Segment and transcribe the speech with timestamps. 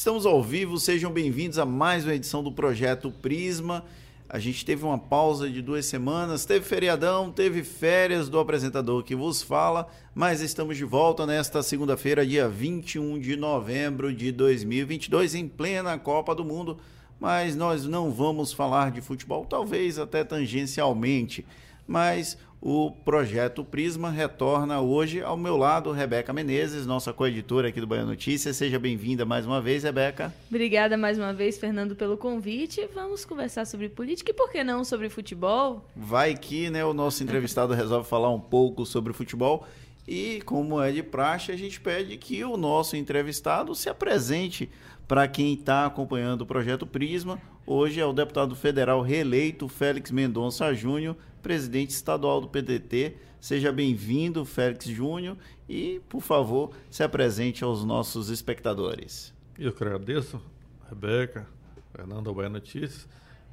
[0.00, 3.84] Estamos ao vivo, sejam bem-vindos a mais uma edição do Projeto Prisma.
[4.30, 9.14] A gente teve uma pausa de duas semanas, teve feriadão, teve férias do apresentador que
[9.14, 15.46] vos fala, mas estamos de volta nesta segunda-feira, dia 21 de novembro de 2022, em
[15.46, 16.78] plena Copa do Mundo.
[17.20, 21.44] Mas nós não vamos falar de futebol, talvez até tangencialmente,
[21.86, 27.86] mas o projeto Prisma retorna hoje ao meu lado, Rebeca Menezes, nossa coeditora aqui do
[27.86, 28.56] Bahia Notícias.
[28.56, 30.34] Seja bem-vinda mais uma vez, Rebeca.
[30.48, 32.86] Obrigada mais uma vez, Fernando, pelo convite.
[32.94, 35.88] Vamos conversar sobre política e por que não sobre futebol?
[35.96, 39.66] Vai que, né, o nosso entrevistado resolve falar um pouco sobre futebol.
[40.06, 44.68] E, como é de praxe, a gente pede que o nosso entrevistado se apresente
[45.10, 47.36] para quem está acompanhando o projeto Prisma.
[47.66, 53.16] Hoje é o deputado federal reeleito Félix Mendonça Júnior presidente estadual do PDT.
[53.40, 55.36] Seja bem-vindo, Félix Júnior,
[55.68, 59.34] e, por favor, se apresente aos nossos espectadores.
[59.58, 60.40] Eu que agradeço,
[60.88, 61.44] Rebeca,
[61.92, 63.08] Fernando Bahia Notícias.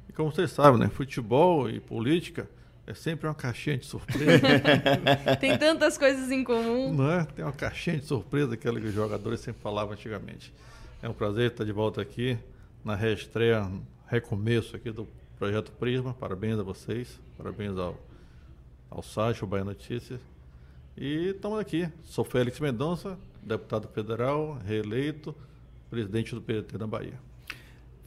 [0.08, 2.48] E como vocês sabem, né, futebol e política
[2.86, 4.46] é sempre uma caixinha de surpresa.
[5.40, 6.94] Tem tantas coisas em comum.
[6.94, 7.24] Não é?
[7.24, 10.52] Tem uma caixinha de surpresa, aquela que os jogadores sempre falavam antigamente.
[11.00, 12.36] É um prazer estar de volta aqui
[12.84, 13.70] na reestreia,
[14.08, 15.06] recomeço aqui do
[15.38, 16.12] Projeto Prisma.
[16.12, 17.20] Parabéns a vocês.
[17.36, 17.96] Parabéns ao,
[18.90, 20.20] ao ao Bahia Notícias.
[20.96, 21.88] E estamos aqui.
[22.02, 25.32] Sou Félix Mendonça, deputado federal, reeleito,
[25.88, 27.20] presidente do PDT da Bahia.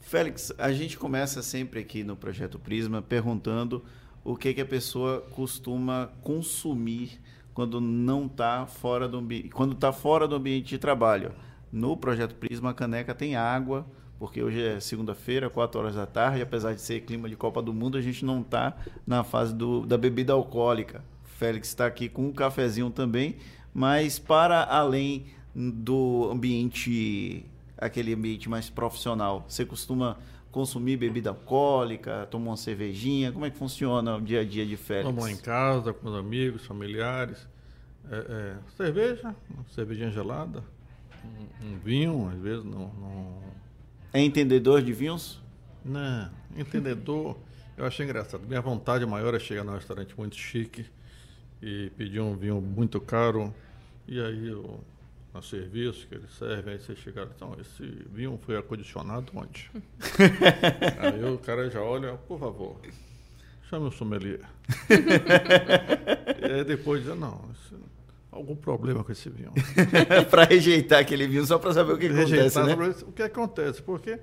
[0.00, 3.82] Félix, a gente começa sempre aqui no Projeto Prisma perguntando
[4.22, 7.18] o que, que a pessoa costuma consumir
[7.54, 11.32] quando não está fora do quando está fora do ambiente de trabalho.
[11.72, 13.86] No Projeto Prisma, a caneca tem água,
[14.18, 17.72] porque hoje é segunda-feira, 4 horas da tarde, apesar de ser clima de Copa do
[17.72, 21.02] Mundo, a gente não está na fase do, da bebida alcoólica.
[21.24, 23.36] Félix está aqui com um cafezinho também,
[23.72, 27.44] mas para além do ambiente,
[27.76, 30.18] aquele ambiente mais profissional, você costuma
[30.52, 33.32] consumir bebida alcoólica, tomar uma cervejinha?
[33.32, 35.20] Como é que funciona o dia a dia de Félix?
[35.20, 37.48] Lá em casa, com os amigos, familiares.
[38.10, 39.34] É, é, cerveja,
[39.70, 40.62] cervejinha gelada,
[41.24, 43.42] um, um, vinho, às vezes não, não
[44.12, 45.40] é entendedor de vinhos?
[45.84, 47.36] Não, entendedor.
[47.76, 48.46] eu achei engraçado.
[48.46, 50.86] Minha vontade maior é chegar num restaurante muito chique
[51.60, 53.54] e pedir um vinho muito caro.
[54.06, 54.80] E aí, o,
[55.32, 59.70] no serviço que eles servem, aí você chega então, esse vinho foi acondicionado onde?
[60.98, 62.76] aí o cara já olha, por favor,
[63.68, 64.40] chame o sommelier.
[66.38, 67.48] e aí depois diz, não,
[68.32, 69.52] algum problema com esse vinho.
[70.30, 73.08] para rejeitar aquele vinho, só para saber o que rejeitar acontece, né?
[73.08, 74.18] O que acontece, porque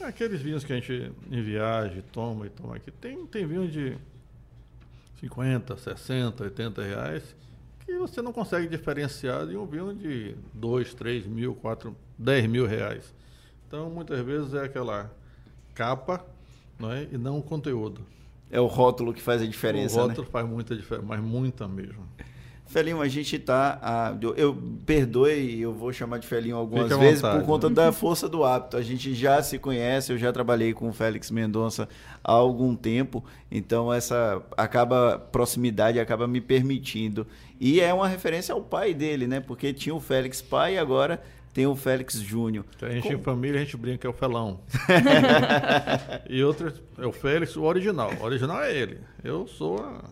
[0.00, 3.98] aqueles vinhos que a gente em viagem toma e toma aqui, tem, tem vinho de
[5.20, 7.36] 50, 60, 80 reais
[7.84, 12.66] que você não consegue diferenciar de um vinho de 2, 3 mil, 4, 10 mil
[12.66, 13.12] reais.
[13.66, 15.10] Então, muitas vezes é aquela
[15.74, 16.24] capa
[16.78, 17.08] não é?
[17.10, 18.00] e não o conteúdo.
[18.50, 20.30] É o rótulo que faz a diferença, O rótulo né?
[20.30, 22.06] faz muita diferença, mas muita mesmo.
[22.66, 23.78] Felinho, a gente tá.
[23.82, 24.56] A, eu
[24.86, 27.74] perdoe, eu vou chamar de Felinho algumas vezes vontade, por conta né?
[27.74, 28.78] da força do hábito.
[28.78, 31.86] A gente já se conhece, eu já trabalhei com o Félix Mendonça
[32.24, 37.26] há algum tempo, então essa acaba proximidade acaba me permitindo.
[37.60, 39.38] E é uma referência ao pai dele, né?
[39.38, 41.22] Porque tinha o Félix pai e agora
[41.52, 42.64] tem o Félix Júnior.
[42.74, 44.60] Então, a gente em família a gente brinca que é o Felão.
[46.28, 48.10] e outro é o Félix, o original.
[48.18, 48.98] O original é ele.
[49.22, 50.02] Eu sou a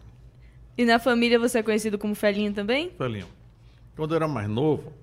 [0.80, 2.88] e na família você é conhecido como Felinho também?
[2.96, 3.26] Felinho.
[3.94, 4.94] Quando eu era mais novo,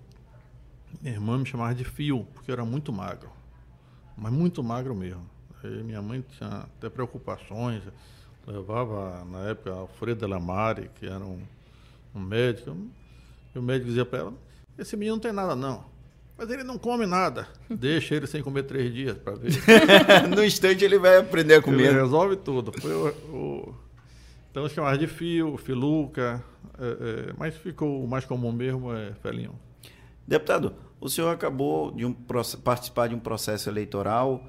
[0.99, 3.29] minha irmã me chamava de Fio, porque eu era muito magro.
[4.17, 5.21] Mas muito magro mesmo.
[5.63, 7.83] Aí minha mãe tinha até preocupações.
[8.47, 11.43] Levava, na época, Alfredo Delamare, que era um,
[12.15, 12.75] um médico.
[13.53, 14.33] E o médico dizia para ela:
[14.79, 15.85] Esse menino não tem nada, não.
[16.35, 17.47] Mas ele não come nada.
[17.69, 19.51] Deixa ele sem comer três dias para ver.
[20.35, 21.89] no instante ele vai aprender a comer.
[21.89, 22.73] Ele resolve tudo.
[22.81, 23.86] Foi o, o
[24.57, 26.43] então chamava de fio, filuca,
[26.79, 29.53] é, é, mas ficou o mais comum mesmo é felinho.
[30.27, 34.43] Deputado, o senhor acabou de um, participar de um processo eleitoral.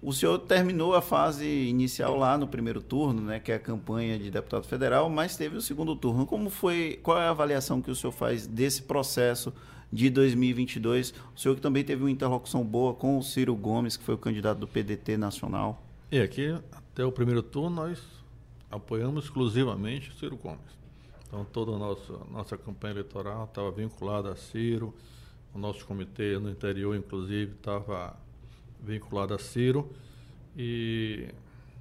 [0.00, 4.16] O senhor terminou a fase inicial lá no primeiro turno, né, que é a campanha
[4.16, 6.24] de deputado federal, mas teve o segundo turno.
[6.24, 7.00] Como foi?
[7.02, 9.52] Qual é a avaliação que o senhor faz desse processo
[9.92, 11.12] de 2022?
[11.34, 14.18] O senhor que também teve uma interlocução boa com o Ciro Gomes, que foi o
[14.18, 15.82] candidato do PDT nacional.
[16.12, 18.17] E aqui, até o primeiro turno, nós
[18.70, 20.78] apoiamos exclusivamente Ciro Gomes.
[21.26, 24.94] Então toda a nossa, nossa campanha eleitoral estava vinculada a Ciro,
[25.54, 28.16] o nosso comitê no interior, inclusive, estava
[28.80, 29.90] vinculado a Ciro
[30.56, 31.28] e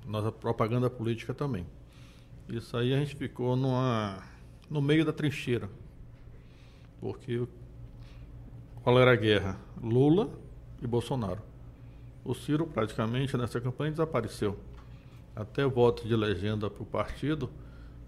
[0.06, 1.66] nossa propaganda política também.
[2.50, 4.24] Isso aí a gente ficou numa,
[4.70, 5.70] no meio da trincheira.
[7.00, 7.46] Porque
[8.82, 9.60] qual era a guerra?
[9.82, 10.30] Lula
[10.82, 11.42] e Bolsonaro.
[12.24, 14.58] O Ciro praticamente nessa campanha desapareceu.
[15.38, 17.48] Até voto de legenda para o partido,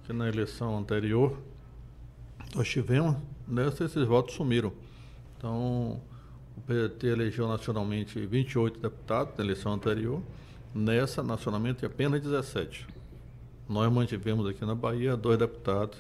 [0.04, 1.38] que na eleição anterior
[2.56, 3.16] nós tivemos,
[3.48, 4.74] nessa esses votos sumiram.
[5.38, 6.02] Então,
[6.58, 10.24] o PDT elegeu nacionalmente 28 deputados na eleição anterior,
[10.74, 12.88] nessa nacionalmente apenas 17.
[13.70, 16.00] Nós mantivemos aqui na Bahia dois deputados,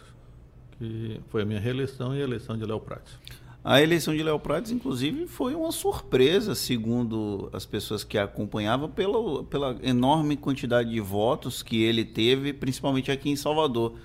[0.79, 3.13] que foi a minha reeleição e a eleição de Léo Prates.
[3.63, 8.89] A eleição de Léo Prates, inclusive, foi uma surpresa, segundo as pessoas que a acompanhavam,
[8.89, 13.95] pela, pela enorme quantidade de votos que ele teve, principalmente aqui em Salvador.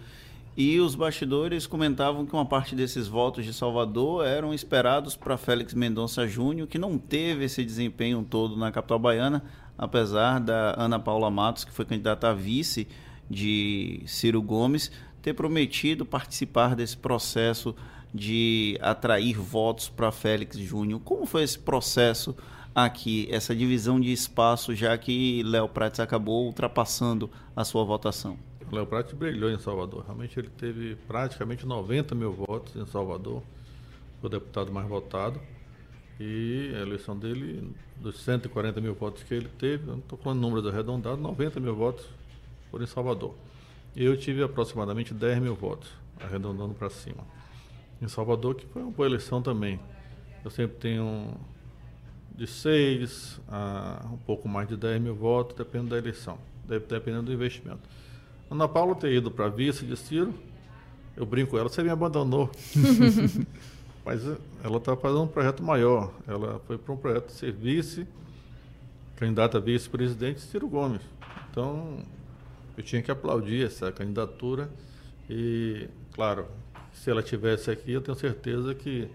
[0.57, 5.73] E os bastidores comentavam que uma parte desses votos de Salvador eram esperados para Félix
[5.73, 9.43] Mendonça Júnior, que não teve esse desempenho todo na capital baiana,
[9.79, 12.89] apesar da Ana Paula Matos, que foi candidata a vice
[13.31, 14.91] de Ciro Gomes,
[15.23, 17.75] ter prometido participar desse processo
[18.15, 21.01] de atrair votos para Félix Júnior.
[21.01, 22.37] Como foi esse processo
[22.73, 28.39] aqui, essa divisão de espaço, já que Léo Prates acabou ultrapassando a sua votação?
[28.71, 30.05] Léo Prates brilhou em Salvador.
[30.05, 33.43] Realmente ele teve praticamente 90 mil votos em Salvador.
[34.21, 35.41] Foi o deputado mais votado.
[36.21, 40.65] E a eleição dele, dos 140 mil votos que ele teve, não estou falando números
[40.65, 42.07] arredondados, 90 mil votos
[42.71, 43.35] foram em Salvador.
[43.97, 45.91] Eu tive aproximadamente 10 mil votos,
[46.21, 47.25] arredondando para cima
[48.05, 49.81] em Salvador, que foi uma boa eleição também.
[50.45, 51.35] Eu sempre tenho
[52.35, 57.33] de 6 a um pouco mais de 10 mil votos, dependendo da eleição, dependendo do
[57.33, 57.81] investimento.
[58.51, 60.35] Ana Paula ter ido para vice de Ciro,
[61.17, 62.51] eu brinco com ela, você me abandonou.
[64.05, 64.23] Mas
[64.63, 66.13] ela está fazendo um projeto maior.
[66.27, 68.07] Ela foi para um projeto de ser vice,
[69.17, 71.01] candidata a vice-presidente Ciro Gomes.
[71.51, 71.99] Então,
[72.77, 74.69] eu tinha que aplaudir essa candidatura
[75.31, 76.47] e, claro,
[76.95, 79.09] se ela tivesse aqui, eu tenho certeza que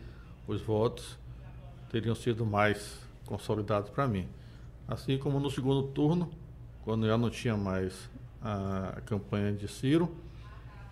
[0.48, 1.18] os votos
[1.90, 4.28] teriam sido mais consolidados para mim.
[4.88, 6.30] Assim como no segundo turno,
[6.84, 8.10] quando já não tinha mais
[8.42, 10.12] a campanha de Ciro,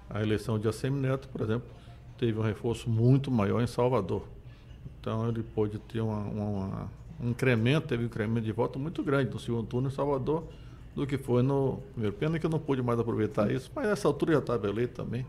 [0.09, 1.67] a eleição de Assemi Neto, por exemplo,
[2.17, 4.23] teve um reforço muito maior em Salvador.
[4.99, 9.31] Então ele pôde ter uma, uma, um incremento, teve um incremento de voto muito grande
[9.31, 10.43] no segundo turno em Salvador
[10.95, 12.15] do que foi no primeiro.
[12.15, 15.25] Pena que eu não pude mais aproveitar isso, mas nessa altura já estava eleito também.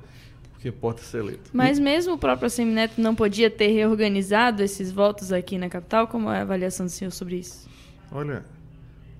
[0.58, 1.50] Que importa é ser eleito.
[1.52, 6.08] Mas mesmo o próprio Semineto não podia ter reorganizado esses votos aqui na capital?
[6.08, 7.68] Como é a avaliação do senhor sobre isso?
[8.10, 8.44] Olha,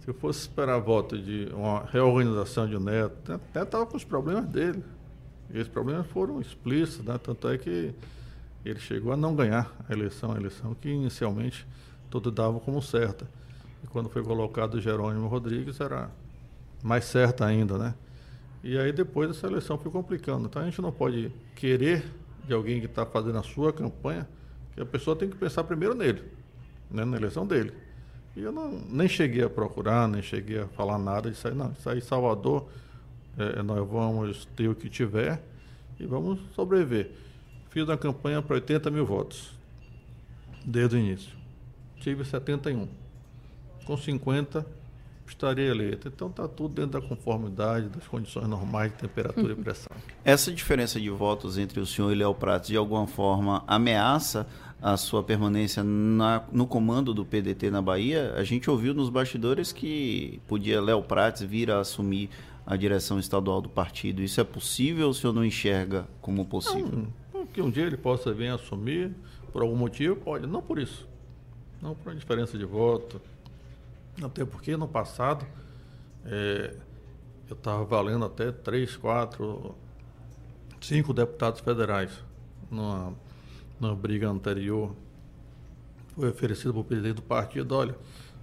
[0.00, 4.04] se eu fosse esperar voto de uma reorganização de um Neto, até estava com os
[4.04, 4.82] problemas dele.
[5.50, 7.18] E esses problemas foram explícitos, né?
[7.22, 7.94] tanto é que
[8.64, 11.66] ele chegou a não ganhar a eleição, a eleição que inicialmente
[12.10, 13.28] todos davam como certa.
[13.82, 16.10] E quando foi colocado Jerônimo Rodrigues, era
[16.82, 17.94] mais certa ainda, né?
[18.68, 20.46] E aí depois essa eleição foi complicando.
[20.46, 22.04] Então a gente não pode querer
[22.46, 24.28] de alguém que está fazendo a sua campanha,
[24.74, 26.22] que a pessoa tem que pensar primeiro nele,
[26.90, 27.72] né, na eleição dele.
[28.36, 31.72] E eu não, nem cheguei a procurar, nem cheguei a falar nada disso aí, não.
[31.72, 32.68] Isso aí, Salvador,
[33.38, 35.42] é, nós vamos ter o que tiver
[35.98, 37.10] e vamos sobreviver.
[37.70, 39.58] Fiz uma campanha para 80 mil votos,
[40.62, 41.34] desde o início.
[42.00, 42.86] Tive 71.
[43.86, 44.66] Com 50
[45.32, 46.08] estaria eleito.
[46.08, 49.96] Então está tudo dentro da conformidade, das condições normais de temperatura e pressão.
[50.24, 54.46] Essa diferença de votos entre o senhor e Léo Prates, de alguma forma, ameaça
[54.80, 58.34] a sua permanência na, no comando do PDT na Bahia?
[58.36, 62.30] A gente ouviu nos bastidores que podia Léo Prates vir a assumir
[62.66, 64.22] a direção estadual do partido.
[64.22, 67.06] Isso é possível ou o senhor não enxerga como possível?
[67.32, 69.10] Não, que um dia ele possa vir assumir,
[69.52, 70.46] por algum motivo, pode.
[70.46, 71.08] Não por isso.
[71.80, 73.20] Não por uma diferença de voto,
[74.26, 75.46] até porque no passado
[76.24, 76.74] é,
[77.48, 79.74] eu estava valendo até três, quatro,
[80.80, 82.12] cinco deputados federais
[82.70, 83.14] numa,
[83.80, 84.94] numa briga anterior.
[86.14, 87.96] Foi oferecido para o presidente do partido, olha,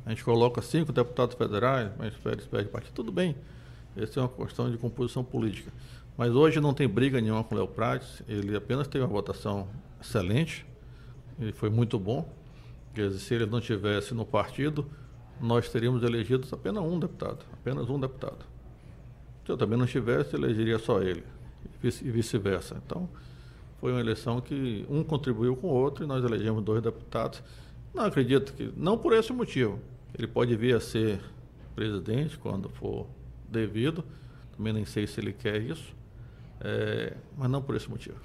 [0.05, 2.93] a gente coloca cinco deputados federais, mas Félix perde partido.
[2.93, 3.35] Tudo bem,
[3.97, 5.71] essa é uma questão de composição política.
[6.17, 9.67] Mas hoje não tem briga nenhuma com o Léo Prates, ele apenas teve uma votação
[10.01, 10.65] excelente,
[11.39, 12.27] e foi muito bom.
[12.93, 14.89] Quer dizer, se ele não tivesse no partido,
[15.41, 18.45] nós teríamos elegido apenas um deputado, apenas um deputado.
[19.45, 21.23] Se eu também não estivesse, elegeria só ele,
[21.83, 22.81] e vice-versa.
[22.85, 23.07] Então,
[23.79, 27.43] foi uma eleição que um contribuiu com o outro e nós elegemos dois deputados.
[27.93, 29.79] Não acredito que, não por esse motivo.
[30.17, 31.21] Ele pode vir a ser
[31.75, 33.05] presidente quando for
[33.47, 34.03] devido,
[34.55, 35.93] também nem sei se ele quer isso,
[36.61, 38.17] é, mas não por esse motivo.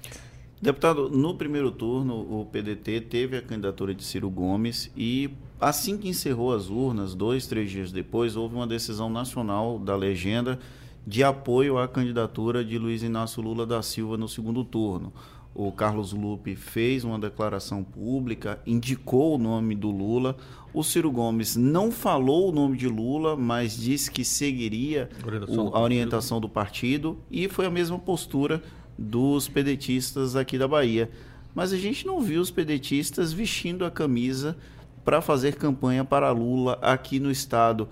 [0.61, 5.29] Deputado, no primeiro turno, o PDT teve a candidatura de Ciro Gomes e,
[5.61, 10.59] assim que encerrou as urnas, dois, três dias depois, houve uma decisão nacional da legenda
[11.05, 15.13] de apoio à candidatura de Luiz Inácio Lula da Silva no segundo turno.
[15.53, 20.37] o Carlos Lupe fez uma declaração pública, indicou o nome do Lula.
[20.73, 25.75] O Ciro Gomes não falou o nome de Lula, mas disse que seguiria Orientação o-
[25.75, 28.63] a orientação do partido e foi a mesma postura
[28.97, 31.11] dos pedetistas aqui da Bahia.
[31.53, 34.55] Mas a gente não viu os pedetistas vestindo a camisa
[35.03, 37.89] para fazer campanha para Lula aqui no estado.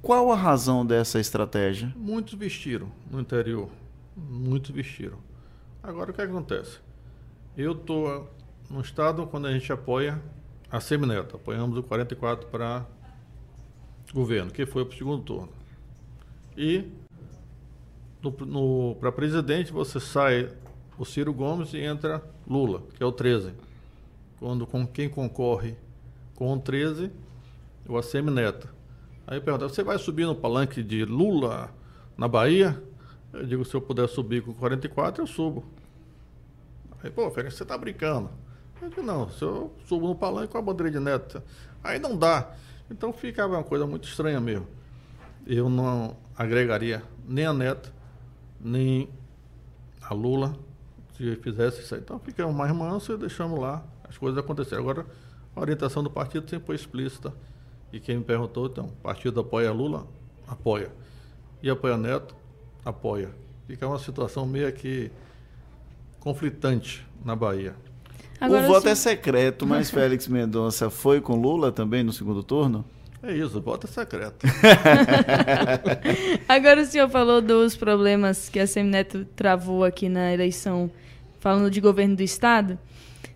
[0.00, 1.92] Qual a razão dessa estratégia?
[1.96, 3.68] Muitos vestiram no interior.
[4.16, 5.18] Muitos vestiram.
[5.82, 6.78] Agora o que acontece?
[7.56, 8.30] Eu estou
[8.68, 10.20] no estado quando a gente apoia
[10.70, 11.36] a Semineto.
[11.36, 12.84] Apoiamos o 44 para
[14.12, 15.52] governo, que foi para o segundo turno.
[16.56, 16.84] E
[19.00, 20.48] para presidente você sai
[20.98, 23.52] o Ciro Gomes e entra Lula, que é o 13.
[24.38, 25.76] Quando com quem concorre
[26.34, 27.10] com o 13,
[27.88, 28.68] o ACM Neto.
[29.26, 31.70] Aí pergunta, você vai subir no palanque de Lula
[32.16, 32.82] na Bahia?
[33.32, 35.64] Eu digo, se eu puder subir com 44, eu subo.
[37.02, 38.30] Aí, pô, Félix, você tá brincando.
[38.80, 41.42] Eu digo, não, se eu subo no palanque com a bandeira de Neto,
[41.82, 42.54] aí não dá.
[42.90, 44.66] Então ficava uma coisa muito estranha mesmo.
[45.46, 47.92] Eu não agregaria nem a Neto,
[48.60, 49.08] nem
[50.00, 50.54] a Lula,
[51.16, 52.00] se fizesse isso aí.
[52.00, 54.78] Então ficamos mais mansos e deixamos lá as coisas acontecerem.
[54.78, 55.06] Agora,
[55.54, 57.32] a orientação do partido sempre foi explícita.
[57.92, 60.06] E quem me perguntou, então, o partido apoia Lula?
[60.48, 60.90] Apoia.
[61.62, 62.34] E apoia Neto?
[62.84, 63.30] Apoia.
[63.66, 65.10] Fica uma situação meio que
[66.18, 67.74] conflitante na Bahia.
[68.40, 72.84] Agora, o voto é secreto, mas Félix Mendonça foi com Lula também no segundo turno?
[73.22, 74.44] É isso, o voto é secreto.
[76.48, 80.90] Agora o senhor falou dos problemas que a Semineto travou aqui na eleição,
[81.38, 82.76] falando de governo do Estado.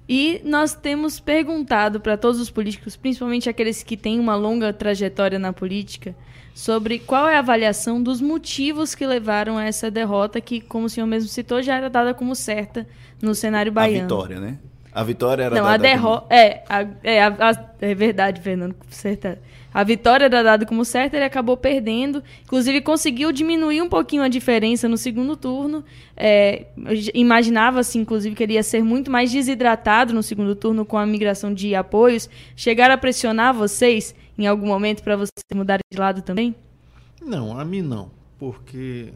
[0.09, 5.39] E nós temos perguntado para todos os políticos, principalmente aqueles que têm uma longa trajetória
[5.39, 6.15] na política,
[6.55, 10.89] sobre qual é a avaliação dos motivos que levaram a essa derrota, que, como o
[10.89, 12.87] senhor mesmo citou, já era dada como certa
[13.21, 14.03] no cenário A baiano.
[14.03, 14.59] vitória, né?
[14.93, 16.35] A vitória era Não, a dada derrota.
[16.35, 18.75] É, a- é, a- a- é verdade, Fernando.
[18.89, 19.39] Certa.
[19.77, 22.25] A vitória era dada como certa, ele acabou perdendo.
[22.45, 25.85] Inclusive, conseguiu diminuir um pouquinho a diferença no segundo turno.
[26.17, 26.69] É,
[27.13, 31.53] Imaginava-se, inclusive, que ele ia ser muito mais desidratado no segundo turno com a migração
[31.53, 32.27] de apoios.
[32.57, 36.55] Chegaram a pressionar vocês em algum momento para vocês mudarem de lado também?
[37.21, 39.13] Não, a mim não, porque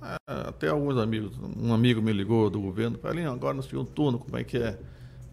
[0.00, 0.16] ah,
[0.48, 4.38] até alguns amigos, um amigo me ligou do governo, falei, agora no segundo turno, como
[4.38, 4.78] é que é?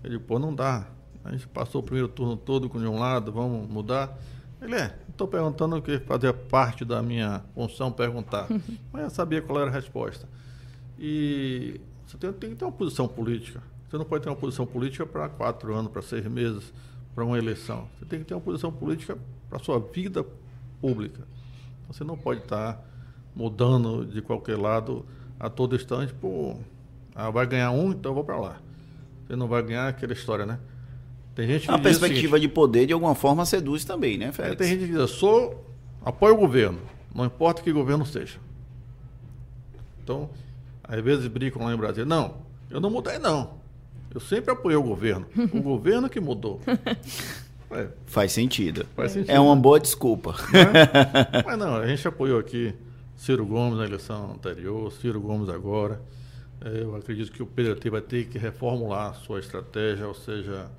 [0.03, 0.87] Ele pô, não dá.
[1.23, 4.13] A gente passou o primeiro turno todo com de um lado, vamos mudar.
[4.61, 8.47] Ele é, estou perguntando o que fazia parte da minha função perguntar.
[8.91, 10.27] Mas eu sabia qual era a resposta.
[10.97, 13.61] E você tem, tem que ter uma posição política.
[13.87, 16.73] Você não pode ter uma posição política para quatro anos, para seis meses,
[17.13, 17.87] para uma eleição.
[17.97, 20.25] Você tem que ter uma posição política para a sua vida
[20.81, 21.23] pública.
[21.87, 22.83] Você não pode estar
[23.35, 25.05] mudando de qualquer lado
[25.39, 26.13] a todo instante.
[26.13, 26.57] Pô,
[27.15, 28.59] ah, vai ganhar um, então eu vou para lá.
[29.25, 30.59] Você não vai ganhar aquela história, né?
[31.37, 34.29] Tem gente que A o seguinte, perspectiva de poder, de alguma forma, seduz também, né,
[34.29, 34.57] é, Félix?
[34.57, 35.63] tem gente que diz, eu sou,
[36.03, 36.79] apoio o governo,
[37.13, 38.39] não importa que governo seja.
[40.03, 40.31] Então,
[40.83, 42.37] às vezes brincam lá em Brasília, não,
[42.71, 43.51] eu não mudei não.
[44.11, 45.27] Eu sempre apoiei o governo.
[45.53, 46.59] O governo que mudou.
[47.69, 48.85] É, Faz sentido.
[48.95, 49.29] faz sentido.
[49.29, 50.31] É uma boa desculpa.
[50.53, 51.43] né?
[51.45, 52.73] Mas não, a gente apoiou aqui
[53.13, 56.01] Ciro Gomes na eleição anterior, Ciro Gomes agora.
[56.63, 60.71] É, Eu acredito que o PDT vai ter que reformular a sua estratégia, ou seja,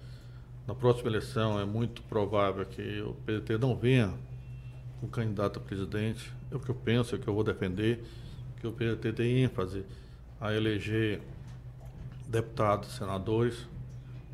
[0.69, 4.13] na próxima eleição é muito provável que o PDT não venha
[5.01, 6.31] com candidato a presidente.
[6.53, 8.05] É o que eu penso, é o que eu vou defender,
[8.61, 9.83] que o PDT tem ênfase
[10.39, 11.23] a eleger
[12.29, 13.67] deputados, senadores,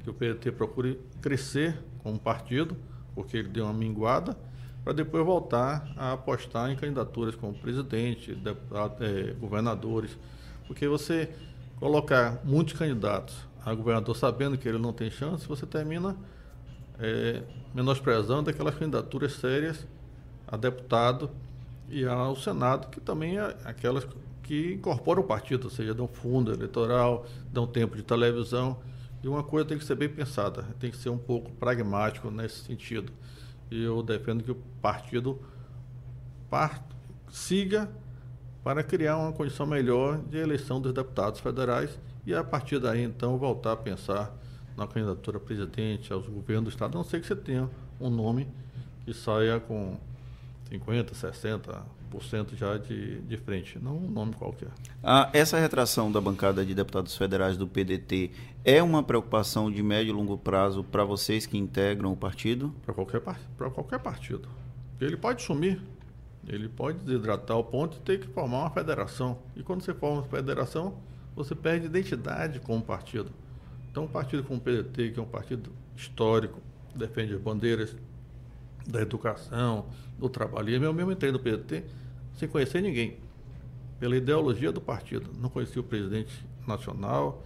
[0.03, 2.76] que o PDT procure crescer como partido,
[3.14, 4.37] porque ele deu uma minguada,
[4.83, 10.19] para depois voltar a apostar em candidaturas como presidente, deputado, eh, governadores,
[10.67, 11.33] porque você
[11.79, 16.16] colocar muitos candidatos a governador sabendo que ele não tem chance, você termina
[16.99, 17.42] eh,
[17.75, 19.87] menosprezando aquelas candidaturas sérias
[20.47, 21.30] a deputado
[21.88, 24.06] e ao Senado, que também é aquelas
[24.42, 28.78] que incorporam o partido, ou seja, dão fundo eleitoral, dão tempo de televisão.
[29.23, 32.62] E uma coisa tem que ser bem pensada, tem que ser um pouco pragmático nesse
[32.64, 33.11] sentido.
[33.71, 35.40] E eu defendo que o partido
[36.50, 36.85] par-
[37.30, 37.90] siga
[38.62, 43.37] para criar uma condição melhor de eleição dos deputados federais e a partir daí então
[43.38, 44.35] voltar a pensar
[44.76, 48.11] na candidatura a presidente, aos governos do estado, a não ser que você tenha um
[48.11, 48.49] nome
[49.04, 49.97] que saia com
[50.69, 54.69] 50, 60% já de, de frente, não um nome qualquer.
[55.02, 58.31] Ah, essa retração da bancada de deputados federais do PDT
[58.64, 62.75] é uma preocupação de médio e longo prazo para vocês que integram o partido?
[62.85, 63.21] Para qualquer,
[63.57, 64.49] pra qualquer partido.
[65.00, 65.81] Ele pode sumir,
[66.47, 69.38] ele pode desidratar o ponto e ter que formar uma federação.
[69.57, 70.95] E quando você forma uma federação,
[71.35, 73.31] você perde identidade com o partido.
[73.91, 76.61] Então, um partido como o PDT, que é um partido histórico,
[76.95, 77.97] defende as bandeiras
[78.87, 79.87] da educação,
[80.19, 80.71] do trabalho.
[80.71, 81.85] E eu mesmo entrei no PDT
[82.35, 83.17] sem conhecer ninguém,
[83.99, 85.31] pela ideologia do partido.
[85.41, 87.45] Não conhecia o presidente nacional,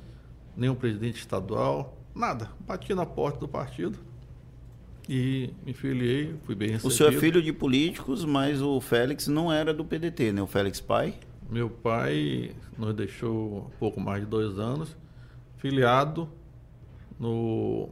[0.56, 2.50] nem o presidente estadual, nada.
[2.66, 3.98] Bati na porta do partido
[5.08, 6.92] e me filiei, fui bem recebido.
[6.92, 10.42] O senhor é filho de políticos, mas o Félix não era do PDT, né?
[10.42, 11.14] O Félix pai?
[11.48, 14.94] Meu pai nos deixou pouco mais de dois anos,
[15.56, 16.28] filiado
[17.18, 17.88] no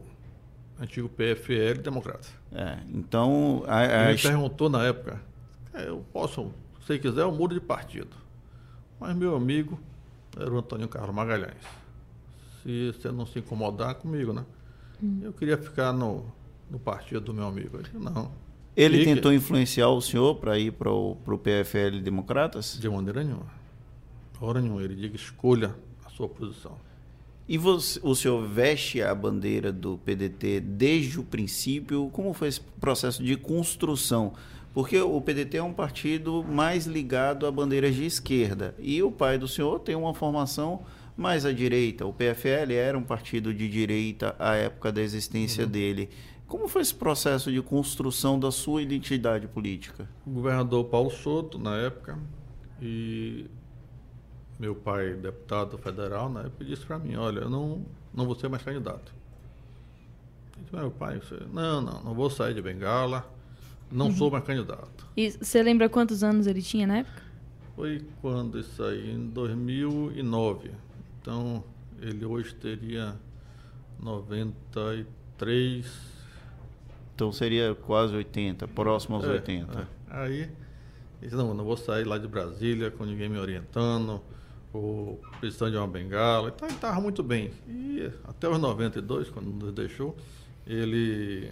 [0.78, 2.28] antigo PFL Democrata.
[2.52, 3.64] É, então...
[3.66, 4.04] A, a...
[4.04, 5.20] Ele me perguntou na época,
[5.72, 6.52] é, eu posso,
[6.86, 8.14] se quiser, eu mudo de partido.
[9.00, 9.78] Mas meu amigo
[10.38, 11.62] era o Antônio Carlos Magalhães.
[12.62, 14.44] Se você não se incomodar comigo, né?
[15.02, 15.20] Hum.
[15.22, 16.24] Eu queria ficar no,
[16.70, 17.78] no partido do meu amigo.
[17.78, 18.30] Ele não.
[18.76, 22.78] Ele tentou influenciar o senhor para ir para o PFL Democratas?
[22.78, 23.46] De maneira nenhuma.
[24.40, 24.82] Hora nenhuma.
[24.82, 26.76] Ele diga escolha a sua posição.
[27.48, 32.10] E você, o senhor veste a bandeira do PDT desde o princípio?
[32.12, 34.34] Como foi esse processo de construção?
[34.74, 38.74] Porque o PDT é um partido mais ligado a bandeiras de esquerda.
[38.78, 40.82] E o pai do senhor tem uma formação
[41.16, 42.04] mais à direita.
[42.04, 45.70] O PFL era um partido de direita à época da existência uhum.
[45.70, 46.10] dele.
[46.46, 50.08] Como foi esse processo de construção da sua identidade política?
[50.24, 52.16] O governador Paulo Soto, na época,
[52.80, 53.46] e
[54.58, 57.84] meu pai, deputado federal, na época, disse para mim: Olha, eu não,
[58.14, 59.12] não vou ser mais candidato.
[60.56, 63.28] Eu disse, meu pai, você, não, não, não vou sair de Bengala,
[63.90, 64.16] não uhum.
[64.16, 65.06] sou mais candidato.
[65.16, 67.22] E você lembra quantos anos ele tinha na época?
[67.74, 70.70] Foi quando isso aí, em 2009.
[71.20, 71.62] Então,
[72.00, 73.16] ele hoje teria
[74.00, 76.15] 93
[77.16, 79.80] então seria quase 80, próximo aos é, 80.
[79.80, 79.86] É.
[80.10, 80.50] Aí,
[81.18, 84.20] disse, não, não vou sair lá de Brasília com ninguém me orientando,
[84.70, 86.52] ou precisando de uma bengala.
[86.54, 87.50] Então ele estava muito bem.
[87.66, 90.14] E até os 92, quando nos deixou,
[90.66, 91.50] ele.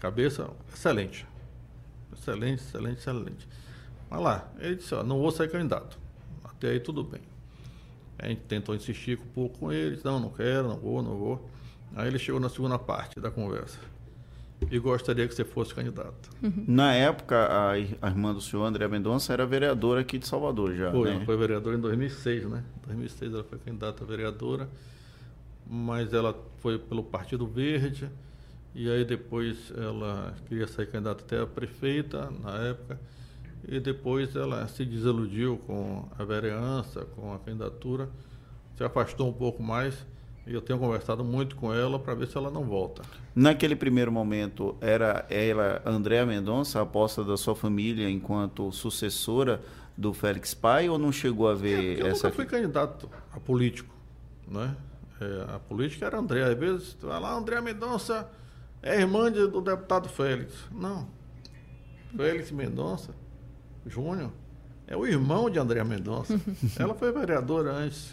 [0.00, 1.26] Cabeça excelente.
[2.10, 3.48] Excelente, excelente, excelente.
[4.08, 5.98] Mas lá, ele disse, ó, não vou ser candidato.
[6.42, 7.20] Até aí tudo bem.
[8.18, 11.18] A gente tentou insistir um pouco com ele, disse, não, não quero, não vou, não
[11.18, 11.50] vou.
[11.94, 13.91] Aí ele chegou na segunda parte da conversa
[14.70, 16.30] e gostaria que você fosse candidato.
[16.42, 16.64] Uhum.
[16.66, 20.90] Na época, a, a, irmã do senhor, André Mendonça, era vereadora aqui de Salvador já.
[20.90, 21.24] Foi, né?
[21.24, 22.64] foi vereadora em 2006, né?
[22.82, 24.68] Em 2006 ela foi candidata a vereadora,
[25.66, 28.10] mas ela foi pelo Partido Verde,
[28.74, 33.00] e aí depois ela queria sair candidata até a prefeita, na época,
[33.66, 38.08] e depois ela se desiludiu com a vereança, com a candidatura,
[38.76, 39.94] se afastou um pouco mais
[40.46, 43.02] e eu tenho conversado muito com ela para ver se ela não volta.
[43.34, 49.62] Naquele primeiro momento, era ela, Andréa Mendonça, a aposta da sua família enquanto sucessora
[49.96, 52.26] do Félix Pai ou não chegou a ver é, essa?
[52.26, 53.94] Eu nunca fui candidato a político,
[54.48, 54.76] né?
[55.20, 56.42] É, a política era André.
[56.42, 58.28] Às vezes, vai lá, André Mendonça
[58.82, 60.52] é irmã de, do deputado Félix.
[60.72, 61.06] Não.
[62.16, 63.14] Félix Mendonça
[63.86, 64.32] Júnior
[64.88, 66.38] é o irmão de André Mendonça.
[66.78, 68.12] ela foi vereadora antes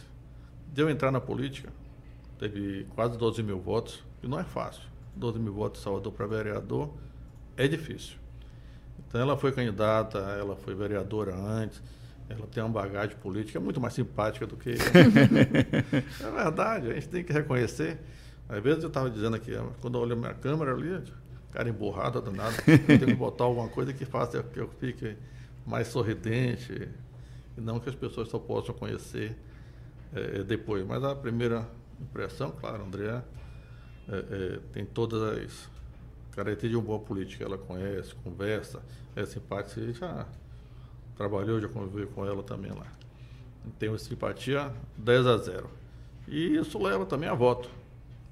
[0.71, 1.78] de eu entrar na política
[2.39, 4.83] teve quase 12 mil votos, e não é fácil.
[5.15, 6.89] 12 mil votos em Salvador para vereador
[7.57, 8.17] é difícil.
[9.07, 11.81] Então ela foi candidata, ela foi vereadora antes,
[12.29, 14.71] ela tem uma bagagem política muito mais simpática do que
[16.23, 17.99] é verdade, a gente tem que reconhecer.
[18.47, 21.03] Às vezes eu estava dizendo aqui, quando eu olho a minha câmera ali,
[21.51, 25.15] cara emburrada do nada, eu tenho que botar alguma coisa que faça que eu fique
[25.65, 26.87] mais sorridente,
[27.57, 29.35] e não que as pessoas só possam conhecer
[30.13, 30.85] é, depois.
[30.85, 31.67] Mas a primeira
[32.01, 33.21] impressão, claro, André
[34.07, 35.69] é, é, tem todas as
[36.31, 37.43] características de uma boa política.
[37.43, 38.81] Ela conhece, conversa,
[39.15, 40.25] é simpática, você já
[41.15, 42.87] trabalhou, já conviveu com ela também lá.
[43.77, 45.69] Tem uma simpatia 10 a 0.
[46.27, 47.69] E isso leva também a voto.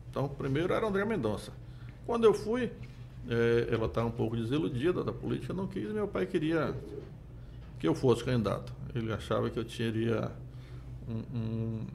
[0.10, 1.52] Então, primeiro era André Mendonça.
[2.06, 2.72] Quando eu fui,
[3.30, 6.74] é, ela estava um pouco desiludida da política, não quis, meu pai queria
[7.80, 8.74] que eu fosse candidato.
[8.96, 10.32] Ele achava que eu teria
[11.08, 11.86] um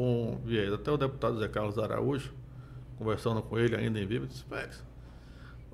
[0.00, 0.76] com Vieira.
[0.76, 2.32] Até o deputado Zé Carlos Araújo,
[2.96, 4.82] conversando com ele ainda em vivo, disse, Félix,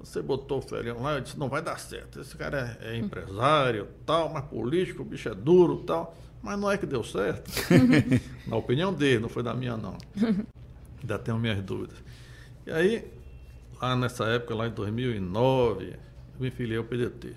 [0.01, 2.21] você botou o Felião lá, eu disse, não vai dar certo.
[2.21, 6.17] Esse cara é, é empresário, tal, mas político, o bicho é duro, tal.
[6.43, 7.49] Mas não é que deu certo.
[8.49, 9.97] na opinião dele, não foi da minha, não.
[11.01, 11.97] Ainda tenho minhas dúvidas.
[12.67, 13.09] E aí,
[13.81, 15.99] lá nessa época, lá em 2009, eu
[16.41, 17.33] me filiei ao PDT.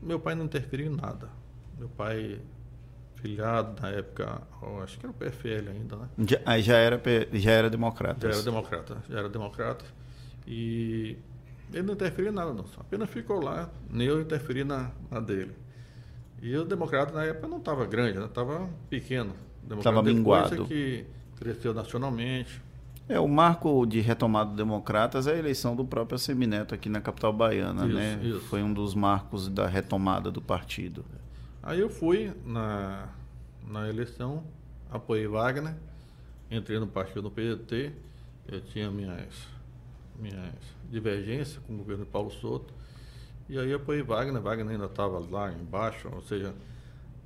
[0.00, 1.28] Meu pai não interferiu em nada.
[1.76, 2.40] Meu pai
[3.20, 4.42] filiado na época,
[4.82, 6.08] acho que era o PFL ainda, né?
[6.18, 7.00] Já, aí já era,
[7.32, 8.28] já era democrata.
[8.28, 9.84] Já era democrata, já era democrata.
[10.46, 11.16] E
[11.72, 12.64] ele não interferiu em nada, não.
[12.78, 15.52] Apenas ficou lá, nem eu interferi na, na dele.
[16.42, 19.34] E o democrata na época não estava grande, estava pequeno.
[19.70, 20.64] Estava minguado.
[20.64, 21.06] É que
[21.36, 22.60] cresceu nacionalmente.
[23.08, 27.00] É, o marco de retomada do Democratas é a eleição do próprio Semineto aqui na
[27.00, 28.20] capital baiana, isso, né?
[28.22, 28.40] Isso.
[28.42, 31.04] Foi um dos marcos da retomada do partido.
[31.62, 33.08] Aí eu fui na,
[33.66, 34.44] na eleição,
[34.90, 35.74] apoiei Wagner,
[36.50, 37.92] entrei no partido do PDT,
[38.48, 39.34] eu tinha minhas,
[40.18, 40.54] minhas
[40.90, 42.72] divergências com o governo de Paulo Souto,
[43.48, 46.54] e aí apoiei Wagner, Wagner ainda estava lá embaixo, ou seja,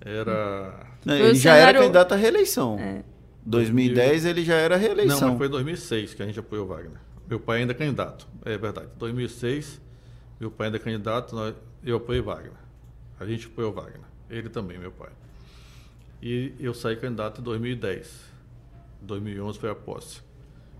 [0.01, 0.87] era...
[1.05, 1.69] Não, ele já cenário...
[1.69, 2.79] era candidato à reeleição.
[2.79, 3.05] É.
[3.47, 5.21] 2010 ele já era reeleição.
[5.21, 6.99] Não, mas foi em 2006 que a gente apoiou Wagner.
[7.29, 8.89] Meu pai ainda é candidato, é verdade.
[8.99, 9.81] 2006,
[10.41, 11.37] meu pai ainda é candidato,
[11.85, 12.53] eu apoiei Wagner.
[13.21, 14.14] A gente apoiou Wagner.
[14.31, 15.11] Ele também, meu pai.
[16.23, 18.33] E eu saí candidato em 2010.
[19.03, 20.23] 2011 foi a posse.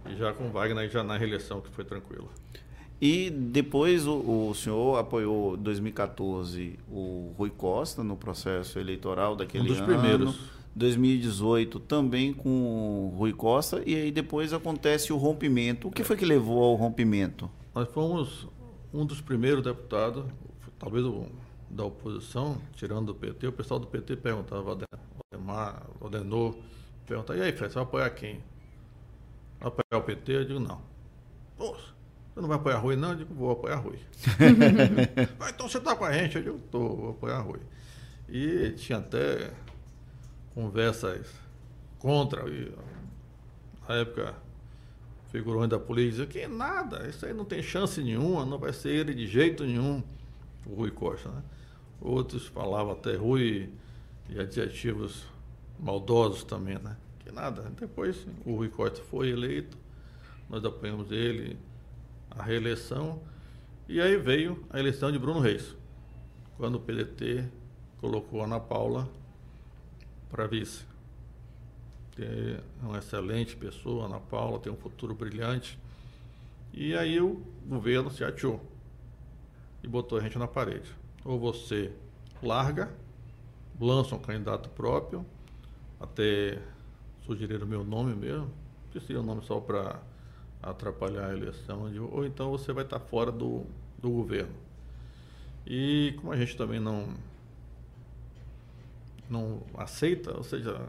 [0.09, 2.31] E já com Wagner, já na reeleição, que foi tranquilo.
[3.01, 9.71] E depois o, o senhor apoiou 2014 o Rui Costa no processo eleitoral daquele ano.
[9.71, 9.87] Um dos ano.
[9.87, 10.55] primeiros.
[10.77, 15.87] 2018 também com o Rui Costa e aí depois acontece o rompimento.
[15.87, 17.49] O que foi que levou ao rompimento?
[17.73, 18.49] Nós fomos
[18.93, 20.25] um dos primeiros deputados,
[20.79, 21.27] talvez o
[21.75, 26.57] da oposição, tirando do PT, o pessoal do PT perguntava, Valdemar, Valdenor,
[27.07, 28.43] perguntava, e aí, Fred, você vai apoiar quem?
[29.59, 30.33] Vai apoiar o PT?
[30.37, 30.81] Eu digo, não.
[31.57, 31.93] Poxa,
[32.33, 33.11] você não vai apoiar Rui, não?
[33.11, 33.99] Eu digo, vou apoiar Rui.
[35.41, 36.37] ah, então você está com a gente?
[36.37, 37.61] Eu digo, estou, vou apoiar Rui.
[38.29, 39.53] E tinha até
[40.55, 41.27] conversas
[41.99, 42.73] contra, e,
[43.89, 44.35] na época,
[45.31, 49.13] figurões da polícia, que nada, isso aí não tem chance nenhuma, não vai ser ele
[49.13, 50.03] de jeito nenhum,
[50.65, 51.43] o Rui Costa, né?
[52.05, 53.71] Outros falavam até Rui
[54.29, 55.25] e adjetivos
[55.81, 56.99] maldosos também, né?
[57.21, 57.63] Que nada.
[57.81, 59.79] Depois o Rui Costa foi eleito,
[60.51, 61.59] nós apoiamos ele,
[62.31, 63.23] a reeleição,
[63.89, 65.75] e aí veio a eleição de Bruno Reis,
[66.59, 67.49] quando o PDT
[68.03, 69.09] colocou Ana Paula
[70.31, 70.85] para vice.
[72.19, 75.79] É uma excelente pessoa, Ana Paula, tem um futuro brilhante.
[76.71, 78.61] E aí o governo se atiou
[79.83, 81.04] e botou a gente na parede.
[81.25, 81.93] Ou você
[82.43, 82.93] larga,
[83.81, 85.25] lança um candidato próprio,
[85.99, 86.61] até
[87.25, 88.51] sugerir o meu nome mesmo,
[88.91, 90.01] que seria um nome só para
[90.63, 93.65] atrapalhar a eleição, ou então você vai estar fora do,
[93.99, 94.55] do governo.
[95.67, 97.09] E como a gente também não
[99.29, 100.87] não aceita, ou seja,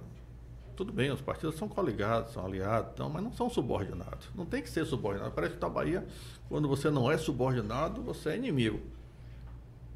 [0.75, 4.27] tudo bem, os partidos são coligados, são aliados, então, mas não são subordinados.
[4.35, 5.31] Não tem que ser subordinado.
[5.31, 6.05] Parece que na Bahia,
[6.49, 8.81] quando você não é subordinado, você é inimigo.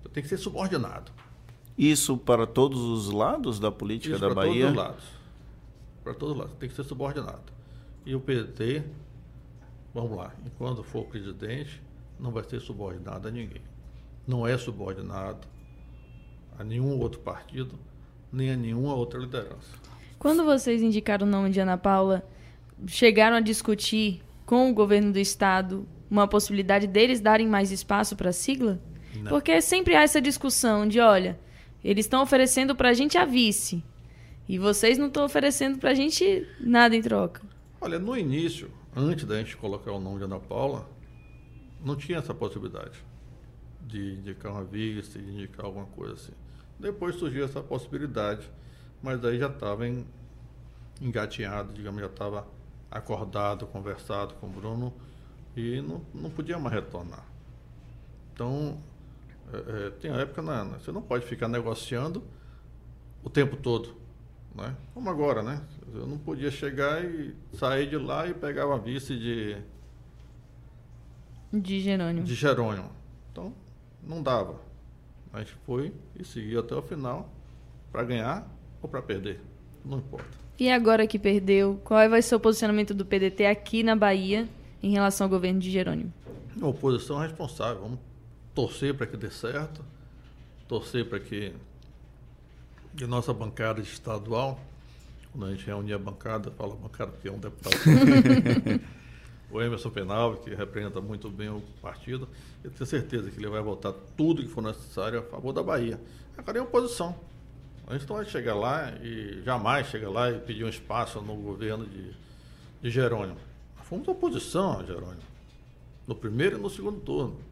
[0.01, 1.12] Você tem que ser subordinado.
[1.77, 4.71] Isso para todos os lados da política Isso da para Bahia?
[4.71, 5.03] Para todos os lados.
[6.03, 6.55] Para todos os lados.
[6.59, 7.53] Tem que ser subordinado.
[8.05, 8.83] E o PT,
[9.93, 11.81] vamos lá, enquanto for presidente,
[12.19, 13.62] não vai ser subordinado a ninguém.
[14.27, 15.47] Não é subordinado
[16.57, 17.77] a nenhum outro partido
[18.31, 19.69] nem a nenhuma outra liderança.
[20.17, 22.23] Quando vocês indicaram o nome de Ana Paula,
[22.88, 28.29] chegaram a discutir com o governo do estado uma possibilidade deles darem mais espaço para
[28.29, 28.79] a sigla?
[29.15, 29.30] Não.
[29.30, 31.39] Porque sempre há essa discussão de, olha,
[31.84, 33.84] eles estão oferecendo para a gente a vice
[34.48, 37.41] e vocês não estão oferecendo para a gente nada em troca.
[37.80, 40.89] Olha, no início, antes da gente colocar o nome de Ana Paula,
[41.84, 43.00] não tinha essa possibilidade
[43.82, 46.34] de indicar uma vice, de indicar alguma coisa assim.
[46.80, 48.50] Depois surgiu essa possibilidade,
[49.02, 49.86] mas aí já estava
[51.02, 52.48] engateado, digamos, já estava
[52.91, 54.93] acordado, conversado com o Bruno
[55.56, 57.26] e não, não podia mais retornar.
[58.34, 58.78] Então,
[59.53, 62.23] é, é tem a época, na, você não pode ficar negociando
[63.23, 63.95] o tempo todo,
[64.55, 64.75] né?
[64.93, 65.62] Como agora, né?
[65.93, 69.57] Eu não podia chegar e sair de lá e pegar uma vice de...
[71.51, 72.25] De Jerônimo.
[72.25, 72.91] De Jerônimo.
[73.31, 73.53] Então,
[74.03, 74.55] não dava.
[75.33, 77.29] A gente foi e seguiu até o final
[77.91, 78.47] para ganhar
[78.81, 79.41] ou para perder.
[79.83, 80.38] Não importa.
[80.59, 84.47] E agora que perdeu, qual vai ser o posicionamento do PDT aqui na Bahia
[84.83, 86.12] em relação ao governo de Jerônimo?
[86.62, 87.81] A oposição é responsável.
[87.81, 87.99] Vamos
[88.60, 89.86] torcer para que dê certo,
[90.67, 91.54] torcer para que
[92.93, 94.60] de nossa bancada estadual,
[95.32, 97.76] quando a gente reunir a bancada, fala bancada porque é um deputado.
[99.50, 102.28] o Emerson Penal, que representa muito bem o partido,
[102.62, 105.98] eu tenho certeza que ele vai votar tudo que for necessário a favor da Bahia.
[106.38, 107.15] Agora é oposição.
[107.88, 111.36] A gente não vai chegar lá e jamais chegar lá e pedir um espaço no
[111.36, 112.12] governo de,
[112.82, 113.39] de Jerônimo.
[113.78, 115.30] Nós fomos oposição a Jerônimo.
[116.06, 117.48] No primeiro e no segundo turno.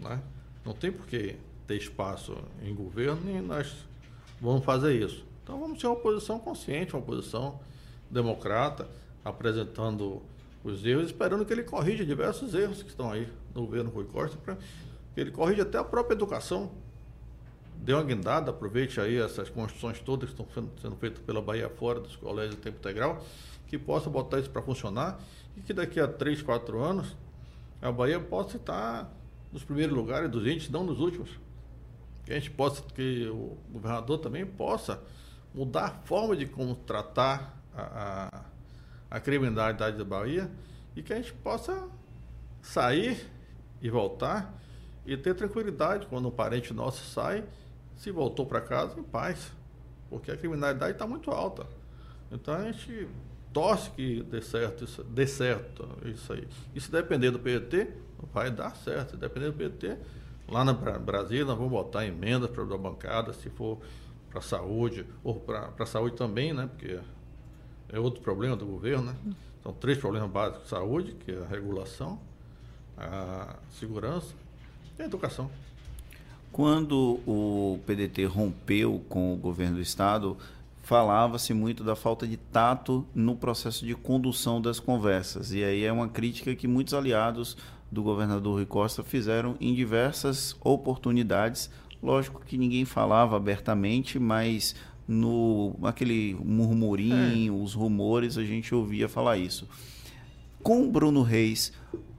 [0.00, 0.20] Né?
[0.64, 1.36] Não tem por que
[1.66, 3.86] ter espaço em governo e nós
[4.40, 5.24] vamos fazer isso.
[5.42, 7.60] Então vamos ser uma oposição consciente, uma oposição
[8.10, 8.88] democrata,
[9.24, 10.22] apresentando
[10.64, 14.36] os erros, esperando que ele corrija diversos erros que estão aí no governo Rui Costa,
[14.36, 14.56] para
[15.14, 16.70] que ele corrija até a própria educação.
[17.76, 21.68] dê uma guindada, aproveite aí essas construções todas que estão sendo, sendo feitas pela Bahia
[21.68, 23.24] fora dos colégios de tempo integral,
[23.66, 25.18] que possa botar isso para funcionar
[25.56, 27.16] e que daqui a 3, 4 anos
[27.80, 29.10] a Bahia possa estar
[29.52, 31.30] nos primeiros lugares dos índices, não nos últimos.
[32.24, 35.02] Que a gente possa, que o governador também possa
[35.54, 38.44] mudar a forma de como tratar a,
[39.10, 40.50] a, a criminalidade da Bahia
[40.94, 41.88] e que a gente possa
[42.62, 43.26] sair
[43.80, 44.54] e voltar
[45.04, 47.44] e ter tranquilidade quando um parente nosso sai,
[47.96, 49.50] se voltou para casa em paz,
[50.08, 51.66] porque a criminalidade está muito alta.
[52.30, 53.08] Então a gente
[53.52, 56.46] torce que dê certo isso, dê certo isso aí.
[56.74, 57.88] E se depender do PT,
[58.32, 59.12] vai dar certo.
[59.12, 59.96] Se depender do PT,
[60.48, 63.78] lá na Brasília nós vamos botar emendas para a bancada, se for
[64.28, 66.68] para a saúde, ou para a saúde também, né?
[66.68, 66.98] Porque
[67.88, 69.16] é outro problema do governo, né?
[69.62, 72.18] São três problemas básicos: saúde, que é a regulação,
[72.96, 74.34] a segurança
[74.98, 75.50] e a educação.
[76.52, 80.36] Quando o PDT rompeu com o governo do estado,
[80.82, 85.52] falava-se muito da falta de tato no processo de condução das conversas.
[85.52, 87.56] E aí é uma crítica que muitos aliados
[87.90, 91.70] do governador Rui Costa fizeram em diversas oportunidades.
[92.02, 94.74] Lógico que ninguém falava abertamente, mas
[95.06, 97.62] no aquele murmurinho, é.
[97.62, 99.68] os rumores, a gente ouvia falar isso.
[100.62, 101.72] Com o Bruno Reis,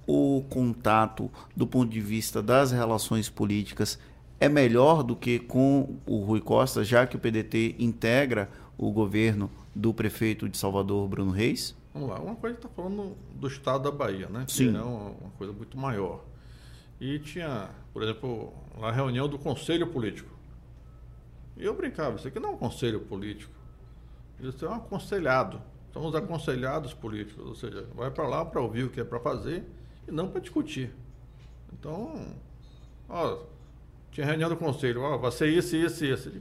[0.05, 3.97] o contato do ponto de vista das relações políticas
[4.39, 9.49] é melhor do que com o Rui Costa, já que o PDT integra o governo
[9.73, 11.75] do prefeito de Salvador, Bruno Reis?
[11.93, 14.45] Vamos lá, uma coisa está falando do estado da Bahia, né?
[14.47, 14.71] Sim.
[14.71, 16.23] Que é uma, uma, coisa muito maior.
[16.99, 20.29] E tinha, por exemplo, a reunião do Conselho Político.
[21.57, 23.53] E eu brincava, isso aqui não é um conselho político.
[24.39, 25.61] Isso é um aconselhado.
[25.93, 29.19] São os aconselhados políticos, ou seja, vai para lá para ouvir o que é para
[29.19, 29.63] fazer
[30.07, 30.91] e não para discutir.
[31.73, 32.33] Então,
[33.09, 33.39] ó,
[34.11, 36.31] tinha reunião do conselho, ó, vai ser isso, isso isso.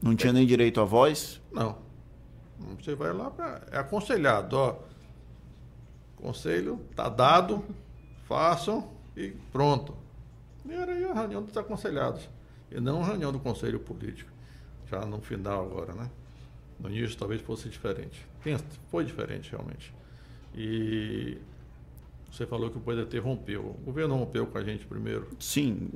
[0.00, 1.40] Não tinha nem direito à voz?
[1.52, 1.78] Não.
[2.80, 3.62] Você vai lá para.
[3.70, 4.78] É aconselhado, ó.
[6.16, 7.64] Conselho, tá dado,
[8.24, 9.96] façam e pronto.
[10.64, 12.28] E era aí a reunião dos aconselhados.
[12.70, 14.30] E não a reunião do conselho político.
[14.88, 16.10] Já no final agora, né?
[16.78, 18.26] No início talvez fosse diferente.
[18.90, 19.92] Foi diferente realmente.
[20.54, 21.38] E
[22.32, 23.60] você falou que o PDT rompeu.
[23.60, 25.28] O governo rompeu com a gente primeiro.
[25.38, 25.90] Sim.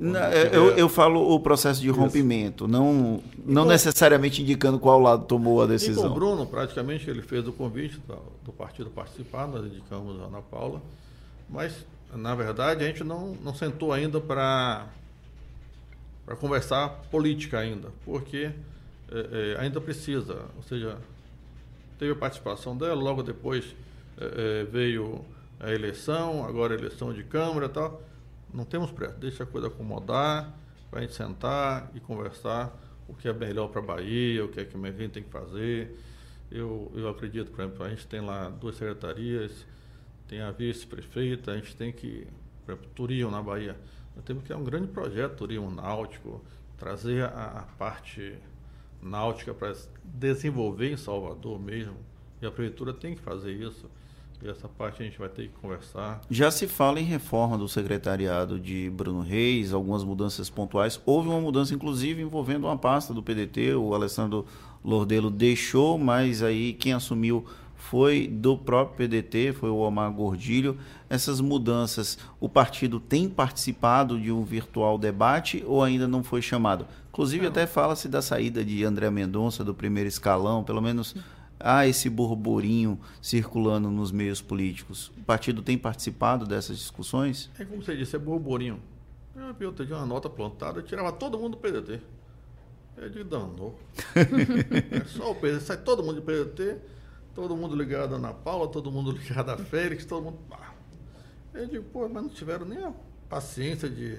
[0.53, 2.71] eu, eu falo o processo de rompimento, Isso.
[2.71, 6.05] não, não com, necessariamente indicando qual lado tomou a decisão.
[6.05, 10.21] E com o Bruno, praticamente, ele fez o convite do, do partido participar, nós indicamos
[10.21, 10.79] a Ana Paula,
[11.49, 11.73] mas,
[12.13, 14.85] na verdade, a gente não, não sentou ainda para
[16.39, 18.51] conversar política ainda, porque
[19.11, 20.99] é, é, ainda precisa, ou seja,
[21.97, 23.75] teve a participação dela, logo depois
[24.19, 25.25] é, é veio
[25.59, 28.01] a eleição, agora a eleição de Câmara e tal.
[28.53, 30.57] Não temos pressa, deixa a coisa acomodar,
[30.89, 32.75] para a gente sentar e conversar
[33.07, 35.29] o que é melhor para a Bahia, o que é que a gente tem que
[35.29, 35.97] fazer.
[36.49, 39.65] Eu, eu acredito, por exemplo, a gente tem lá duas secretarias,
[40.27, 42.27] tem a vice-prefeita, a gente tem que,
[42.65, 43.77] por exemplo, turismo na Bahia.
[44.15, 46.43] Nós temos que é um grande projeto, turismo náutico,
[46.77, 48.37] trazer a, a parte
[49.01, 51.97] náutica para desenvolver em Salvador mesmo.
[52.41, 53.89] E a prefeitura tem que fazer isso.
[54.43, 56.21] E essa parte a gente vai ter que conversar.
[56.29, 61.01] Já se fala em reforma do secretariado de Bruno Reis, algumas mudanças pontuais.
[61.05, 63.73] Houve uma mudança, inclusive, envolvendo uma pasta do PDT.
[63.73, 64.45] O Alessandro
[64.83, 67.45] Lordelo deixou, mas aí quem assumiu
[67.75, 70.77] foi do próprio PDT, foi o Omar Gordilho.
[71.09, 76.85] Essas mudanças, o partido tem participado de um virtual debate ou ainda não foi chamado?
[77.09, 77.49] Inclusive, não.
[77.49, 81.15] até fala-se da saída de André Mendonça do primeiro escalão, pelo menos
[81.59, 85.11] há esse burburinho circulando nos meios políticos.
[85.17, 87.49] O partido tem participado dessas discussões?
[87.59, 88.79] É como você disse, é burburinho.
[89.35, 92.01] Eu, eu tinha uma nota plantada, eu tirava todo mundo do PDT.
[92.97, 93.79] Eu digo, danou.
[94.15, 96.77] é só o PDT, sai todo mundo do PDT,
[97.35, 100.39] todo mundo ligado na Paula, todo mundo ligado a Félix, todo mundo.
[101.53, 102.93] Eu digo, pô, mas não tiveram nem a
[103.29, 104.17] paciência de,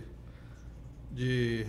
[1.10, 1.66] de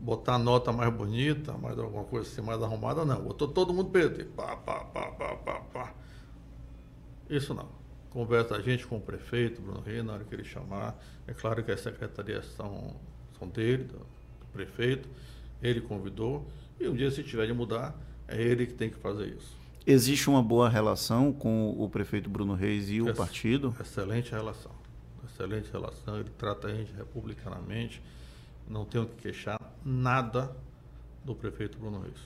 [0.00, 3.22] botar a nota mais bonita, mais alguma coisa assim, mais arrumada, não.
[3.22, 4.24] Botou todo mundo PT.
[4.24, 5.94] Pá, pá, pá, pá, pá, pá.
[7.28, 7.68] Isso não.
[8.10, 10.98] Conversa a gente com o prefeito, Bruno Reis, na hora que ele chamar.
[11.26, 12.96] É claro que as secretarias são,
[13.38, 15.08] são dele, do, do prefeito.
[15.62, 16.46] Ele convidou.
[16.80, 17.94] E um dia, se tiver de mudar,
[18.26, 19.56] é ele que tem que fazer isso.
[19.86, 23.74] Existe uma boa relação com o prefeito Bruno Reis e o Ex partido?
[23.80, 24.72] Excelente relação.
[25.24, 26.18] Excelente relação.
[26.18, 28.02] Ele trata a gente republicanamente
[28.68, 30.54] não tenho que queixar nada
[31.24, 32.18] do prefeito Bruno Reis.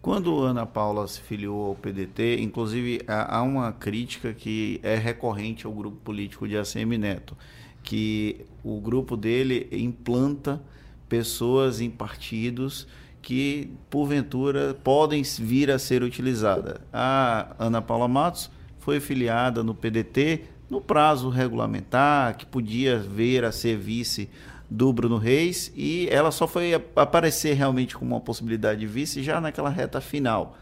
[0.00, 5.72] Quando Ana Paula se filiou ao PDT, inclusive há uma crítica que é recorrente ao
[5.72, 7.36] grupo político de ACM Neto,
[7.84, 10.60] que o grupo dele implanta
[11.08, 12.86] pessoas em partidos
[13.20, 16.80] que, porventura, podem vir a ser utilizadas.
[16.92, 18.50] A Ana Paula Matos
[18.80, 24.30] foi filiada no PDT no prazo regulamentar, que podia vir a ser vice
[24.72, 29.38] do Bruno Reis, e ela só foi aparecer realmente como uma possibilidade de vice já
[29.38, 30.56] naquela reta final.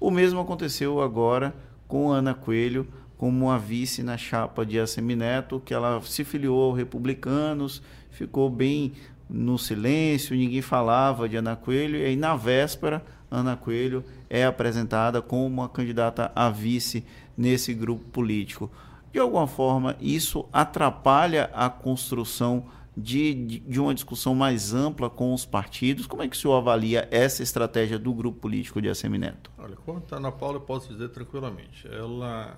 [0.00, 1.54] O mesmo aconteceu agora
[1.86, 6.76] com Ana Coelho como a vice na chapa de Assemineto, que ela se filiou aos
[6.76, 8.94] republicanos, ficou bem
[9.30, 15.22] no silêncio, ninguém falava de Ana Coelho, e aí na véspera, Ana Coelho é apresentada
[15.22, 17.04] como uma candidata a vice
[17.38, 18.68] nesse grupo político.
[19.12, 22.64] De alguma forma, isso atrapalha a construção
[22.96, 26.06] de, de, uma discussão mais ampla com os partidos.
[26.06, 29.50] Como é que o senhor avalia essa estratégia do grupo político de Assemineto?
[29.56, 31.88] Olha, quanto a Ana Paula, eu posso dizer tranquilamente.
[31.88, 32.56] Ela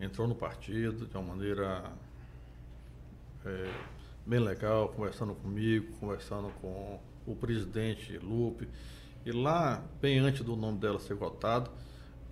[0.00, 1.90] entrou no partido de uma maneira
[3.44, 3.70] é,
[4.26, 8.68] bem legal, conversando comigo, conversando com o presidente Lupe.
[9.24, 11.70] E lá, bem antes do nome dela ser votado,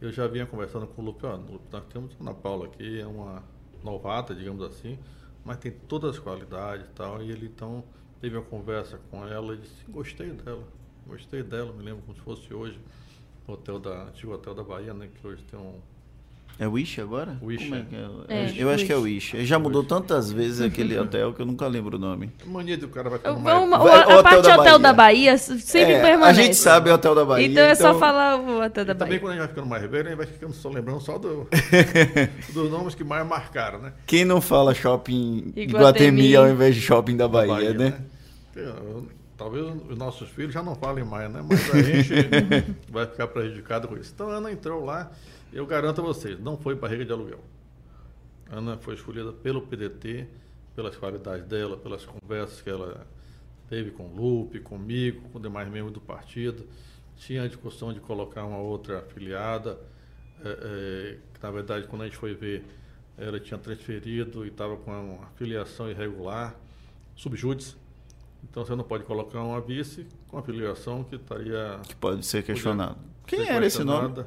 [0.01, 3.07] eu já vinha conversando com o Lupe, ó, nós temos a Ana Paula aqui, é
[3.07, 3.43] uma
[3.83, 4.99] novata, digamos assim,
[5.47, 7.23] mas tem todas as qualidades e tal.
[7.23, 7.85] E ele então
[8.21, 10.67] teve uma conversa com ela e disse, gostei dela,
[11.07, 12.81] gostei dela, me lembro como se fosse hoje,
[13.47, 15.09] no hotel da, antigo hotel da Bahia, né?
[15.15, 15.81] Que hoje tem um
[16.59, 17.37] é Wish agora?
[17.43, 17.71] Wish.
[17.71, 18.47] É é?
[18.47, 19.45] É, eu acho que é Wish.
[19.45, 19.89] Já mudou Wish.
[19.89, 22.33] tantas vezes aquele hotel que eu nunca lembro o nome.
[22.47, 25.93] Mania do cara vai ficar uma, uma, o, A parte hotel, hotel da Bahia sempre
[25.93, 26.41] é, permanece.
[26.41, 27.47] A gente sabe o Hotel da Bahia.
[27.47, 27.93] Então é então...
[27.93, 29.19] só falar o Hotel da Bahia.
[29.19, 31.19] Também quando a gente vai ficando mais velho, a gente vai ficando só lembrando só
[31.19, 31.47] do,
[32.55, 33.93] dos nomes que mais marcaram, né?
[34.07, 37.95] Quem não fala shopping Iguatemi, Iguatemi ao invés de shopping da Bahia, Bahia né?
[38.55, 38.63] né?
[39.37, 41.45] Talvez os nossos filhos já não falem mais, né?
[41.47, 42.15] Mas a gente
[42.89, 44.11] vai ficar prejudicado com isso.
[44.15, 45.11] Então a Ana entrou lá
[45.53, 47.41] eu garanto a vocês, não foi barriga de aluguel.
[48.51, 50.27] Ana foi escolhida pelo PDT,
[50.75, 53.07] pelas qualidades dela, pelas conversas que ela
[53.69, 56.67] teve com o Lupe, comigo, com demais membros do partido.
[57.17, 59.79] Tinha a discussão de colocar uma outra afiliada,
[60.45, 62.65] é, é, que na verdade quando a gente foi ver,
[63.17, 66.55] ela tinha transferido e estava com uma filiação irregular,
[67.17, 67.75] subjúdice.
[68.45, 71.81] Então você não pode colocar uma vice com a filiação que estaria.
[71.83, 72.99] Que pode ser questionado.
[73.27, 74.25] Quem era esse nome?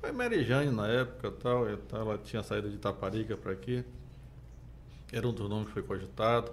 [0.00, 3.84] Foi Mary Jane na época tal, ela tinha saído de Itaparica para aqui.
[5.12, 6.52] Era um dos nomes que foi cogitado.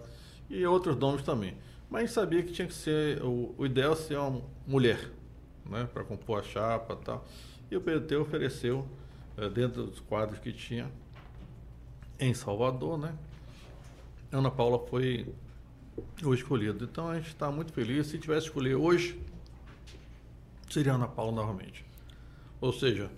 [0.49, 1.55] E outros nomes também.
[1.89, 5.11] Mas a gente sabia que tinha que ser, o, o ideal ser uma mulher,
[5.65, 5.87] né?
[5.93, 7.25] Para compor a chapa tal.
[7.69, 8.87] E o PDT ofereceu,
[9.37, 10.91] é, dentro dos quadros que tinha,
[12.19, 13.15] em Salvador, né?
[14.31, 15.27] Ana Paula foi
[16.23, 16.83] o escolhido.
[16.83, 18.07] Então a gente está muito feliz.
[18.07, 19.19] Se tivesse escolher hoje,
[20.69, 21.85] seria Ana Paula novamente.
[22.59, 23.11] Ou seja,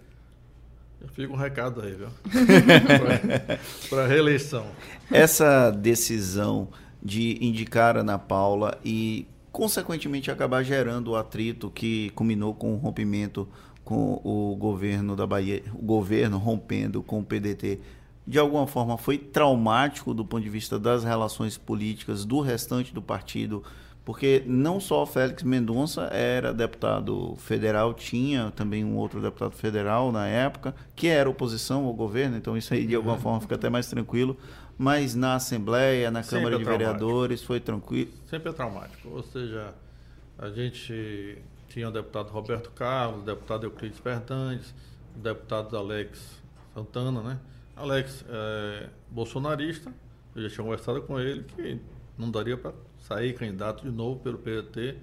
[1.14, 2.08] Fica um recado aí, viu?
[3.90, 4.66] Para a reeleição.
[5.12, 6.70] Essa decisão
[7.02, 13.48] de indicar Ana Paula e, consequentemente, acabar gerando o atrito que culminou com o rompimento
[13.88, 17.80] com o governo da Bahia, o governo rompendo com o PDT,
[18.28, 23.02] de alguma forma foi traumático do ponto de vista das relações políticas do restante do
[23.02, 23.64] partido
[24.08, 30.14] porque não só o Félix Mendonça era deputado federal, tinha também um outro deputado federal
[30.14, 33.20] na época, que era oposição ao governo, então isso aí de alguma uhum.
[33.20, 34.38] forma fica até mais tranquilo,
[34.78, 38.10] mas na Assembleia, na Sempre Câmara é de Vereadores, foi tranquilo.
[38.30, 39.74] Sempre é traumático, ou seja,
[40.40, 44.74] a gente tinha o deputado Roberto Carlos, o deputado Euclides Fernandes,
[45.18, 46.42] o deputado Alex
[46.74, 47.40] Santana, né?
[47.76, 49.92] Alex é bolsonarista,
[50.34, 51.78] eu já tinha conversado com ele que
[52.18, 52.72] não daria para
[53.08, 54.98] sair candidato de novo pelo PDT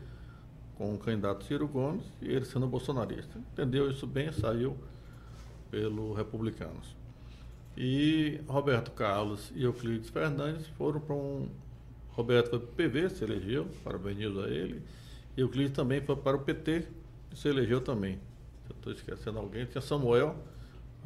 [0.77, 3.39] com o candidato Ciro Gomes e ele sendo bolsonarista.
[3.53, 4.77] Entendeu isso bem, saiu
[5.71, 6.95] pelo Republicanos.
[7.77, 11.49] E Roberto Carlos e Euclides Fernandes foram para um.
[12.11, 14.83] Roberto foi para o PV, se elegeu, parabenizo a ele.
[15.37, 16.87] E Euclides também foi para o PT,
[17.35, 18.21] se elegeu também.
[18.71, 20.37] estou esquecendo alguém, tinha Samuel.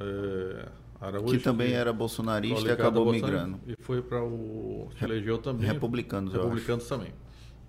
[0.00, 0.68] É,
[1.00, 3.60] Araújo, que também era bolsonarista e acabou migrando.
[3.66, 4.88] E foi para o.
[4.98, 5.66] Se elegeu também.
[5.66, 7.12] Republicanos, Republicanos também.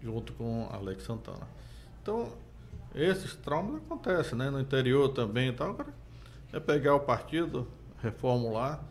[0.01, 1.47] Junto com Alex Santana.
[2.01, 2.31] Então,
[2.95, 4.49] esses traumas acontecem, né?
[4.49, 5.69] No interior também e tal.
[5.69, 5.93] Agora,
[6.51, 7.67] é pegar o partido,
[8.01, 8.83] reformular,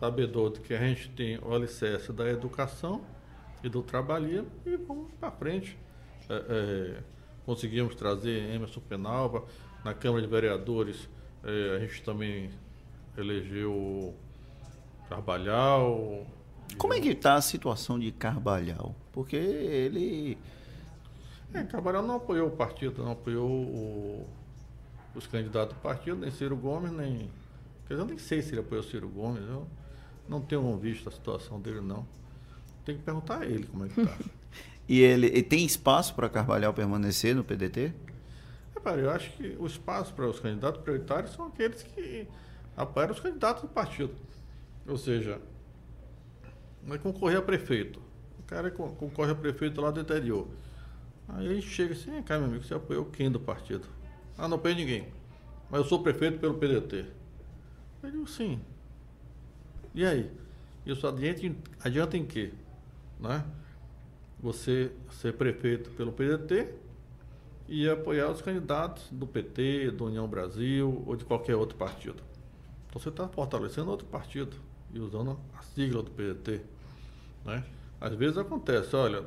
[0.00, 3.02] sabedor de que a gente tem o alicerce da educação
[3.62, 5.76] e do trabalho e vamos para frente.
[6.30, 7.02] É, é,
[7.44, 9.44] conseguimos trazer Emerson Penalva
[9.84, 11.08] na Câmara de Vereadores.
[11.44, 12.50] É, a gente também
[13.16, 14.14] elegeu
[15.08, 16.26] Carvalhal.
[16.78, 18.94] Como é que está a situação de Carvalhal?
[19.12, 20.38] Porque ele.
[21.52, 24.26] É, Carvalhal não apoiou o partido, não apoiou o,
[25.14, 27.30] os candidatos do partido, nem Ciro Gomes, nem.
[27.86, 29.66] Quer dizer, eu nem sei se ele apoiou Ciro Gomes, eu
[30.28, 32.06] não tenho visto a situação dele, não.
[32.84, 34.18] Tem que perguntar a ele como é que está.
[34.88, 37.94] E ele, ele tem espaço para Carvalhal permanecer no PDT?
[38.74, 42.26] Repare, eu acho que o espaço para os candidatos prioritários são aqueles que
[42.76, 44.14] apoiam os candidatos do partido.
[44.86, 45.40] Ou seja,
[46.82, 48.00] vai concorrer a prefeito.
[48.38, 50.48] O cara concorre a prefeito lá do interior.
[51.28, 53.86] Aí gente chega assim, cara, meu amigo, você apoiou quem do partido?
[54.36, 55.08] Ah, não apoio ninguém.
[55.70, 57.06] Mas eu sou prefeito pelo PDT.
[58.02, 58.60] Eu digo, sim.
[59.94, 60.30] E aí?
[60.84, 62.52] Isso adianta, adianta em quê?
[63.20, 63.44] Né?
[64.40, 66.74] Você ser prefeito pelo PDT
[67.68, 72.22] e apoiar os candidatos do PT, do União Brasil ou de qualquer outro partido.
[72.92, 74.54] Então você está fortalecendo outro partido
[74.92, 76.60] e usando a sigla do PDT.
[77.42, 77.64] Né?
[77.98, 79.24] Às vezes acontece, olha,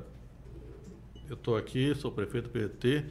[1.27, 3.05] eu estou aqui, sou prefeito do PDT,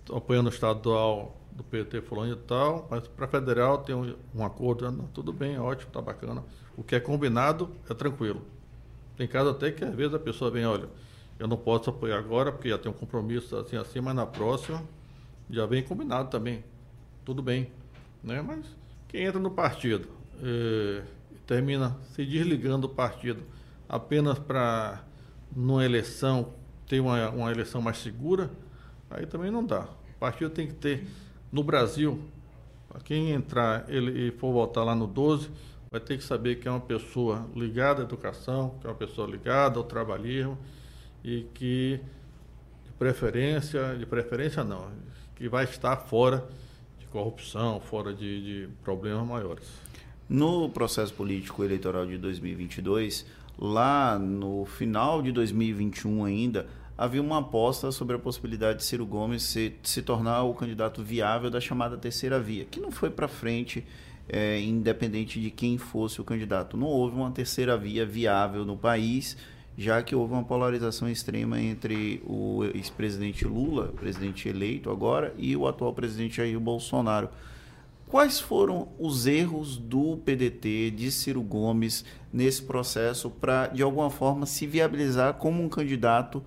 [0.00, 4.44] estou apoiando o estadual do PT fulano e tal, mas para federal tem um, um
[4.44, 6.44] acordo, não, tudo bem, ótimo, tá bacana.
[6.76, 8.42] O que é combinado é tranquilo.
[9.16, 10.90] Tem caso até que às vezes a pessoa vem, olha,
[11.38, 14.84] eu não posso apoiar agora porque já tem um compromisso assim assim, mas na próxima
[15.48, 16.62] já vem combinado também.
[17.24, 17.72] Tudo bem.
[18.22, 18.42] Né?
[18.42, 18.66] Mas
[19.08, 20.08] quem entra no partido
[20.40, 21.02] e
[21.46, 23.42] termina se desligando do partido
[23.88, 25.02] apenas para,
[25.54, 26.52] numa eleição,
[26.86, 28.50] ter uma, uma eleição mais segura,
[29.10, 29.88] aí também não dá.
[30.14, 31.06] O partido tem que ter,
[31.50, 32.22] no Brasil,
[33.04, 35.50] quem entrar ele, e for votar lá no 12,
[35.90, 39.26] vai ter que saber que é uma pessoa ligada à educação, que é uma pessoa
[39.26, 40.58] ligada ao trabalhismo
[41.24, 41.98] e que
[42.84, 44.90] de preferência, de preferência não,
[45.34, 46.46] que vai estar fora
[47.10, 49.64] corrupção, fora de, de problemas maiores.
[50.28, 53.24] No processo político eleitoral de 2022,
[53.58, 59.42] lá no final de 2021 ainda, havia uma aposta sobre a possibilidade de Ciro Gomes
[59.42, 63.86] se, se tornar o candidato viável da chamada terceira via, que não foi para frente
[64.28, 66.76] é, independente de quem fosse o candidato.
[66.76, 69.36] Não houve uma terceira via viável no país,
[69.78, 75.68] já que houve uma polarização extrema entre o ex-presidente Lula, presidente eleito agora, e o
[75.68, 77.28] atual presidente Jair Bolsonaro.
[78.08, 84.46] Quais foram os erros do PDT, de Ciro Gomes, nesse processo para, de alguma forma,
[84.46, 86.42] se viabilizar como um candidato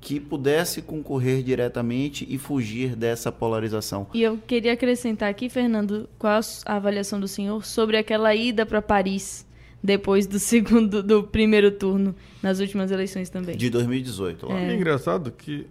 [0.00, 4.08] que pudesse concorrer diretamente e fugir dessa polarização.
[4.12, 8.82] E eu queria acrescentar aqui, Fernando, qual a avaliação do senhor sobre aquela ida para
[8.82, 9.46] Paris
[9.82, 13.56] depois do segundo, do primeiro turno nas últimas eleições também?
[13.56, 14.46] De 2018.
[14.46, 14.58] Lá.
[14.58, 14.70] É.
[14.70, 15.66] é engraçado que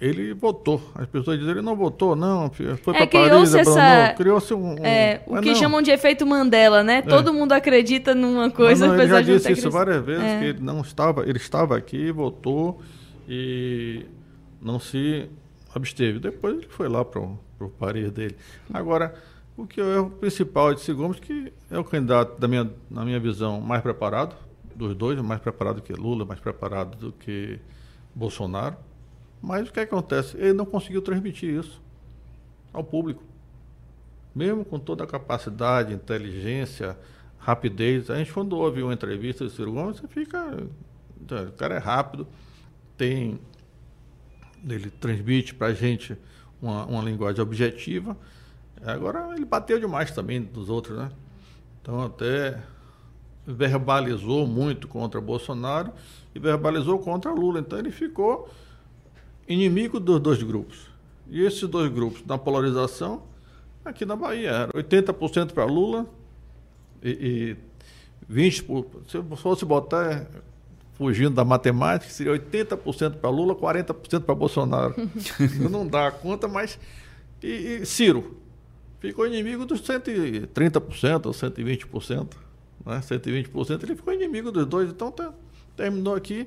[0.00, 0.80] ele votou.
[0.94, 4.84] As pessoas dizem ele não votou, não, foi é, para Paris, essa, criou-se um, um,
[4.84, 5.54] é, o que não.
[5.54, 6.98] chamam de efeito Mandela, né?
[6.98, 7.02] É.
[7.02, 10.38] Todo mundo acredita numa coisa, mas não, ele já disse isso várias vezes é.
[10.38, 12.80] que ele não estava, ele estava aqui, votou
[13.26, 14.04] e
[14.60, 15.28] não se
[15.74, 16.18] absteve.
[16.18, 18.36] Depois ele foi lá para o parir dele.
[18.72, 19.14] Agora,
[19.56, 22.70] o que é o erro principal de Ciro Gomes, que é o candidato, da minha,
[22.90, 24.36] na minha visão, mais preparado,
[24.74, 27.58] dos dois, mais preparado que Lula, mais preparado do que
[28.14, 28.76] Bolsonaro.
[29.40, 30.36] Mas o que acontece?
[30.36, 31.80] Ele não conseguiu transmitir isso
[32.72, 33.22] ao público.
[34.34, 36.98] Mesmo com toda a capacidade, inteligência,
[37.38, 38.10] rapidez.
[38.10, 40.68] A gente, quando ouve uma entrevista de Ciro Gomes, você fica.
[41.20, 42.26] O cara é rápido,
[42.96, 43.40] tem,
[44.68, 46.16] ele transmite para a gente
[46.60, 48.16] uma, uma linguagem objetiva.
[48.84, 51.10] Agora ele bateu demais também dos outros, né?
[51.80, 52.60] Então até
[53.46, 55.92] verbalizou muito contra Bolsonaro
[56.34, 57.60] e verbalizou contra Lula.
[57.60, 58.48] Então ele ficou
[59.46, 60.88] inimigo dos dois grupos.
[61.28, 63.22] E esses dois grupos, na polarização,
[63.84, 66.06] aqui na Bahia, era 80% para Lula
[67.02, 67.56] e,
[68.28, 68.86] e 20%.
[69.08, 70.26] Se fosse botar
[70.94, 74.94] fugindo da matemática, seria 80% para Lula, 40% para Bolsonaro.
[75.70, 76.78] não dá conta, mas.
[77.42, 78.36] E, e, Ciro
[78.98, 82.34] ficou inimigo dos 130% ou 120%.
[82.84, 83.00] Né?
[83.00, 85.32] 120% ele ficou inimigo dos dois, então tá,
[85.76, 86.46] terminou aqui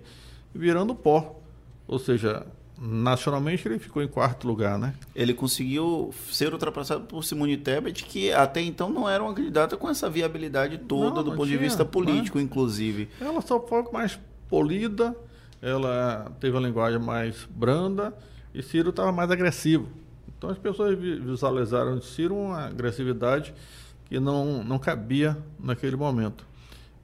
[0.53, 1.39] virando pó.
[1.87, 2.45] Ou seja,
[2.79, 4.93] nacionalmente ele ficou em quarto lugar, né?
[5.13, 9.89] Ele conseguiu ser ultrapassado por Simone Tebet, que até então não era uma candidata com
[9.89, 12.43] essa viabilidade toda não, do não ponto tinha, de vista político, né?
[12.43, 13.09] inclusive.
[13.19, 15.15] Ela só foi mais polida,
[15.61, 18.15] ela teve a linguagem mais branda
[18.53, 19.87] e Ciro estava mais agressivo.
[20.39, 23.53] Então as pessoas visualizaram de Ciro uma agressividade
[24.05, 26.47] que não, não cabia naquele momento.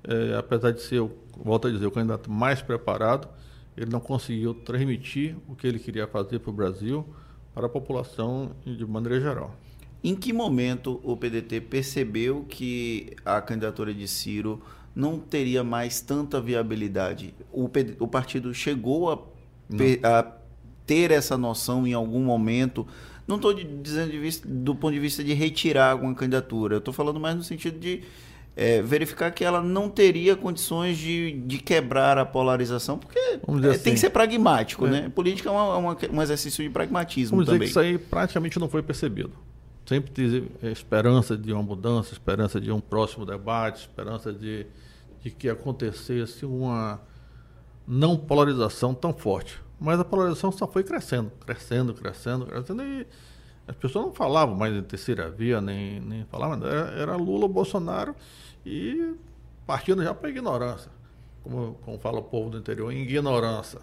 [0.06, 1.04] É, apesar de ser,
[1.38, 3.28] volto a dizer, o candidato mais preparado,
[3.76, 7.06] ele não conseguiu transmitir o que ele queria fazer para o Brasil,
[7.54, 9.54] para a população de maneira geral.
[10.02, 14.62] Em que momento o PDT percebeu que a candidatura de Ciro
[14.96, 17.34] não teria mais tanta viabilidade.
[17.52, 17.70] O,
[18.00, 19.20] o partido chegou a,
[20.04, 20.32] a,
[20.86, 22.88] ter essa noção em algum momento.
[23.28, 26.76] Não estou dizendo vista, do ponto de vista de retirar alguma candidatura.
[26.76, 28.04] Eu estou falando mais no sentido de
[28.56, 33.40] é, verificar que ela não teria condições de, de quebrar a polarização, porque é, dizer
[33.40, 33.96] tem que assim.
[33.98, 34.90] ser pragmático, É.
[34.92, 35.10] né?
[35.14, 37.66] Política é uma- uma- um exercício de pragmatismo Vamos dizer também.
[37.68, 39.32] que isso aí praticamente não foi percebido.
[39.88, 44.66] Sempre teve eh, esperança de uma mudança, esperança de um próximo debate, esperança de,
[45.22, 47.02] de que acontecesse uma
[47.88, 49.60] não polarização tão forte.
[49.80, 53.06] Mas a polarização só foi crescendo, crescendo, crescendo, crescendo e
[53.68, 58.16] as pessoas não falavam mais em terceira via, nem, nem falavam, era, era Lula Bolsonaro
[58.66, 59.16] e
[59.66, 60.92] partindo já para a ignorância.
[61.44, 63.80] Como, como fala o povo do interior, ignorância.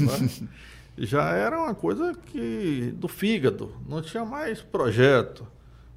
[0.00, 0.48] né?
[0.98, 5.46] já era uma coisa que do fígado, não tinha mais projeto.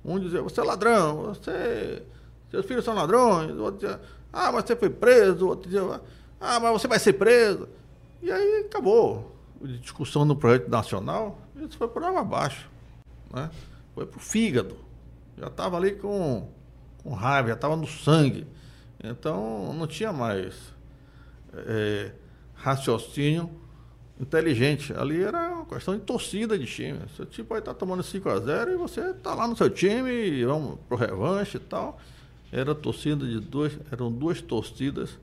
[0.03, 2.03] Um dizia, você é ladrão, você.
[2.51, 3.99] Seus filhos são ladrões, o outro dizia,
[4.31, 6.01] ah, mas você foi preso, o outro dizia,
[6.39, 7.67] ah, mas você vai ser preso.
[8.25, 9.37] E aí acabou.
[9.63, 12.67] A discussão no projeto nacional, isso foi por água abaixo.
[13.31, 13.51] Né?
[13.93, 14.75] Foi pro fígado.
[15.37, 16.49] Já estava ali com,
[17.03, 18.47] com raiva, já estava no sangue.
[19.03, 20.55] Então não tinha mais
[21.53, 22.13] eh,
[22.55, 23.47] raciocínio
[24.19, 24.91] inteligente.
[24.91, 27.01] Ali era uma questão de torcida de time.
[27.15, 30.43] Seu time pode estar tomando 5 a 0 e você está lá no seu time
[30.45, 31.99] vamos pro revanche e tal.
[32.51, 35.19] Era torcida de duas, eram duas torcidas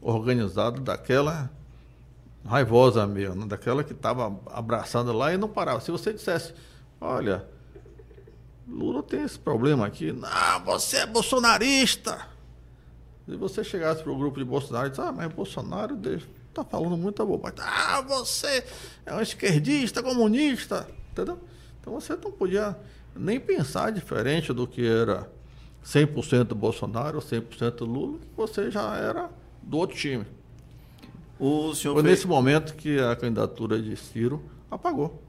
[0.00, 1.50] organizadas daquela
[2.46, 3.46] raivosa mesmo, né?
[3.46, 5.80] daquela que estava abraçada lá e não parava.
[5.80, 6.54] Se você dissesse,
[7.00, 7.46] olha,
[8.68, 12.28] Lula tem esse problema aqui, não, você é bolsonarista.
[13.26, 15.98] Se você chegasse para o grupo de Bolsonaro e disse, ah, mas Bolsonaro
[16.48, 17.58] está falando muita bobagem.
[17.60, 18.62] Ah, você
[19.06, 20.86] é um esquerdista, comunista.
[21.10, 21.40] Entendeu?
[21.80, 22.76] Então você não podia
[23.16, 25.30] nem pensar diferente do que era
[25.84, 29.30] 100% Bolsonaro, 100% Lula, você já era
[29.62, 30.26] do outro time.
[31.38, 35.22] O senhor Foi foi, nesse momento que a candidatura de Ciro apagou.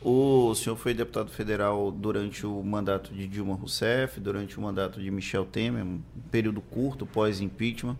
[0.00, 5.10] o senhor foi deputado federal durante o mandato de Dilma Rousseff, durante o mandato de
[5.10, 6.00] Michel Temer, um
[6.30, 7.96] período curto pós-impeachment,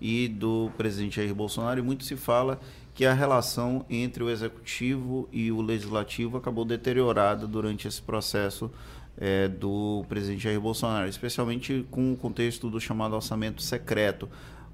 [0.00, 2.58] e do presidente Jair Bolsonaro, e muito se fala
[2.94, 8.70] que a relação entre o executivo e o legislativo acabou deteriorada durante esse processo
[9.18, 14.28] eh, do presidente Jair Bolsonaro, especialmente com o contexto do chamado orçamento secreto.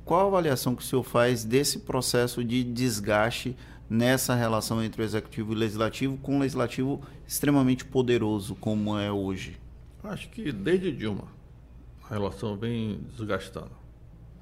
[0.07, 3.57] Qual a avaliação que o senhor faz desse processo de desgaste
[3.91, 9.11] nessa relação entre o executivo e o legislativo, com um legislativo extremamente poderoso como é
[9.11, 9.59] hoje?
[10.05, 11.25] Acho que desde Dilma
[12.05, 13.73] a relação vem desgastando.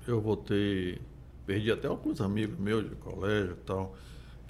[0.06, 1.00] Eu votei,
[1.46, 3.96] perdi até alguns amigos meus de colégio e tal.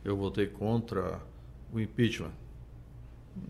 [0.05, 1.21] Eu votei contra
[1.73, 2.33] o impeachment.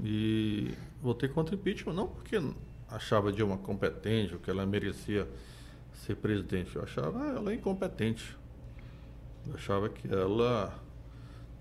[0.03, 2.39] E votei contra o impeachment não porque
[2.91, 5.27] achava Dilma competente, ou que ela merecia
[5.95, 6.75] ser presidente.
[6.77, 8.37] Eu achava ela incompetente.
[9.47, 10.75] Eu achava que ela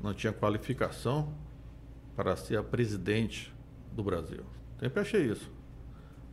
[0.01, 1.33] não tinha qualificação
[2.15, 3.53] para ser a presidente
[3.91, 4.43] do Brasil.
[4.79, 5.49] Sempre achei isso.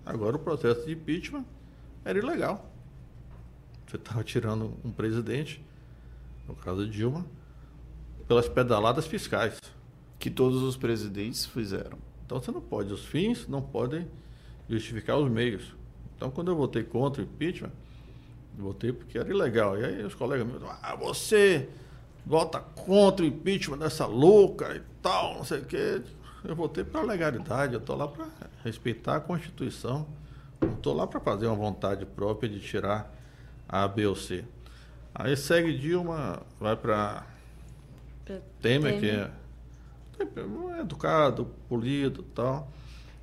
[0.04, 1.44] Agora o processo de impeachment
[2.04, 2.70] era ilegal.
[3.86, 5.64] Você estava tirando um presidente,
[6.46, 7.26] no caso de Dilma,
[8.26, 9.58] pelas pedaladas fiscais.
[10.18, 11.98] Que todos os presidentes fizeram.
[12.26, 14.06] Então você não pode, os fins não podem
[14.68, 15.74] justificar os meios.
[16.14, 17.72] Então quando eu votei contra o impeachment,
[18.56, 19.78] votei porque era ilegal.
[19.78, 21.68] E aí os colegas meus, ah, você
[22.24, 26.02] vota contra o impeachment dessa louca e tal, não sei o quê.
[26.44, 28.26] Eu votei pela legalidade, eu estou lá para
[28.64, 30.06] respeitar a Constituição.
[30.60, 33.12] Não estou lá para fazer uma vontade própria de tirar
[33.68, 34.44] A, B ou C.
[35.14, 37.26] Aí segue Dilma, vai para
[38.60, 39.30] Temer, que é,
[40.20, 42.70] é educado, polido e tal.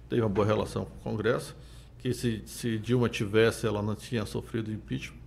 [0.09, 1.55] Teve uma boa relação com o Congresso.
[1.99, 5.17] Que se, se Dilma tivesse, ela não tinha sofrido impeachment.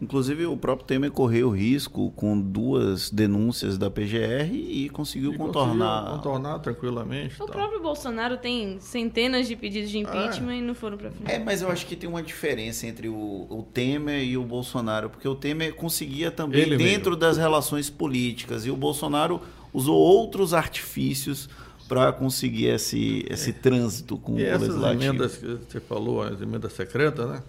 [0.00, 6.00] Inclusive, o próprio Temer correu risco com duas denúncias da PGR e conseguiu E contornar.
[6.02, 7.34] conseguiu contornar tranquilamente.
[7.40, 7.54] O tal.
[7.54, 10.58] próprio Bolsonaro tem centenas de pedidos de impeachment É.
[10.58, 11.30] e não foram pra frente.
[11.30, 13.14] É, mas eu acho que tem uma diferença entre o,
[13.48, 17.16] o Temer e o Bolsonaro, porque o Temer conseguia também Ele dentro mesmo.
[17.20, 19.40] das relações políticas e o Bolsonaro
[19.72, 21.48] usou outros artifícios
[21.92, 25.02] para conseguir esse, esse trânsito com E o essas legislativo.
[25.04, 27.42] emendas que você falou, as emendas secretas, né?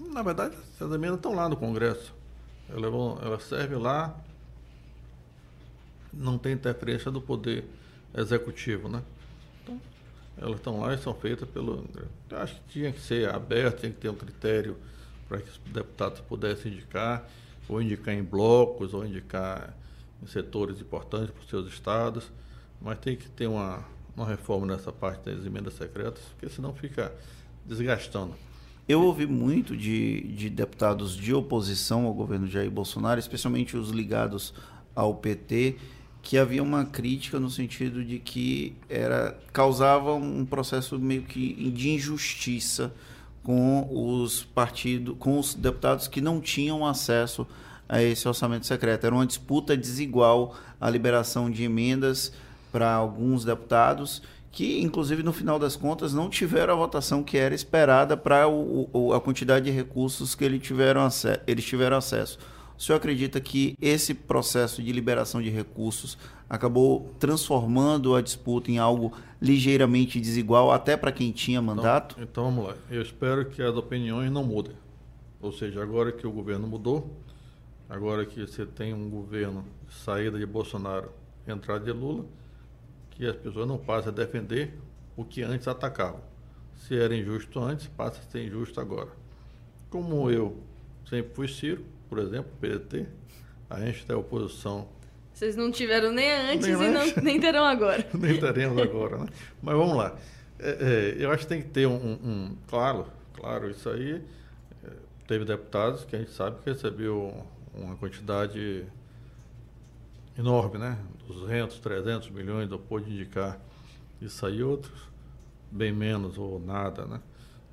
[0.00, 2.12] Na verdade, essas emendas estão lá no Congresso.
[2.68, 4.12] Elas, vão, elas servem lá,
[6.12, 7.64] não tem interferência do poder
[8.12, 9.00] executivo, né?
[9.62, 9.80] Então,
[10.36, 11.84] elas estão lá e são feitas pelo.
[12.28, 14.76] Eu acho que tinha que ser aberto, tinha que ter um critério
[15.28, 17.28] para que os deputados pudessem indicar,
[17.68, 19.72] ou indicar em blocos, ou indicar
[20.20, 22.24] em setores importantes para os seus estados,
[22.82, 23.84] mas tem que ter uma,
[24.16, 27.12] uma reforma nessa parte das emendas secretas, porque senão fica
[27.64, 28.34] desgastando.
[28.88, 34.52] Eu ouvi muito de, de deputados de oposição ao governo Jair Bolsonaro, especialmente os ligados
[34.94, 35.76] ao PT,
[36.20, 41.90] que havia uma crítica no sentido de que era causava um processo meio que de
[41.90, 42.92] injustiça
[43.42, 47.46] com os partidos, com os deputados que não tinham acesso
[47.88, 49.04] a esse orçamento secreto.
[49.04, 52.32] Era uma disputa desigual a liberação de emendas
[52.72, 57.54] para alguns deputados que, inclusive, no final das contas, não tiveram a votação que era
[57.54, 61.08] esperada para a quantidade de recursos que eles tiveram,
[61.46, 62.38] eles tiveram acesso.
[62.76, 66.18] O senhor acredita que esse processo de liberação de recursos
[66.50, 72.16] acabou transformando a disputa em algo ligeiramente desigual, até para quem tinha então, mandato?
[72.18, 72.74] Então, então, vamos lá.
[72.90, 74.74] Eu espero que as opiniões não mudem.
[75.40, 77.10] Ou seja, agora que o governo mudou,
[77.88, 79.64] agora que você tem um governo
[80.04, 81.10] saída de Bolsonaro,
[81.48, 82.24] entrada de Lula,
[83.12, 84.74] que as pessoas não passem a defender
[85.16, 86.20] o que antes atacavam.
[86.76, 89.10] Se era injusto antes, passa a ser injusto agora.
[89.88, 90.58] Como eu
[91.08, 93.06] sempre fui Ciro, por exemplo, PDT,
[93.68, 94.88] a gente tem a oposição.
[95.32, 98.06] Vocês não tiveram nem antes nem e não, nem terão agora.
[98.18, 99.26] nem teremos agora, né?
[99.62, 100.16] Mas vamos lá.
[100.58, 104.22] É, é, eu acho que tem que ter um, um, Claro, claro, isso aí.
[104.84, 104.90] É,
[105.26, 108.86] teve deputados que a gente sabe que recebeu uma quantidade
[110.38, 110.98] enorme, né?
[111.34, 113.60] 200, 300 milhões, não pôde indicar
[114.20, 115.12] isso aí, outros
[115.72, 117.20] bem menos ou nada, né?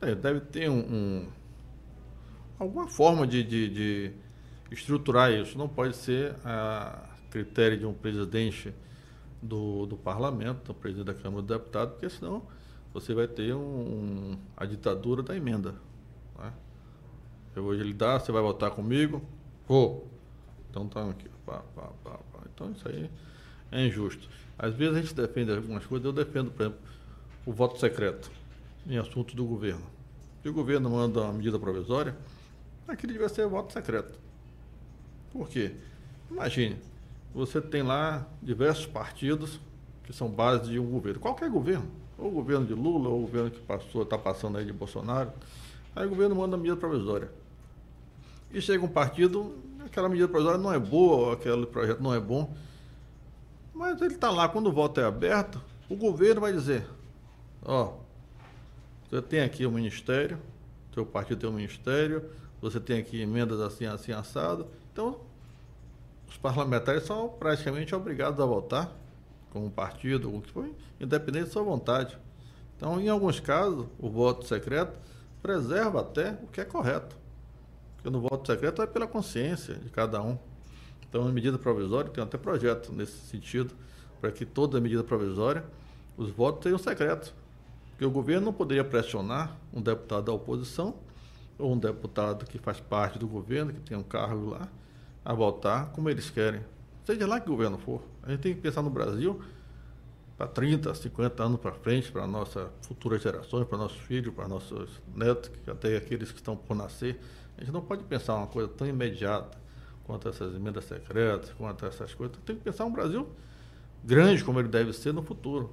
[0.02, 1.28] É, deve ter um, um
[2.58, 4.12] alguma forma de, de, de,
[4.72, 5.58] estruturar isso.
[5.58, 8.74] Não pode ser a critério de um presidente
[9.42, 12.44] do, do parlamento, do presidente da Câmara dos Deputados, porque senão
[12.94, 15.76] você vai ter um, a ditadura da emenda.
[16.38, 16.54] Né?
[17.56, 19.22] Eu vou lhe dar, você vai votar comigo?
[19.68, 20.10] Vou.
[20.70, 21.30] Então tá aqui.
[21.46, 22.20] Pá, pá, pá,
[22.54, 23.10] então isso aí
[23.72, 24.28] é injusto.
[24.58, 26.80] Às vezes a gente defende algumas coisas, eu defendo, por exemplo,
[27.46, 28.30] o voto secreto
[28.88, 29.84] em assuntos do governo.
[30.42, 32.16] Se o governo manda uma medida provisória,
[32.88, 34.18] aquele devia ser voto secreto.
[35.32, 35.74] Por quê?
[36.30, 36.78] Imagine,
[37.34, 39.60] você tem lá diversos partidos
[40.04, 43.22] que são base de um governo, qualquer governo, ou o governo de Lula, ou o
[43.22, 45.32] governo que passou, está passando aí de Bolsonaro,
[45.96, 47.30] aí o governo manda uma medida provisória.
[48.52, 49.56] E chega um partido,
[49.86, 52.52] aquela medida provisória não é boa, aquele projeto não é bom.
[53.80, 56.86] Mas ele está lá, quando o voto é aberto, o governo vai dizer,
[57.64, 57.94] ó,
[59.10, 60.38] você tem aqui o ministério,
[60.94, 62.30] seu partido tem um ministério,
[62.62, 64.68] você tem aqui emendas assim, assim, assado.
[64.92, 65.22] Então,
[66.28, 68.92] os parlamentares são praticamente obrigados a votar
[69.50, 72.18] com um partido, o que foi, independente de sua vontade.
[72.76, 75.00] Então, em alguns casos, o voto secreto
[75.42, 77.16] preserva até o que é correto.
[77.96, 80.38] Porque no voto secreto é pela consciência de cada um.
[81.10, 83.74] Então, a medida provisória tem até projeto nesse sentido,
[84.22, 85.66] para que toda medida provisória,
[86.16, 87.34] os votos sejam secretos.
[87.90, 90.96] Porque o governo não poderia pressionar um deputado da oposição
[91.58, 94.68] ou um deputado que faz parte do governo, que tem um cargo lá,
[95.26, 96.62] a votar como eles querem.
[97.04, 98.02] Seja lá que governo for.
[98.24, 99.42] A gente tem que pensar no Brasil
[100.38, 104.90] para 30, 50 anos para frente, para nossas futuras gerações, para nossos filhos, para nossos
[105.14, 107.20] netos, até aqueles que estão por nascer.
[107.58, 109.58] A gente não pode pensar uma coisa tão imediata
[110.10, 112.36] quanto essas emendas secretas, quanto essas coisas.
[112.44, 113.30] Tem que pensar um Brasil
[114.04, 115.72] grande como ele deve ser no futuro.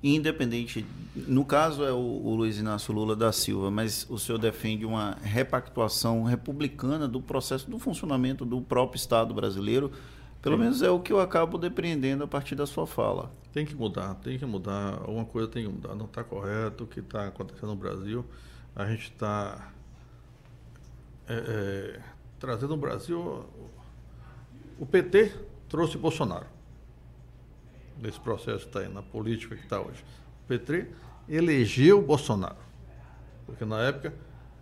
[0.00, 0.86] Independente,
[1.16, 5.16] no caso é o, o, Luiz Inácio Lula da Silva, mas o senhor defende uma
[5.22, 9.90] repactuação republicana do processo do funcionamento do próprio Estado brasileiro.
[10.40, 10.62] Pelo Sim.
[10.62, 13.28] menos é o que eu acabo depreendendo a partir da sua fala.
[13.52, 15.00] Tem que mudar, tem que mudar.
[15.00, 15.96] Alguma coisa tem que mudar.
[15.96, 18.24] Não está correto o que está acontecendo no Brasil.
[18.76, 19.72] A gente está
[21.26, 22.00] é, é,
[22.38, 23.44] trazendo o Brasil.
[24.78, 25.32] O PT
[25.68, 26.46] trouxe Bolsonaro.
[28.00, 30.04] Nesse processo que está aí, na política que está hoje.
[30.44, 30.88] O PT
[31.28, 32.56] elegeu Bolsonaro.
[33.44, 34.14] Porque na época,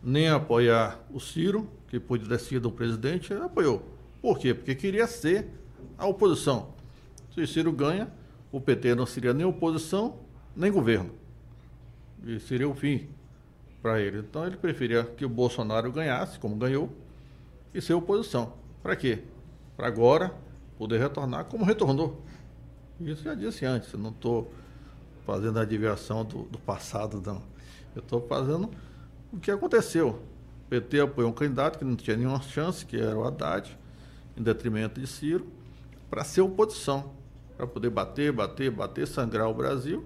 [0.03, 3.83] nem apoiar o Ciro, que pôde ter sido o presidente, ele apoiou.
[4.23, 4.55] Por quê?
[4.55, 5.49] Porque queria ser
[5.99, 6.75] a oposição.
[7.35, 8.11] Se o Ciro ganha,
[8.51, 10.21] o PT não seria nem oposição,
[10.55, 11.11] nem governo.
[12.25, 13.09] E seria o fim
[13.83, 14.19] para ele.
[14.19, 16.91] Então ele preferia que o Bolsonaro ganhasse, como ganhou,
[17.77, 18.55] e ser oposição.
[18.83, 19.23] Para quê?
[19.77, 20.35] Para agora
[20.79, 22.23] poder retornar como retornou.
[22.99, 24.51] Isso já disse antes, eu não estou
[25.27, 27.43] fazendo a adivinhação do, do passado, não.
[27.95, 28.71] Eu estou fazendo
[29.31, 30.23] o que aconteceu.
[30.65, 33.77] O PT apoiou um candidato que não tinha nenhuma chance, que era o Haddad,
[34.37, 35.47] em detrimento de Ciro,
[36.09, 37.13] para ser oposição,
[37.59, 40.05] para poder bater, bater, bater, sangrar o Brasil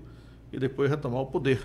[0.52, 1.62] e depois retomar o poder.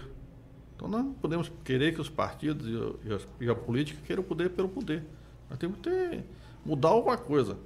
[0.76, 2.68] Então não podemos querer que os partidos
[3.04, 5.04] e a, e a política queiram o poder pelo poder.
[5.50, 6.24] Nós temos que ter,
[6.66, 7.58] mudar alguma coisa.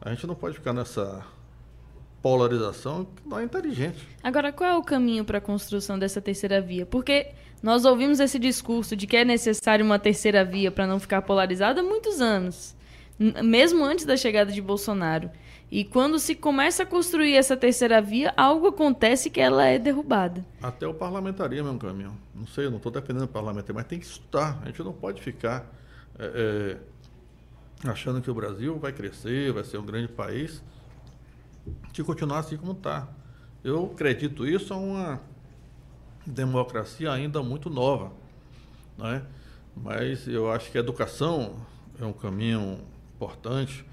[0.00, 1.24] A gente não pode ficar nessa
[2.22, 4.06] polarização que não é inteligente.
[4.22, 6.84] Agora, qual é o caminho para a construção dessa terceira via?
[6.84, 7.32] Porque
[7.62, 11.80] nós ouvimos esse discurso de que é necessário uma terceira via para não ficar polarizada
[11.80, 12.76] há muitos anos,
[13.44, 15.30] mesmo antes da chegada de Bolsonaro.
[15.70, 20.44] E quando se começa a construir essa terceira via, algo acontece que ela é derrubada.
[20.62, 22.16] Até o parlamentarismo é um caminho.
[22.34, 24.60] Não sei, eu não estou defendendo o parlamentarismo, mas tem que estudar.
[24.62, 25.66] A gente não pode ficar
[26.18, 26.76] é, é,
[27.84, 30.62] achando que o Brasil vai crescer, vai ser um grande país,
[31.92, 33.08] se continuar assim como está.
[33.62, 35.20] Eu acredito isso a uma
[36.24, 38.12] democracia ainda muito nova.
[38.96, 39.24] Né?
[39.76, 41.56] Mas eu acho que a educação
[42.00, 42.78] é um caminho
[43.14, 43.84] importante.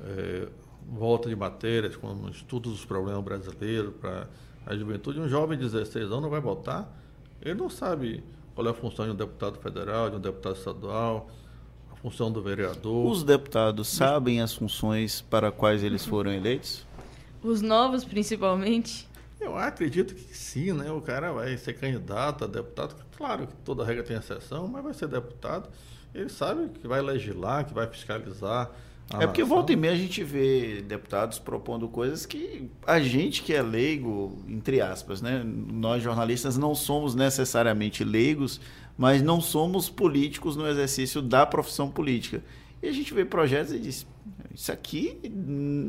[0.00, 0.48] É,
[0.88, 4.26] volta de matérias, como estudos dos problemas brasileiros para
[4.66, 5.20] a juventude.
[5.20, 6.90] Um jovem de 16 anos vai votar,
[7.40, 8.22] ele não sabe
[8.54, 11.30] qual é a função de um deputado federal, de um deputado estadual,
[12.02, 13.06] função do vereador.
[13.10, 16.84] Os deputados sabem as funções para quais eles foram eleitos?
[17.42, 19.08] Os novos, principalmente?
[19.40, 20.90] Eu acredito que sim, né?
[20.90, 22.96] O cara vai ser candidato a deputado.
[23.16, 25.68] Claro que toda regra tem exceção, mas vai ser deputado.
[26.14, 28.70] Ele sabe que vai legislar, que vai fiscalizar,
[29.20, 33.52] é porque volta e meia a gente vê deputados propondo coisas que a gente que
[33.52, 35.42] é leigo, entre aspas, né?
[35.44, 38.60] Nós jornalistas não somos necessariamente leigos,
[38.96, 42.42] mas não somos políticos no exercício da profissão política.
[42.82, 44.06] E a gente vê projetos e diz:
[44.54, 45.18] isso aqui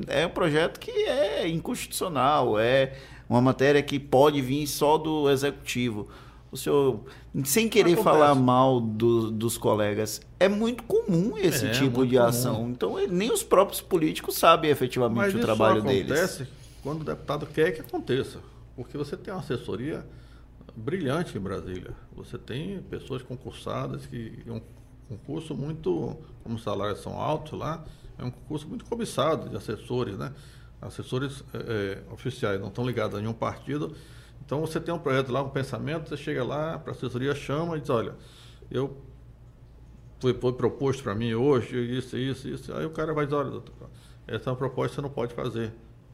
[0.07, 2.93] é um projeto que é inconstitucional, é
[3.29, 6.07] uma matéria que pode vir só do executivo
[6.53, 6.99] o senhor,
[7.45, 12.57] sem querer falar mal do, dos colegas, é muito comum esse é, tipo de ação.
[12.57, 12.69] Comum.
[12.69, 16.09] Então, ele, nem os próprios políticos sabem efetivamente Mas o trabalho deles.
[16.09, 16.47] Mas acontece
[16.83, 18.37] quando o deputado quer que aconteça.
[18.75, 20.05] Porque você tem uma assessoria
[20.75, 21.91] brilhante em Brasília.
[22.15, 24.61] Você tem pessoas concursadas que é um
[25.07, 27.83] concurso muito, como os salários são altos lá,
[28.17, 30.33] é um concurso muito cobiçado de assessores, né?
[30.81, 33.95] Assessores é, é, oficiais, não estão ligados a nenhum partido,
[34.45, 37.81] então você tem um projeto lá, um pensamento, você chega lá, a assessoria chama e
[37.81, 38.15] diz, olha,
[38.69, 38.97] eu
[40.19, 42.73] foi, foi proposto para mim hoje, isso, isso, isso.
[42.73, 43.89] Aí o cara vai dizer, olha, doutor,
[44.27, 45.73] essa é uma proposta que você não pode fazer.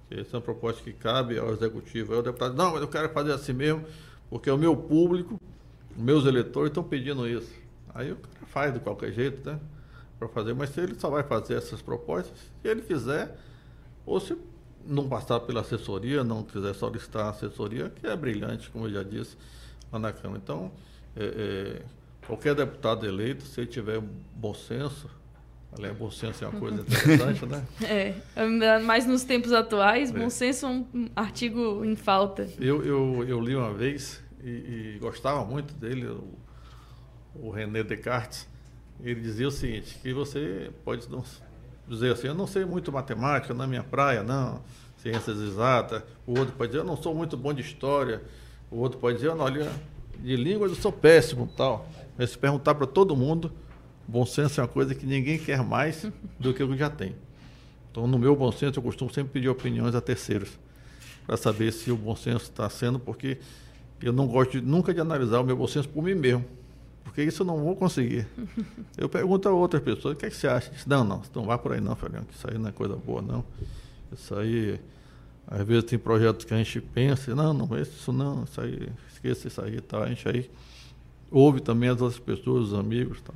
[0.10, 2.14] Essa é uma proposta que cabe ao executivo.
[2.14, 3.86] Aí o deputado, não, mas eu quero fazer assim mesmo,
[4.30, 5.40] porque é o meu público,
[5.96, 7.52] meus eleitores estão pedindo isso.
[7.94, 9.60] Aí o cara faz de qualquer jeito, né?
[10.18, 13.38] Para fazer, mas ele só vai fazer essas propostas, se ele quiser,
[14.06, 14.38] ou se
[14.86, 19.04] não passar pela assessoria, não quiser solicitar a assessoria, que é brilhante, como eu já
[19.04, 19.38] disse,
[19.92, 20.42] lá na Câmara.
[20.44, 20.72] Então,
[21.16, 21.82] é, é,
[22.28, 24.02] qualquer deputado eleito, se ele tiver
[24.36, 25.10] bom senso,
[25.72, 27.66] Aliás, bom senso é uma coisa interessante, né?
[27.82, 28.14] É,
[28.80, 30.30] mas nos tempos atuais, bom é.
[30.30, 32.50] senso é um artigo em falta.
[32.60, 36.38] Eu, eu, eu li uma vez e, e gostava muito dele, o,
[37.36, 38.48] o René Descartes.
[39.02, 41.24] Ele dizia o seguinte, que você pode não
[41.88, 44.62] dizer assim, eu não sei muito matemática, na é minha praia, não,
[44.98, 46.04] ciências exatas.
[46.28, 48.22] O outro pode dizer, eu não sou muito bom de história.
[48.70, 49.72] O outro pode dizer, não, olha,
[50.20, 51.88] de línguas eu sou péssimo tal.
[52.18, 53.52] Mas se perguntar para todo mundo,
[54.10, 56.08] bom senso é uma coisa que ninguém quer mais
[56.40, 57.16] do que o que já tem.
[57.92, 60.58] Então, no meu bom senso, eu costumo sempre pedir opiniões a terceiros
[61.26, 63.38] para saber se o bom senso está sendo, porque
[64.02, 66.46] eu não gosto de, nunca de analisar o meu bom senso por mim mesmo
[67.10, 68.28] porque isso eu não vou conseguir.
[68.98, 70.70] Eu pergunto a outras pessoas, o que, é que você acha?
[70.72, 72.96] Diz, não, não, não vai por aí não, Fabiano, que isso aí não é coisa
[72.96, 73.44] boa, não.
[74.14, 74.80] Isso aí,
[75.48, 79.48] às vezes tem projetos que a gente pensa, não, não, isso não, isso aí, esqueça
[79.48, 80.04] isso aí e tal.
[80.04, 80.50] A gente aí
[81.32, 83.36] ouve também as outras pessoas, os amigos e tal.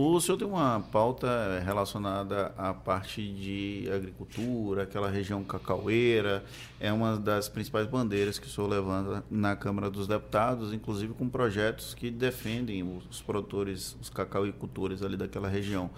[0.00, 6.44] O senhor tem uma pauta relacionada à parte de agricultura, aquela região cacaueira,
[6.78, 11.28] é uma das principais bandeiras que o senhor levanta na Câmara dos Deputados, inclusive com
[11.28, 15.90] projetos que defendem os produtores, os cacauicultores ali daquela região.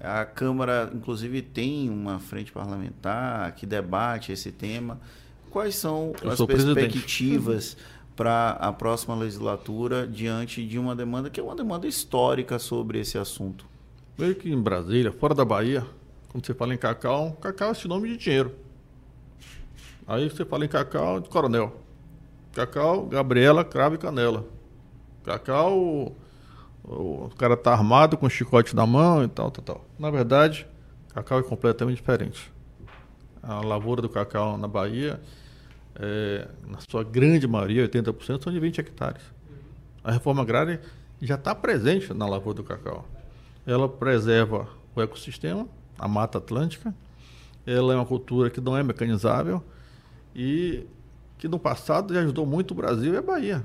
[0.00, 4.98] A Câmara, inclusive, tem uma frente parlamentar que debate esse tema.
[5.50, 7.74] Quais são Eu as perspectivas?
[7.74, 12.98] Presidente para a próxima legislatura diante de uma demanda que é uma demanda histórica sobre
[12.98, 13.66] esse assunto?
[14.16, 15.86] Veja que em Brasília, fora da Bahia,
[16.30, 18.54] quando você fala em cacau, cacau é sinônimo de dinheiro.
[20.06, 21.76] Aí você fala em cacau de coronel.
[22.54, 24.46] Cacau, Gabriela, cravo e canela.
[25.22, 26.16] Cacau, o,
[26.84, 29.84] o cara tá armado com chicote na mão e tal, tal, tal.
[29.98, 30.66] Na verdade,
[31.12, 32.50] cacau é completamente diferente.
[33.42, 35.20] A lavoura do cacau na Bahia
[35.98, 39.22] é, na sua grande maioria, 80%, são de 20 hectares.
[40.04, 40.80] A reforma agrária
[41.20, 43.06] já está presente na lavoura do cacau.
[43.66, 45.66] Ela preserva o ecossistema,
[45.98, 46.94] a Mata Atlântica.
[47.66, 49.62] Ela é uma cultura que não é mecanizável
[50.34, 50.86] e
[51.38, 53.64] que no passado já ajudou muito o Brasil e a Bahia.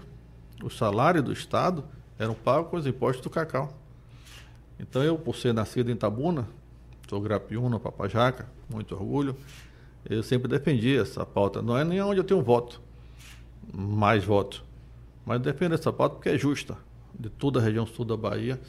[0.64, 1.84] O salário do Estado
[2.18, 3.74] eram pagos com os impostos do cacau.
[4.80, 6.48] Então eu, por ser nascido em Tabuna,
[7.08, 9.36] sou grapiúna, papajaca, muito orgulho,
[10.10, 11.62] eu sempre defendi essa pauta.
[11.62, 12.82] Não é nem onde eu tenho voto,
[13.74, 14.64] mais voto.
[15.26, 16.78] Mas defendo essa pauta porque é justa,
[17.18, 18.60] de toda a região sul da Bahia.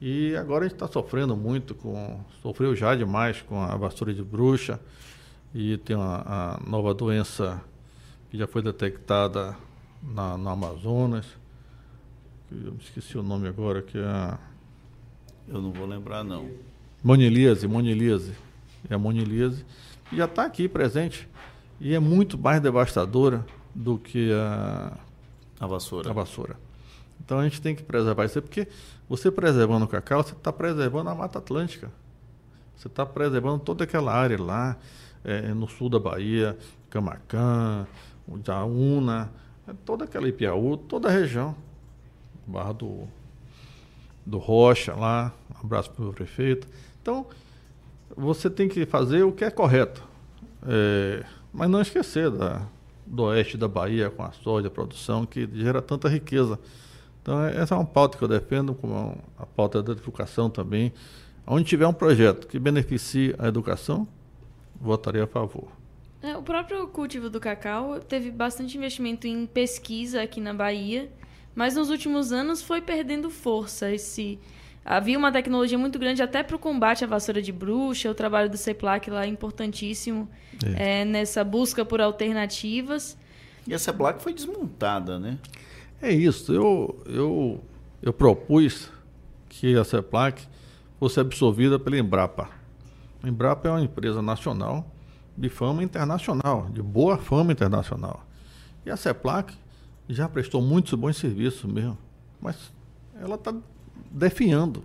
[0.00, 2.20] E agora a gente está sofrendo muito com.
[2.42, 4.80] Sofreu já demais com a vassoura de bruxa.
[5.54, 7.62] e tem uma, a nova doença
[8.30, 9.56] que já foi detectada
[10.02, 11.26] na, no Amazonas.
[12.50, 14.38] Eu esqueci o nome agora, que é a.
[15.48, 16.50] Eu não vou lembrar, não.
[17.02, 18.32] Monilíase, monilíase.
[18.90, 19.64] É a monilíase.
[20.12, 21.26] Que já está aqui presente.
[21.80, 24.92] E é muito mais devastadora do que a,
[25.58, 26.10] a vassoura.
[26.10, 26.56] A vassoura.
[27.24, 28.68] Então a gente tem que preservar isso, porque
[29.08, 31.90] você preservando o cacau, você está preservando a Mata Atlântica.
[32.76, 34.76] Você está preservando toda aquela área lá,
[35.24, 36.58] é, no sul da Bahia,
[36.90, 37.86] Camacã,
[38.44, 39.32] Jaúna,
[39.66, 41.56] é toda aquela Ipiaú, toda a região.
[42.46, 43.08] Barra do,
[44.26, 46.68] do Rocha lá, um abraço para o prefeito.
[47.00, 47.24] Então,
[48.16, 50.02] você tem que fazer o que é correto.
[50.66, 52.66] É, mas não esquecer da,
[53.06, 56.58] do oeste da Bahia com a soja, a produção, que gera tanta riqueza.
[57.20, 60.92] Então, é, essa é uma pauta que eu defendo, como a pauta da educação também.
[61.46, 64.06] Onde tiver um projeto que beneficie a educação,
[64.80, 65.68] votaria a favor.
[66.22, 71.10] É, o próprio cultivo do cacau teve bastante investimento em pesquisa aqui na Bahia,
[71.52, 73.90] mas nos últimos anos foi perdendo força.
[73.90, 74.38] Esse
[74.84, 78.10] havia uma tecnologia muito grande até para o combate à vassoura de bruxa.
[78.10, 80.28] O trabalho do CEPLAC lá é importantíssimo
[80.64, 81.00] é.
[81.00, 83.16] É, nessa busca por alternativas.
[83.66, 85.38] E a CEPLAC foi desmontada, né?
[86.00, 86.52] É isso.
[86.52, 87.64] Eu, eu,
[88.02, 88.90] eu propus
[89.48, 90.42] que a CEPLAC
[90.98, 92.48] fosse absorvida pela Embrapa.
[93.22, 94.90] A Embrapa é uma empresa nacional
[95.36, 98.26] de fama internacional, de boa fama internacional.
[98.84, 99.54] E a CEPLAC
[100.08, 101.96] já prestou muitos bons serviços mesmo,
[102.40, 102.72] mas
[103.20, 103.54] ela está
[104.12, 104.84] definhando.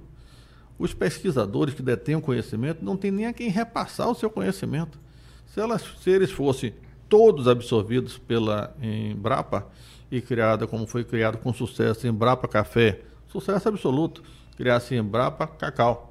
[0.79, 4.99] Os pesquisadores que detêm o conhecimento não tem nem a quem repassar o seu conhecimento.
[5.47, 6.73] Se, elas, se eles fossem
[7.09, 9.67] todos absorvidos pela Embrapa
[10.11, 14.21] e criada como foi criado com sucesso Embrapa Café, sucesso absoluto,
[14.55, 16.07] criasse Embrapa Cacau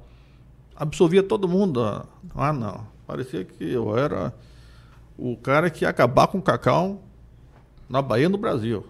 [0.77, 1.83] absorvia todo mundo.
[2.35, 2.87] Ah, não.
[3.07, 4.33] Parecia que eu era
[5.17, 7.01] o cara que ia acabar com o cacau
[7.89, 8.85] na Bahia no Brasil.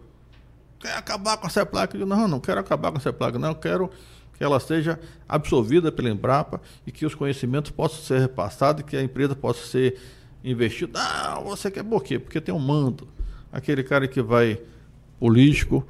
[0.79, 1.97] Quer acabar com essa placa?
[1.97, 3.49] Não, não quero acabar com essa placa, não.
[3.49, 3.89] Eu quero
[4.37, 8.95] que ela seja absorvida pela Embrapa e que os conhecimentos possam ser repassados e que
[8.95, 9.99] a empresa possa ser
[10.43, 10.99] investida.
[10.99, 12.19] Ah, você quer por quê?
[12.19, 13.07] Porque tem um mando.
[13.51, 14.59] Aquele cara que vai,
[15.19, 15.85] político,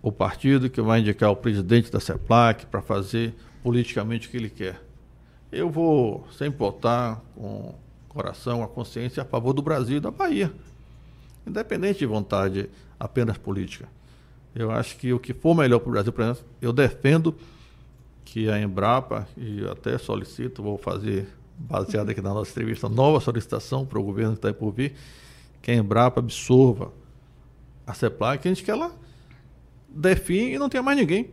[0.00, 4.50] o partido que vai indicar o presidente da CEPLAC para fazer politicamente o que ele
[4.50, 4.84] quer
[5.54, 7.74] eu vou sempre votar com
[8.08, 10.52] coração, a consciência a favor do Brasil e da Bahia.
[11.46, 12.68] Independente de vontade
[12.98, 13.88] apenas política.
[14.54, 17.34] Eu acho que o que for melhor para o Brasil, por exemplo, eu defendo
[18.24, 23.84] que a Embrapa, e até solicito, vou fazer, baseado aqui na nossa entrevista, nova solicitação
[23.84, 24.94] para o governo que está aí por vir,
[25.60, 26.92] que a Embrapa absorva
[27.86, 28.92] a CEPLAC, que a gente quer ela
[29.88, 31.30] define e não tenha mais ninguém.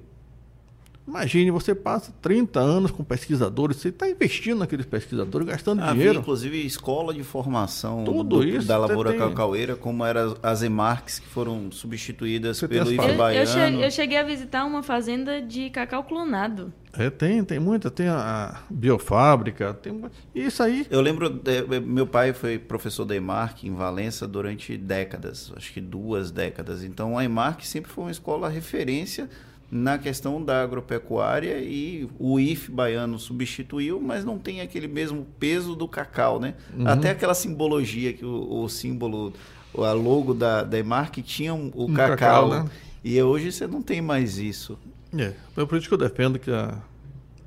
[1.07, 6.19] Imagine, você passa 30 anos com pesquisadores, você está investindo naqueles pesquisadores, gastando Havia, dinheiro.
[6.19, 9.19] inclusive, escola de formação Tudo do, isso, da lavoura tem...
[9.19, 13.51] cacaueira, como eram as EMARCs, que foram substituídas você pelo Baiano.
[13.51, 16.71] Eu, eu, cheguei a visitar uma fazenda de cacau clonado.
[16.93, 17.89] É, tem, tem muita.
[17.89, 20.03] Tem a, biofábrica, tem
[20.35, 20.85] isso aí.
[20.89, 25.79] Eu lembro, de, meu pai foi professor da EMARC em Valença durante décadas, acho que
[25.79, 26.83] duas décadas.
[26.83, 29.29] Então, a EMARC sempre foi uma escola referência
[29.71, 35.75] na questão da agropecuária e o IF baiano substituiu, mas não tem aquele mesmo peso
[35.77, 36.55] do cacau, né?
[36.77, 36.85] Uhum.
[36.85, 39.31] Até aquela simbologia que o, o, símbolo,
[39.77, 42.69] a logo da, da Emarc tinha o um cacau, cacau né?
[43.01, 44.77] e hoje você não tem mais isso.
[45.17, 46.77] É, é por isso que eu defendo que a,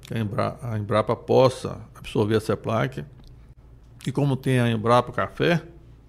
[0.03, 3.07] que a, Embra, a Embrapa possa absorver essa placa
[4.07, 5.63] e como tem a Embrapa Café,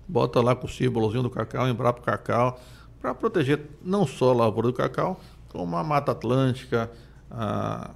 [0.07, 2.59] bota lá com o símbolozinho do cacau, Embrapa Cacau,
[2.99, 6.91] para proteger não só a lavoura do cacau, como a Mata Atlântica,
[7.31, 7.91] a,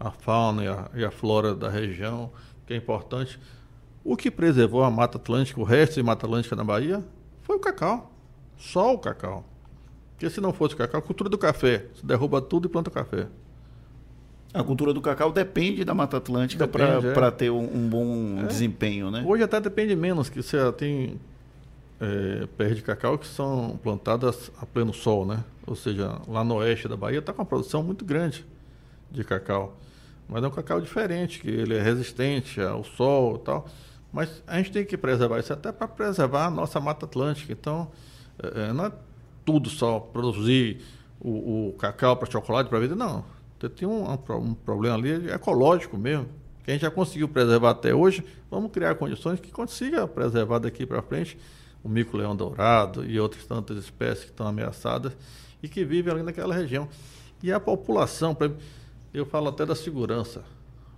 [0.00, 2.32] a fauna e a, e a, flora da região,
[2.66, 3.38] que é importante.
[4.02, 7.04] O que preservou a Mata Atlântica, o resto de Mata Atlântica na Bahia,
[7.42, 8.10] foi o cacau.
[8.58, 9.44] Só o cacau.
[10.24, 12.90] Porque se não fosse o cacau, a cultura do café, se derruba tudo e planta
[12.90, 13.26] café.
[14.54, 17.30] A cultura do cacau depende da Mata Atlântica para é.
[17.30, 18.46] ter um, um bom é.
[18.46, 19.22] desempenho, né?
[19.26, 21.20] Hoje até depende menos, que você tem
[22.00, 25.44] é, pés de cacau que são plantadas a pleno sol, né?
[25.66, 28.46] Ou seja, lá no oeste da Bahia está com uma produção muito grande
[29.10, 29.76] de cacau.
[30.26, 33.66] Mas é um cacau diferente, que ele é resistente ao sol e tal.
[34.10, 37.52] Mas a gente tem que preservar isso até para preservar a nossa Mata Atlântica.
[37.52, 37.90] Então,
[38.42, 38.92] é, é, não é
[39.44, 40.80] tudo só produzir
[41.20, 43.24] o, o cacau para chocolate, para vender, não.
[43.76, 46.26] Tem um, um, problema ali ecológico mesmo,
[46.62, 48.24] que a gente já conseguiu preservar até hoje.
[48.50, 51.38] Vamos criar condições que consiga preservar daqui para frente
[51.82, 55.16] o mico-leão dourado e outras tantas espécies que estão ameaçadas
[55.62, 56.88] e que vivem ali naquela região.
[57.42, 58.36] E a população,
[59.12, 60.42] eu falo até da segurança.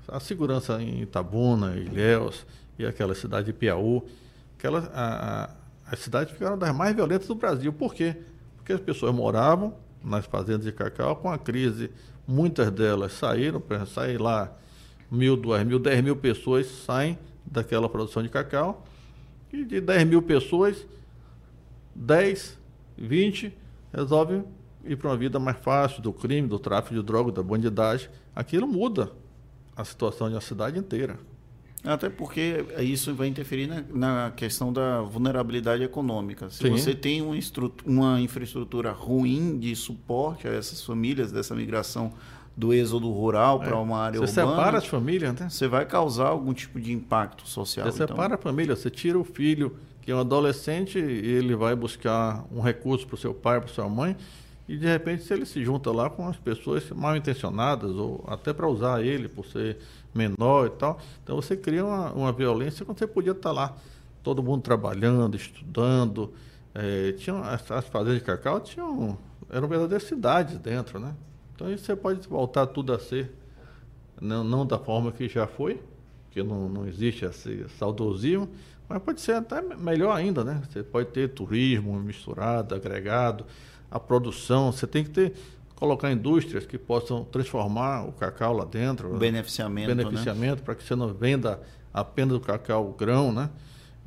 [0.08, 2.46] A segurança em Itabuna, Ilhéus
[2.78, 4.02] e aquela cidade de Piauí,
[4.56, 5.50] aquela, a, a,
[5.90, 7.72] as cidades ficaram das mais violentas do Brasil.
[7.72, 8.16] Por quê?
[8.66, 11.88] Porque as pessoas moravam nas fazendas de cacau com a crise.
[12.26, 14.52] Muitas delas saíram, saem lá
[15.08, 18.84] mil, duas mil, dez mil pessoas saem daquela produção de cacau.
[19.52, 20.84] E de 10 mil pessoas,
[21.94, 22.58] 10,
[22.98, 23.56] 20
[23.92, 24.44] resolvem
[24.84, 28.10] ir para uma vida mais fácil, do crime, do tráfico de drogas, da bandidagem.
[28.34, 29.12] Aquilo muda
[29.76, 31.16] a situação de uma cidade inteira.
[31.86, 36.50] Até porque isso vai interferir na, na questão da vulnerabilidade econômica.
[36.50, 36.70] Se Sim.
[36.70, 37.36] você tem uma,
[37.84, 42.12] uma infraestrutura ruim de suporte a essas famílias, dessa migração
[42.56, 43.66] do êxodo rural é.
[43.66, 44.56] para uma área você urbana.
[44.56, 45.48] Você separa as famílias, né?
[45.48, 47.86] Você vai causar algum tipo de impacto social.
[47.86, 48.16] Você então.
[48.16, 52.44] separa a família, você tira o filho, que é um adolescente, e ele vai buscar
[52.50, 54.16] um recurso para o seu pai, para sua mãe,
[54.66, 58.52] e de repente se ele se junta lá com as pessoas mal intencionadas, ou até
[58.52, 59.76] para usar ele por ser
[60.16, 60.98] menor e tal.
[61.22, 63.76] Então você cria uma, uma violência quando você podia estar lá,
[64.22, 66.32] todo mundo trabalhando, estudando.
[66.74, 67.14] É,
[67.44, 69.18] as, as fazendas de cacau tinham,
[69.50, 71.14] eram verdadeiras cidades dentro, né?
[71.54, 73.32] Então isso você pode voltar tudo a ser,
[74.20, 75.80] não, não da forma que já foi,
[76.30, 78.48] que não, não existe esse saudosismo,
[78.88, 80.62] mas pode ser até melhor ainda, né?
[80.68, 83.46] Você pode ter turismo misturado, agregado,
[83.90, 85.34] a produção, você tem que ter
[85.76, 89.14] colocar indústrias que possam transformar o cacau lá dentro.
[89.14, 89.94] O beneficiamento.
[89.94, 89.94] Né?
[89.94, 90.62] Beneficiamento, né?
[90.64, 91.60] para que você não venda
[91.92, 93.50] apenas o cacau grão, né?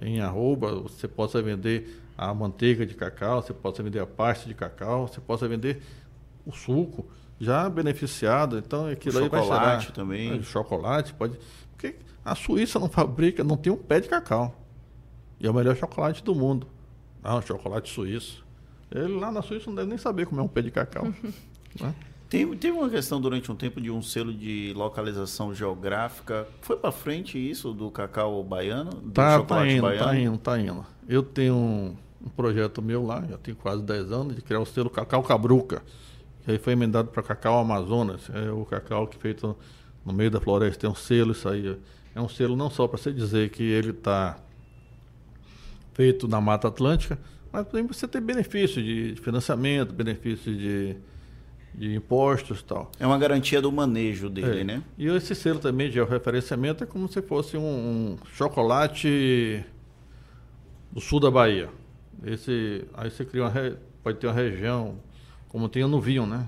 [0.01, 4.53] Em arroba, você possa vender a manteiga de cacau, você possa vender a pasta de
[4.53, 5.81] cacau, você possa vender
[6.45, 7.05] o suco
[7.39, 8.57] já beneficiado.
[8.57, 10.39] Então, aquilo o aí chocolate vai chocolate também.
[10.39, 11.37] É, chocolate, pode.
[11.71, 11.95] Porque
[12.25, 14.55] a Suíça não fabrica, não tem um pé de cacau.
[15.39, 16.67] E é o melhor chocolate do mundo.
[17.23, 18.45] Ah, chocolate suíço.
[18.91, 21.07] Ele lá na Suíça não deve nem saber como é um pé de cacau.
[21.81, 21.93] né?
[22.29, 26.47] Tem, teve uma questão durante um tempo de um selo de localização geográfica.
[26.61, 28.91] Foi para frente isso do cacau baiano?
[28.91, 30.05] Do tá, tá indo, tá baiano?
[30.05, 30.85] tá indo, tá indo.
[31.07, 34.65] Eu tenho um, um projeto meu lá, já tenho quase 10 anos, de criar o
[34.65, 35.81] selo Cacau Cabruca
[36.49, 39.55] que aí foi emendado para cacau Amazonas, é o cacau que é feito
[40.03, 41.77] no meio da floresta, tem um selo, isso aí
[42.15, 44.39] é um selo não só para você dizer que ele está
[45.93, 47.19] feito na Mata Atlântica,
[47.51, 50.95] mas também você ter benefício de financiamento, benefício de,
[51.73, 52.91] de impostos e tal.
[52.99, 54.63] É uma garantia do manejo dele, é.
[54.63, 54.83] né?
[54.97, 59.63] E esse selo também de referenciamento é como se fosse um, um chocolate
[60.91, 61.69] do sul da Bahia.
[62.25, 64.97] Esse, aí você cria uma, pode ter uma região
[65.47, 66.47] como tem no vinho, né?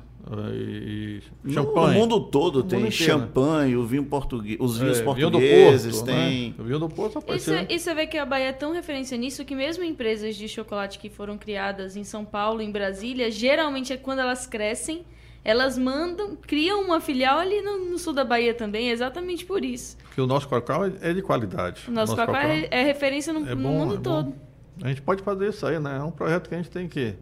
[0.53, 1.93] E, champanhe.
[1.93, 6.49] No mundo todo tem mundo champanhe, o vinho português, os vinhos é, portugueses Porto, tem.
[6.49, 6.55] Né?
[6.59, 7.65] O vinho do Porto apareceu.
[7.69, 10.99] E você vê que a Bahia é tão referência nisso que mesmo empresas de chocolate
[10.99, 15.03] que foram criadas em São Paulo, em Brasília, geralmente é quando elas crescem,
[15.43, 19.97] elas mandam, criam uma filial ali no, no sul da Bahia também, exatamente por isso.
[20.03, 21.83] Porque o nosso cacau é de qualidade.
[21.87, 23.97] O nosso, o nosso cacau, cacau é, é, referência no, é bom, no mundo é
[23.99, 24.35] todo.
[24.83, 25.97] A gente pode fazer isso aí, né?
[25.97, 27.15] É um projeto que a gente tem que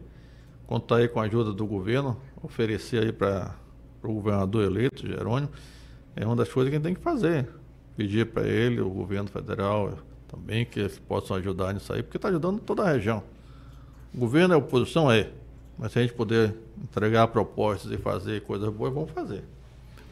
[0.66, 3.54] contar aí com a ajuda do governo, oferecer aí para
[4.02, 5.50] o governador eleito, Jerônimo,
[6.16, 7.48] é uma das coisas que a gente tem que fazer.
[7.96, 12.28] Pedir para ele, o governo federal também, que eles possam ajudar nisso aí, porque está
[12.28, 13.22] ajudando toda a região.
[14.14, 15.10] O governo é oposição?
[15.10, 15.30] É.
[15.78, 19.42] Mas se a gente puder entregar propostas e fazer coisas boas, vamos fazer.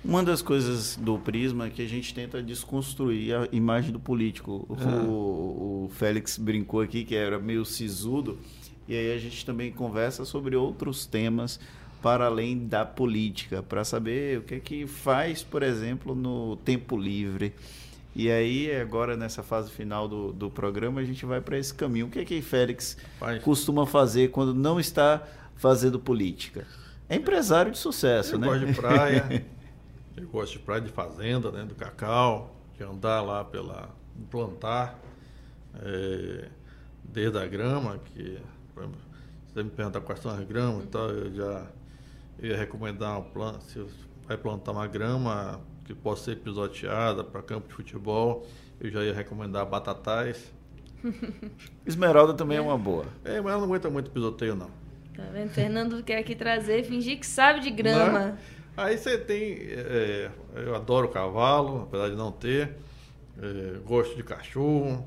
[0.05, 4.67] Uma das coisas do Prisma é que a gente tenta desconstruir a imagem do político.
[4.81, 5.07] É.
[5.07, 8.39] O, o Félix brincou aqui que era meio sisudo.
[8.87, 11.61] E aí a gente também conversa sobre outros temas
[12.03, 16.97] para além da política, para saber o que é que faz, por exemplo, no tempo
[16.97, 17.55] livre.
[18.15, 22.07] E aí, agora nessa fase final do, do programa, a gente vai para esse caminho.
[22.07, 23.43] O que é que Félix Faz.
[23.43, 25.23] costuma fazer quando não está
[25.57, 26.67] fazendo política?
[27.09, 28.47] É empresário de sucesso, eu né?
[28.47, 29.47] Eu gosto de praia,
[30.17, 31.65] eu gosto de praia de fazenda, né?
[31.65, 33.91] do cacau, de andar lá pela
[34.31, 34.99] plantar,
[35.81, 36.49] é,
[37.05, 38.39] desde a grama, que
[39.47, 41.67] se você me perguntar quais são as gramas e tal, eu já
[42.41, 43.85] ia recomendar um plano, se
[44.27, 48.47] vai plantar uma grama que possa ser pisoteada para campo de futebol,
[48.81, 50.53] eu já ia recomendar batatais.
[51.87, 52.61] Esmeralda também é.
[52.61, 53.07] é uma boa.
[53.25, 54.71] É, mas ela não aguenta muito pisoteio, não.
[55.17, 55.51] Tá vendo?
[55.51, 58.19] Fernando quer aqui trazer, fingir que sabe de grama.
[58.19, 58.39] Né?
[58.77, 59.57] Aí você tem.
[59.71, 62.77] É, eu adoro cavalo, apesar de não ter.
[63.41, 65.05] É, gosto de cachorro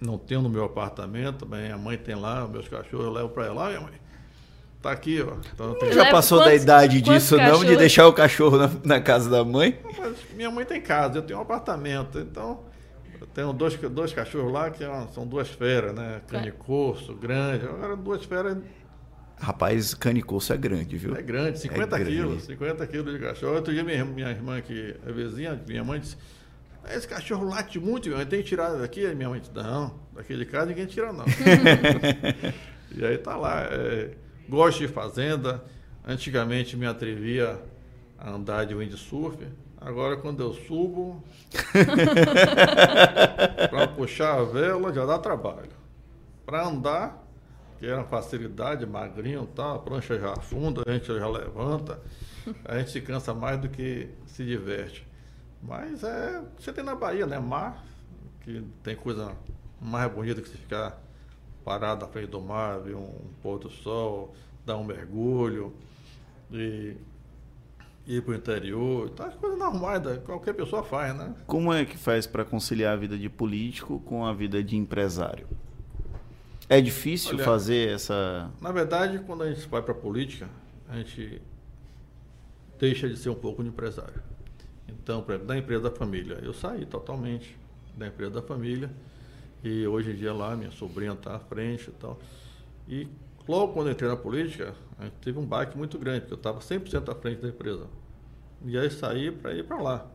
[0.00, 3.68] não tenho no meu apartamento, minha mãe tem lá, meus cachorros, eu levo para ela,
[3.68, 3.99] minha mãe.
[4.82, 5.36] Tá aqui, ó.
[5.52, 5.92] Então, tem...
[5.92, 7.62] Já passou quantos, da idade disso, não?
[7.64, 9.78] De deixar o cachorro na, na, casa da mãe?
[9.98, 12.18] Mas minha mãe tem casa, eu tenho um apartamento.
[12.18, 12.64] Então,
[13.20, 16.22] eu tenho dois, dois cachorros lá que são duas feras, né?
[16.28, 17.66] Canicorso, grande.
[17.66, 18.56] Agora, duas feras.
[19.38, 21.14] Rapaz, canicorso é grande, viu?
[21.14, 22.46] É grande, 50 é quilos.
[22.46, 22.46] Grande.
[22.46, 23.54] 50 quilos de cachorro.
[23.56, 26.16] Outro dia, minha, minha irmã, que é vizinha, minha mãe disse
[26.88, 29.06] esse cachorro late muito, eu tenho que tirar daqui.
[29.14, 31.24] Minha mãe disse, não, Daqui de casa ninguém tira, não.
[32.96, 33.62] e aí tá lá.
[33.70, 34.10] É,
[34.50, 35.64] gosto de fazenda.
[36.06, 37.58] Antigamente me atrevia
[38.18, 39.38] a andar de windsurf.
[39.80, 41.24] Agora, quando eu subo,
[43.70, 45.70] para puxar a vela já dá trabalho.
[46.44, 47.26] Para andar,
[47.78, 51.98] que era uma facilidade, magrinho tá, a prancha já afunda, a gente já levanta,
[52.66, 55.06] a gente se cansa mais do que se diverte.
[55.62, 57.38] Mas é, você tem na Bahia, né?
[57.38, 57.82] Mar,
[58.40, 59.32] que tem coisa
[59.80, 61.00] mais bonita que você ficar
[61.70, 64.34] parado na frente do mar, ver um pôr do sol,
[64.66, 65.72] dar um mergulho
[66.50, 66.96] e
[68.08, 69.08] ir para o interior.
[69.12, 71.32] Então, as coisas normais, qualquer pessoa faz, né?
[71.46, 75.46] Como é que faz para conciliar a vida de político com a vida de empresário?
[76.68, 78.50] É difícil Olha, fazer essa.
[78.60, 80.48] Na verdade, quando a gente vai para a política,
[80.88, 81.40] a gente
[82.80, 84.20] deixa de ser um pouco de empresário.
[84.88, 87.56] Então, por exemplo, da empresa da família, eu saí totalmente
[87.96, 88.90] da empresa da família
[89.62, 92.18] e hoje em dia lá minha sobrinha está à frente e tal.
[92.88, 93.08] E
[93.46, 96.36] logo quando eu entrei na política, a gente teve um baque muito grande, porque eu
[96.36, 97.86] estava 100% à frente da empresa.
[98.64, 100.06] E aí saí para ir para lá.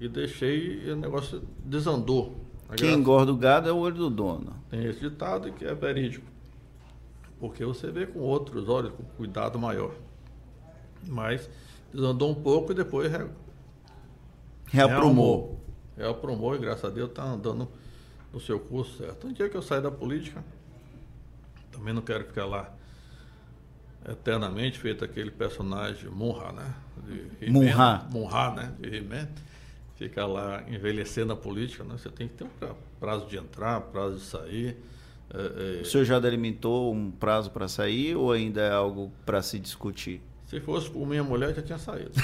[0.00, 2.36] E deixei e o negócio desandou.
[2.76, 4.52] Quem engorda o gado é o olho do dono.
[4.68, 6.26] Tem esse ditado que é verídico.
[7.38, 9.94] Porque você vê com outros olhos, com cuidado maior.
[11.06, 11.48] Mas
[11.92, 13.10] desandou um pouco e depois
[14.66, 15.60] Reaprumou.
[15.96, 17.68] Reaprumou e graças a Deus está andando
[18.36, 19.26] no seu curso certo.
[19.26, 20.44] Um dia que eu sair da política,
[21.72, 22.70] também não quero ficar lá
[24.06, 26.74] eternamente feito aquele personagem Munra, né?
[27.48, 28.06] Munra.
[28.12, 28.74] Munra, né?
[28.78, 29.26] De He-Man.
[29.96, 31.96] Ficar lá envelhecendo a política, né?
[31.96, 32.50] Você tem que ter um
[33.00, 34.76] prazo de entrar, prazo de sair.
[35.32, 35.80] É, é...
[35.80, 40.20] O senhor já delimitou um prazo para sair ou ainda é algo para se discutir?
[40.44, 42.12] Se fosse por minha mulher, já tinha saído.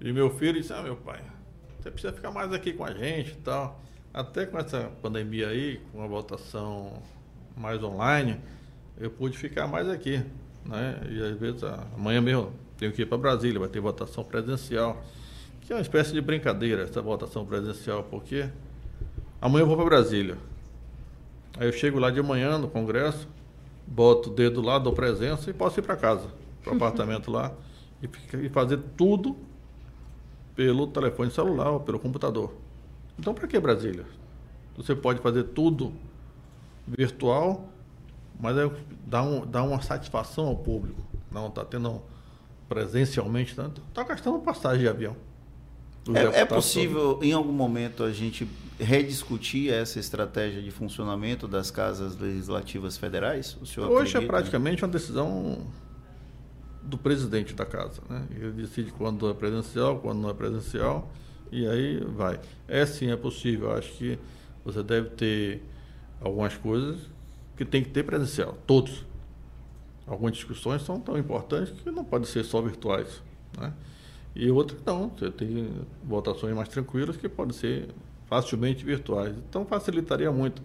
[0.00, 1.20] e meu filho disse: Ah, meu pai,
[1.82, 3.80] você precisa ficar mais aqui com a gente e tal.
[4.12, 7.02] Até com essa pandemia aí, com a votação
[7.56, 8.38] mais online,
[8.98, 10.22] eu pude ficar mais aqui.
[10.64, 11.00] Né?
[11.10, 11.62] E às vezes,
[11.94, 15.02] amanhã mesmo, tenho que ir para Brasília, vai ter votação presencial.
[15.62, 18.48] Que é uma espécie de brincadeira, essa votação presencial, porque
[19.40, 20.36] amanhã eu vou para Brasília.
[21.58, 23.26] Aí eu chego lá de manhã no Congresso,
[23.86, 26.28] boto o dedo lá, dou presença e posso ir para casa,
[26.62, 27.52] para o apartamento lá,
[28.02, 28.08] e,
[28.44, 29.36] e fazer tudo
[30.60, 32.52] pelo telefone celular ou pelo computador.
[33.18, 34.04] Então, para que Brasília?
[34.76, 35.90] Você pode fazer tudo
[36.86, 37.66] virtual,
[38.38, 38.70] mas é,
[39.06, 41.00] dá, um, dá uma satisfação ao público.
[41.32, 42.02] Não está tendo
[42.68, 45.16] presencialmente, está tá gastando passagem de avião.
[46.14, 48.46] É, é, possível, em algum momento, a gente
[48.78, 53.56] rediscutir essa estratégia de funcionamento das casas legislativas federais?
[53.62, 54.18] Hoje é acredita?
[54.18, 55.66] é praticamente uma decisão
[56.82, 58.00] do presidente da casa.
[58.08, 58.26] Né?
[58.30, 61.10] Ele decide quando é presencial, quando não é presencial,
[61.50, 62.40] e aí vai.
[62.68, 63.72] É sim, é possível.
[63.72, 64.18] Acho que
[64.64, 65.62] você deve ter
[66.20, 66.98] algumas coisas
[67.56, 69.04] que tem que ter presencial, todos.
[70.06, 73.22] Algumas discussões são tão importantes que não podem ser só virtuais.
[73.58, 73.72] Né?
[74.34, 75.68] E outras não, você tem
[76.02, 77.88] votações mais tranquilas que podem ser
[78.26, 79.34] facilmente virtuais.
[79.48, 80.62] Então facilitaria muito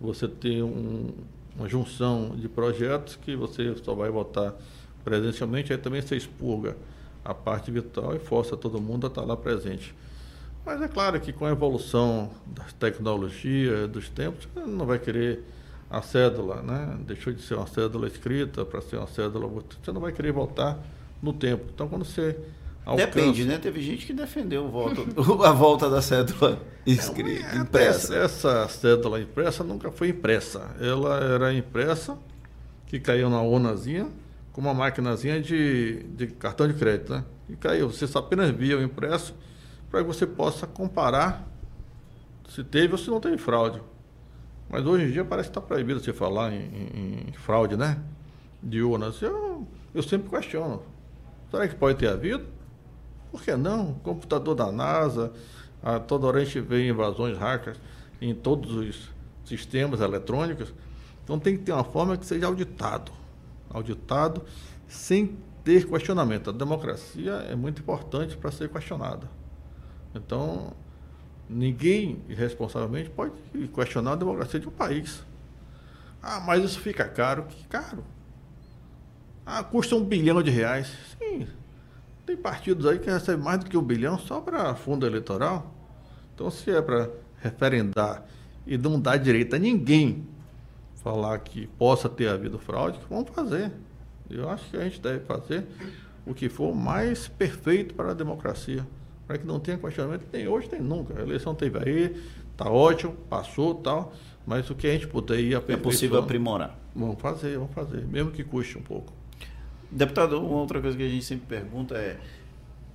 [0.00, 1.10] você ter um,
[1.56, 4.54] uma junção de projetos que você só vai votar
[5.04, 6.76] presencialmente, aí também você expurga
[7.24, 9.94] a parte virtual e força todo mundo a estar lá presente.
[10.64, 15.44] Mas é claro que com a evolução das tecnologias, dos tempos, você não vai querer
[15.90, 16.98] a cédula, né?
[17.06, 19.48] Deixou de ser uma cédula escrita para ser uma cédula,
[19.82, 20.78] você não vai querer voltar
[21.22, 21.64] no tempo.
[21.72, 22.36] Então, quando você
[22.88, 23.06] Alcança.
[23.06, 23.58] Depende, né?
[23.58, 24.64] Teve gente que defendeu
[25.44, 28.16] a volta da cédula escrita, é, impressa.
[28.16, 30.74] Essa cédula impressa nunca foi impressa.
[30.80, 32.16] Ela era impressa,
[32.86, 34.08] que caiu na urnazinha,
[34.52, 37.24] com uma maquinazinha de, de cartão de crédito, né?
[37.48, 37.88] E caiu.
[37.90, 39.34] Você só apenas via o impresso
[39.90, 41.46] para que você possa comparar
[42.48, 43.80] se teve ou se não teve fraude.
[44.68, 47.98] Mas hoje em dia parece que está proibido você falar em, em, em, fraude, né?
[48.62, 49.20] De urnas.
[49.22, 50.82] Eu, eu sempre questiono.
[51.50, 52.44] Será que pode ter havido?
[53.30, 53.94] Por que não?
[53.94, 55.32] computador da NASA,
[55.82, 57.78] a toda hora a gente vê invasões hackers
[58.20, 59.10] em todos os
[59.44, 60.72] sistemas eletrônicos.
[61.24, 63.12] Então tem que ter uma forma que seja auditado.
[63.70, 64.42] Auditado
[64.86, 66.50] sem ter questionamento.
[66.50, 69.28] A democracia é muito importante para ser questionada.
[70.14, 70.72] Então,
[71.48, 73.32] ninguém irresponsavelmente pode
[73.74, 75.24] questionar a democracia de um país.
[76.22, 77.44] Ah, mas isso fica caro.
[77.44, 78.04] Que caro?
[79.44, 80.92] Ah, custa um bilhão de reais.
[81.18, 81.46] Sim,
[82.26, 85.74] tem partidos aí que recebem mais do que um bilhão só para fundo eleitoral.
[86.34, 88.24] Então, se é para referendar
[88.66, 90.26] e não dar direito a ninguém
[91.08, 93.72] falar que possa ter havido fraude, vamos fazer.
[94.28, 95.64] Eu acho que a gente deve fazer
[96.26, 98.86] o que for mais perfeito para a democracia.
[99.26, 101.18] Para que não tenha questionamento, tem hoje, tem nunca.
[101.18, 102.22] A eleição teve aí,
[102.58, 104.12] tá ótimo, passou tal,
[104.46, 106.78] mas o que a gente puder ir É possível aprimorar.
[106.94, 109.10] Vamos fazer, vamos fazer, mesmo que custe um pouco.
[109.90, 112.18] Deputado, uma outra coisa que a gente sempre pergunta é: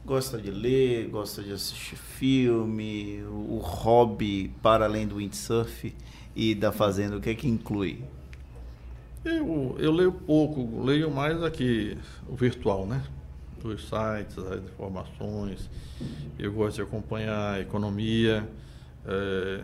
[0.06, 5.96] gosta de ler, gosta de assistir filme, o hobby para além do windsurf
[6.36, 8.04] e da fazenda, o que é que inclui?
[9.24, 11.98] Eu, eu leio pouco, leio mais aqui
[12.28, 13.04] o virtual, né?
[13.64, 15.70] Os sites, as informações.
[16.38, 18.46] Eu gosto de acompanhar a economia,
[19.06, 19.62] é,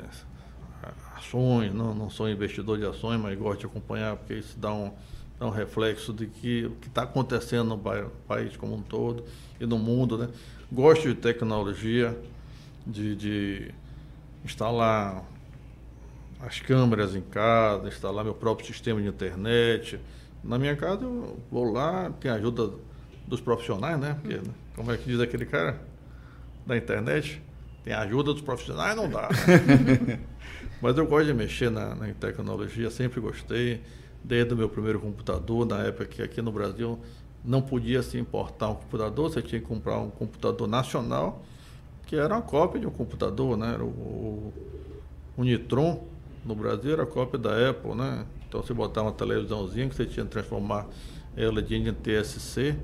[1.17, 4.91] ações, não, não sou investidor de ações, mas gosto de acompanhar porque isso dá um,
[5.37, 9.25] dá um reflexo de que o que está acontecendo no país como um todo
[9.59, 10.29] e no mundo, né?
[10.71, 12.17] Gosto de tecnologia,
[12.87, 13.71] de, de
[14.45, 15.23] instalar
[16.39, 19.99] as câmeras em casa, instalar meu próprio sistema de internet.
[20.43, 22.71] Na minha casa eu vou lá, tem ajuda
[23.27, 24.17] dos profissionais, né?
[24.21, 24.53] Porque, né?
[24.75, 25.79] como é que diz aquele cara
[26.65, 27.41] da internet?
[27.83, 29.29] Tem ajuda dos profissionais, não dá.
[29.29, 30.19] Né?
[30.81, 33.81] Mas eu gosto de mexer na, na tecnologia, sempre gostei,
[34.23, 36.97] desde o meu primeiro computador, na época que aqui no Brasil
[37.43, 41.43] não podia se importar um computador, você tinha que comprar um computador nacional,
[42.05, 43.73] que era uma cópia de um computador, né?
[43.73, 44.53] Era o, o,
[45.37, 46.05] o Nitron,
[46.45, 48.25] no Brasil era cópia da Apple, né?
[48.47, 50.87] Então você botava uma televisãozinha que você tinha que transformar
[51.35, 52.75] ela de NTSC.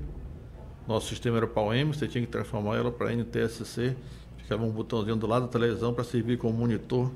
[0.86, 3.96] Nosso sistema era PAL-M, você tinha que transformar ela para NTSC.
[4.38, 7.10] Ficava um botãozinho do lado da televisão para servir como monitor.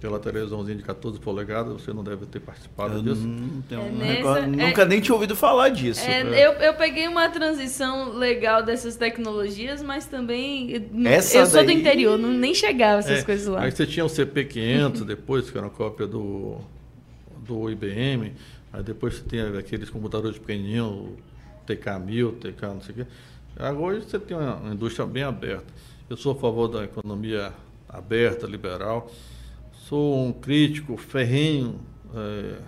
[0.00, 3.20] Aquela televisãozinha de 14 polegadas, você não deve ter participado Eu disso.
[3.20, 6.00] não tenho É nessa- é- Nunca nem tinha ouvido falar disso.
[6.00, 10.70] É, eu, eu peguei uma transição legal dessas tecnologias, mas também.
[10.70, 13.60] eu- Essa eu sou do daí- interior, não, nem chegava essas É, coisas lá.
[13.60, 16.56] Aí você tinha o CP500 depois, que era uma cópia do,
[17.46, 18.32] do IBM.
[18.72, 21.16] Aí depois você tem aqueles computadores pequenininhos, o
[21.66, 23.06] TK1000, TK não sei o quê.
[23.58, 25.66] Agora hoje você tem uma indústria bem aberta.
[26.08, 27.52] Eu sou a favor da economia
[27.86, 29.10] aberta, liberal.
[29.90, 31.80] Sou um crítico ferrenho
[32.14, 32.60] eh,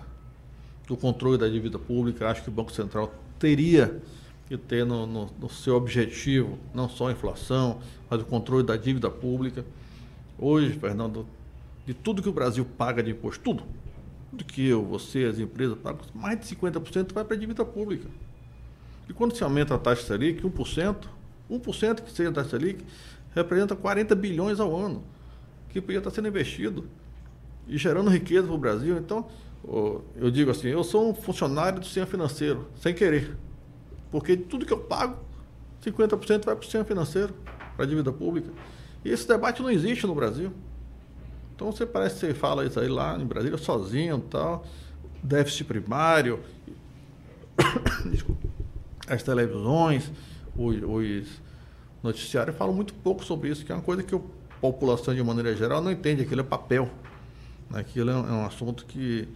[0.85, 2.27] do controle da dívida pública.
[2.27, 4.01] Acho que o Banco Central teria
[4.45, 7.79] que ter no, no- no seu objetivo não só a inflação,
[8.09, 9.63] mas o controle da dívida pública.
[10.37, 11.25] Hoje, Fernando,
[11.85, 13.63] de tudo que o Brasil paga de imposto, tudo,
[14.29, 18.09] tudo que eu, você, as empresas pagam, mais de 50% vai para a dívida pública.
[19.07, 20.95] E quando se aumenta a taxa Selic, 1%,
[21.49, 22.83] 1% que seja a taxa Selic,
[23.33, 25.01] representa 40 bilhões ao ano,
[25.69, 26.85] que podia estar sendo investido
[27.67, 28.97] e gerando riqueza para o Brasil.
[28.97, 29.27] Então,
[30.15, 33.37] eu digo assim, eu sou um funcionário do sistema financeiro, sem querer.
[34.11, 35.17] Porque tudo que eu pago,
[35.83, 37.33] 50% vai para o sistema financeiro,
[37.75, 38.51] para a dívida pública.
[39.03, 40.51] E esse debate não existe no Brasil.
[41.55, 44.65] Então você parece que você fala isso aí lá em Brasília sozinho tal,
[45.21, 46.39] déficit primário,
[49.07, 50.11] as televisões,
[50.55, 51.41] os, os
[52.01, 54.19] noticiários falam muito pouco sobre isso, que é uma coisa que a
[54.59, 56.23] população, de maneira geral, não entende.
[56.23, 56.89] Aquilo é papel.
[57.71, 59.27] Aquilo é um, é um assunto que,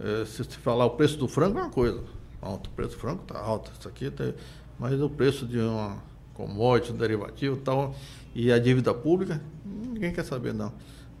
[0.00, 2.02] eh, se você falar o preço do frango, é uma coisa.
[2.40, 4.32] Alto, o preço do frango está alto, isso aqui tá,
[4.78, 6.02] mas o preço de uma
[6.34, 7.94] commodity, um derivativo tal,
[8.34, 10.72] e a dívida pública, ninguém quer saber, não.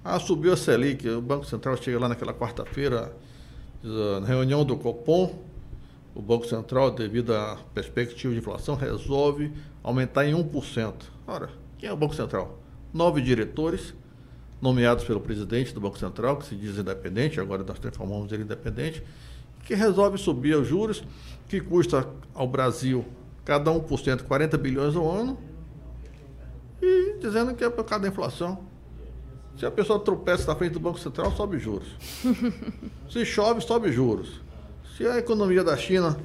[0.04, 3.14] Ah, subiu a Selic, o Banco Central chega lá naquela quarta-feira,
[3.84, 5.38] ah, na reunião do Copom,
[6.14, 9.52] o Banco Central, devido à perspectiva de inflação, resolve
[9.82, 10.94] aumentar em 1%.
[11.26, 12.58] Ora, quem é o Banco Central?
[12.92, 13.94] Nove diretores,
[14.62, 19.02] nomeados pelo presidente do Banco Central, que se diz independente, agora nós transformamos ele independente,
[19.64, 21.02] que resolve subir os juros,
[21.48, 23.04] que custa ao Brasil,
[23.44, 25.36] cada 1%, 40 bilhões ao ano,
[26.80, 28.60] e dizendo que é por causa da inflação.
[29.56, 31.88] Se a pessoa tropeça na frente do Banco Central, sobe juros.
[33.10, 34.40] Se chove, sobe juros.
[34.96, 36.18] Se a economia da China,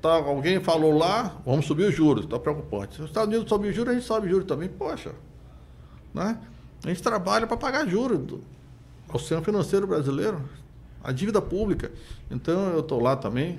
[0.00, 2.96] tá, alguém falou lá, vamos subir os juros, está preocupante.
[2.96, 4.68] Se os Estados Unidos sobem os juros, a gente sobe juros também.
[4.68, 5.12] Poxa,
[6.14, 6.38] né?
[6.84, 8.44] A gente trabalha para pagar juros do,
[9.08, 10.40] ao sistema financeiro brasileiro,
[11.02, 11.90] a dívida pública.
[12.30, 13.58] Então eu estou lá também,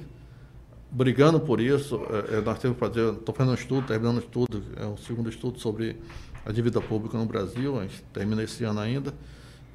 [0.89, 2.01] brigando por isso.
[2.09, 4.97] É, é, nós temos que fazer, estou fazendo um estudo, terminando um estudo, é um
[4.97, 5.97] segundo estudo sobre
[6.45, 9.13] a dívida pública no Brasil, a gente termina esse ano ainda,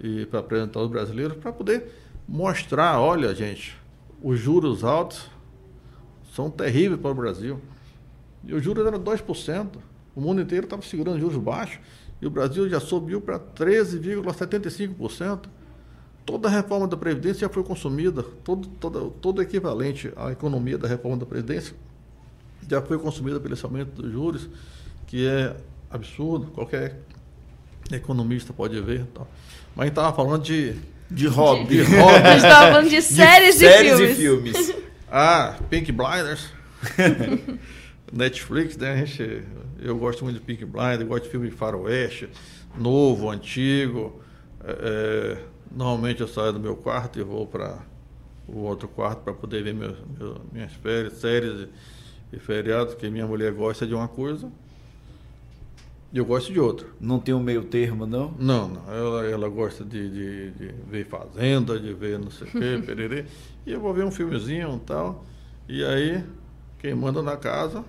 [0.02, 1.92] e para apresentar aos brasileiros, para poder
[2.28, 3.78] mostrar, olha, gente,
[4.20, 5.30] os juros altos
[6.34, 7.60] são terríveis para o Brasil.
[8.44, 9.76] E os juros eram 2%.
[10.14, 11.78] O mundo inteiro estava segurando juros baixos
[12.20, 15.40] e o Brasil já subiu para 13,75%.
[16.24, 20.76] Toda a reforma da Previdência já foi consumida, todo, todo, todo o equivalente à economia
[20.76, 21.74] da reforma da Previdência
[22.68, 24.48] já foi consumida pelo aumento dos juros,
[25.06, 25.54] que é
[25.88, 26.98] absurdo, qualquer
[27.92, 29.04] economista pode ver.
[29.14, 29.28] Tal.
[29.76, 30.74] Mas a gente estava falando de,
[31.08, 31.84] De hobby.
[31.84, 32.28] de A hobby.
[32.32, 34.56] gente tava falando de séries, séries e filmes.
[34.56, 34.76] e filmes.
[35.08, 36.50] Ah, Pink Blinders.
[38.12, 38.92] Netflix, né?
[38.92, 39.42] A gente,
[39.78, 42.28] eu gosto muito de Pink Blinders, gosto de filme de faroeste,
[42.76, 44.20] novo, antigo.
[44.64, 47.78] É, é, normalmente eu saio do meu quarto e vou para
[48.48, 51.68] o outro quarto para poder ver meus, meus, minhas férias, séries
[52.32, 54.50] e, e feriados, que minha mulher gosta de uma coisa
[56.12, 56.86] e eu gosto de outra.
[57.00, 58.32] Não tem um meio termo, não?
[58.38, 58.92] Não, não.
[58.92, 63.26] Ela, ela gosta de, de, de ver Fazenda, de ver não sei o quê, pererê.
[63.66, 65.24] E eu vou ver um filmezinho e tal.
[65.68, 66.24] E aí,
[66.78, 67.84] quem manda na casa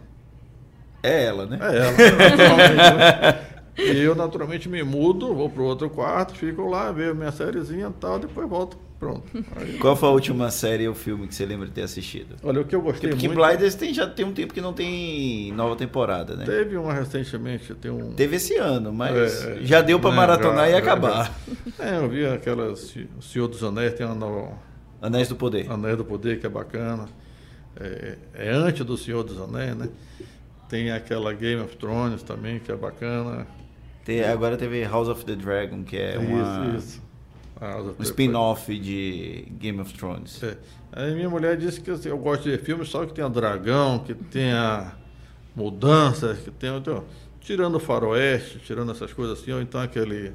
[1.04, 1.60] é ela, né?
[1.62, 2.76] É ela, naturalmente.
[2.76, 3.48] Né?
[3.78, 8.00] E eu naturalmente me mudo, vou pro outro quarto, fico lá, vejo minha sériezinha e
[8.00, 8.78] tal, depois volto.
[9.00, 9.24] Pronto.
[9.56, 9.78] Aí...
[9.78, 12.36] Qual foi a última série ou filme que você lembra de ter assistido?
[12.42, 13.40] Olha, o que eu gostei Porque muito...
[13.40, 16.44] Blinders tem, já tem um tempo que não tem nova temporada, né?
[16.46, 18.14] Teve uma recentemente, tem um...
[18.14, 21.32] Teve esse ano, mas é, já deu para maratonar já, e acabar.
[21.78, 22.96] Já, é, eu vi aquelas...
[23.20, 24.54] O Senhor dos Anéis tem uma nova...
[25.00, 25.72] Anéis do Poder.
[25.72, 27.06] Anéis do Poder, que é bacana.
[27.80, 29.90] É, é antes do Senhor dos Anéis, né?
[30.70, 33.48] Tem aquela Game of Thrones também, que é bacana.
[34.04, 37.02] Tem, agora teve House of the Dragon, que é, uma, isso, isso.
[38.00, 40.42] um spin-off de Game of Thrones.
[40.44, 40.58] É.
[40.92, 44.14] Aí minha mulher disse que assim, eu gosto de filmes só que tenha dragão, que
[44.14, 44.94] tenha
[45.56, 46.78] mudanças, que tenha.
[46.78, 47.04] Então,
[47.42, 50.34] tirando o faroeste, tirando essas coisas assim, ou então aquele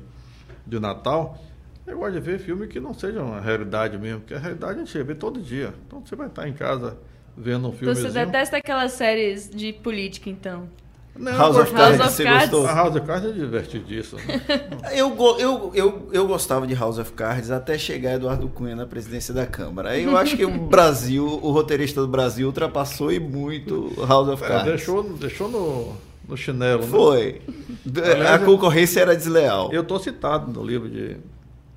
[0.66, 1.38] de Natal.
[1.86, 4.84] Eu gosto de ver filme que não seja uma realidade mesmo, porque a realidade a
[4.84, 5.74] gente vê todo dia.
[5.86, 6.96] Então você vai estar em casa
[7.36, 7.92] vendo um filme.
[7.92, 10.68] Então você detesta aquelas séries de política, então?
[11.14, 12.50] Não, House of Cards, House você Cards.
[12.50, 12.66] gostou?
[12.66, 14.20] A House of Cards é divertidíssimo.
[14.92, 19.34] eu, eu, eu, eu gostava de House of Cards até chegar Eduardo Cunha na presidência
[19.34, 19.90] da Câmara.
[19.90, 24.42] Aí eu acho que o Brasil, o roteirista do Brasil, ultrapassou e muito House of
[24.42, 24.66] é, Cards.
[24.66, 25.92] É, deixou, deixou no,
[26.26, 26.84] no chinelo.
[26.84, 27.42] Foi.
[27.84, 28.28] Né?
[28.28, 29.70] a concorrência era desleal.
[29.70, 31.18] Eu estou citado no livro de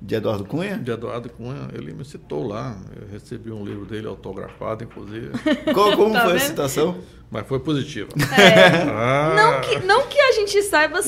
[0.00, 0.76] de Eduardo Cunha?
[0.76, 2.76] De Eduardo Cunha, ele me citou lá.
[2.94, 5.30] Eu recebi um livro dele autografado, inclusive.
[5.72, 6.42] Como, como tá foi vendo?
[6.42, 6.98] a citação?
[7.30, 8.08] Mas foi positiva.
[8.38, 8.82] É.
[8.88, 9.34] Ah.
[9.34, 11.00] Não, que, não que a gente saiba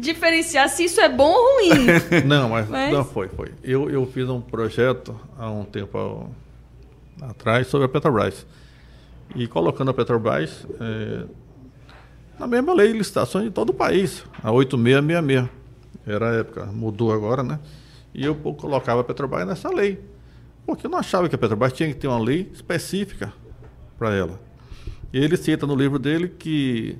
[0.00, 1.86] diferenciar se isso é bom ou ruim.
[2.26, 2.92] Não, mas, mas...
[2.92, 3.52] não foi, foi.
[3.62, 6.30] Eu, eu fiz um projeto há um tempo
[7.20, 8.46] atrás sobre a Petrobras.
[9.34, 11.24] E colocando a Petrobras é,
[12.38, 15.62] na mesma lei de licitações de todo o país, a 8666.
[16.04, 17.60] Era a época, mudou agora, né?
[18.14, 20.00] E eu colocava a Petrobras nessa lei.
[20.66, 23.32] Porque eu não achava que a Petrobras tinha que ter uma lei específica
[23.98, 24.40] para ela.
[25.12, 26.98] E ele cita no livro dele que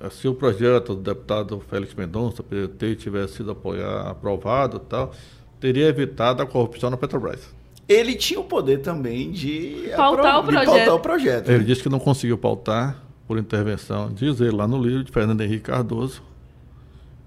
[0.00, 5.12] eh, se o projeto do deputado Félix Mendonça, PT, tivesse sido apoiado, aprovado tal,
[5.60, 7.54] teria evitado a corrupção na Petrobras.
[7.88, 10.60] Ele tinha o poder também de pautar, o, projeto.
[10.60, 11.48] De pautar o projeto.
[11.48, 11.64] Ele né?
[11.64, 15.64] disse que não conseguiu pautar por intervenção, diz ele lá no livro, de Fernando Henrique
[15.64, 16.22] Cardoso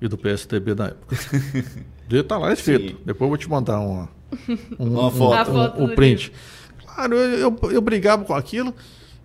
[0.02, 1.16] e do PSDB na época.
[2.12, 2.90] Devia estar tá lá escrito.
[2.90, 2.98] Sim.
[3.06, 4.10] Depois eu vou te mandar uma,
[4.78, 6.34] um, uma foto, um, um, um print.
[6.84, 8.76] Claro, eu, eu, eu, brigava com aquilo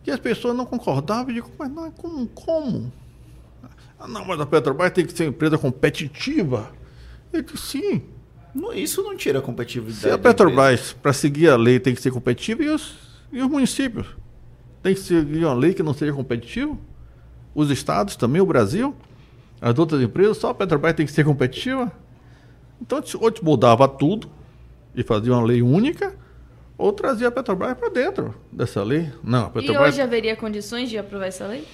[0.07, 1.31] e as pessoas não concordavam.
[1.31, 2.29] Eu digo, mas não, como?
[2.29, 2.93] como?
[3.99, 6.71] Ah, não, mas a Petrobras tem que ser uma empresa competitiva.
[7.33, 8.03] Eu disse, sim.
[8.55, 9.99] Não, isso não tira a competitividade.
[9.99, 12.95] Se a Petrobras, para seguir a lei, tem que ser competitiva, e os,
[13.33, 14.07] e os municípios?
[14.81, 16.79] Tem que seguir uma lei que não seja competitiva?
[17.53, 18.95] Os estados também, o Brasil?
[19.61, 21.91] As outras empresas, só a Petrobras tem que ser competitiva?
[22.81, 24.29] Então, ou te mudava tudo
[24.95, 26.15] e fazia uma lei única,
[26.79, 29.11] ou trazia a Petrobras para dentro dessa lei.
[29.23, 29.87] Não, a Petrobras...
[29.87, 31.67] E hoje haveria condições de aprovar essa lei?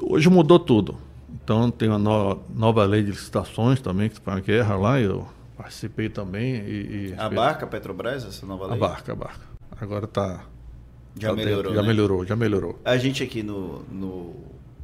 [0.00, 0.98] Hoje mudou tudo.
[1.42, 5.26] Então, tem uma no, nova lei de licitações também, que foi uma guerra lá, eu
[5.56, 6.54] participei também.
[6.54, 8.76] E, e abarca a Petrobras, essa nova lei?
[8.76, 9.46] Abarca, abarca.
[9.80, 10.44] Agora está...
[11.18, 11.88] Já tá melhorou, Já né?
[11.88, 12.78] melhorou, já melhorou.
[12.84, 14.34] A gente aqui no, no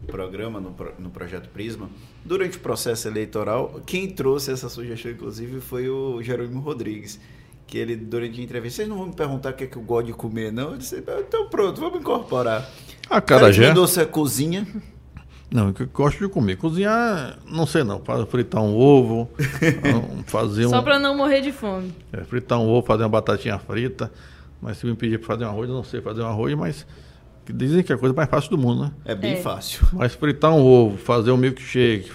[0.06, 1.90] programa, no, no projeto Prisma,
[2.24, 7.20] durante o processo eleitoral, quem trouxe essa sugestão, inclusive, foi o Jerônimo Rodrigues.
[7.66, 9.82] Que ele, durante a entrevista, vocês não vão me perguntar o que é que eu
[9.82, 10.72] gosto de comer, não?
[10.72, 12.68] Eu disse, então pronto, vamos incorporar.
[13.08, 13.72] A cara já.
[13.72, 14.66] doce cozinha.
[15.50, 16.56] Não, eu gosto de comer.
[16.56, 18.02] Cozinhar, não sei não.
[18.26, 19.30] Fritar um ovo,
[20.26, 20.70] fazer um.
[20.70, 21.94] Só para não morrer de fome.
[22.12, 24.10] É, fritar um ovo, fazer uma batatinha frita.
[24.60, 26.86] Mas se me pedir para fazer um arroz, eu não sei fazer um arroz, mas
[27.44, 28.92] que dizem que é a coisa mais fácil do mundo, né?
[29.04, 29.36] É bem é.
[29.36, 29.86] fácil.
[29.92, 32.10] Mas fritar um ovo, fazer um milkshake,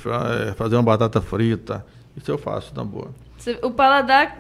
[0.49, 1.85] é, fazer uma batata frita,
[2.15, 3.09] isso eu faço, na boa.
[3.61, 4.39] O paladar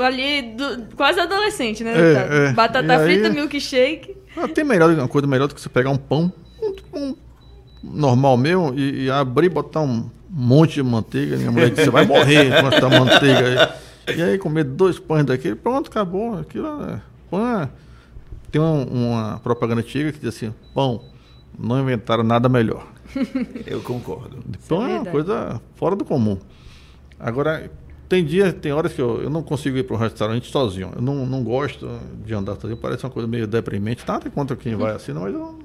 [0.00, 1.94] ali, do, quase adolescente, né?
[1.96, 2.52] É, é.
[2.52, 4.16] Batata frita, milkshake.
[4.36, 7.16] Ah, tem melhor, uma coisa melhor do que você pegar um pão, um, um
[7.82, 11.36] normal mesmo, e, e, abrir, botar um monte de manteiga.
[11.36, 13.72] Minha mulher disse, você vai morrer com essa manteiga
[14.06, 14.16] aí.
[14.16, 16.38] E aí comer dois pães daquele, pronto, acabou.
[16.38, 17.00] Aquilo é
[17.30, 17.68] pão.
[18.50, 21.02] Tem uma, uma, propaganda antiga que diz assim: pão,
[21.58, 22.86] não inventaram nada melhor.
[23.66, 24.38] Eu concordo.
[24.48, 26.38] Então é, é, uma coisa fora do comum.
[27.18, 27.70] Agora,
[28.08, 30.92] tem dias, tem horas que eu, eu não consigo ir para um restaurante sozinho.
[30.94, 34.04] Eu não, não gosto de andar sozinho, parece uma coisa meio deprimente.
[34.06, 35.58] Nada contra quem vai assim, não, mas eu,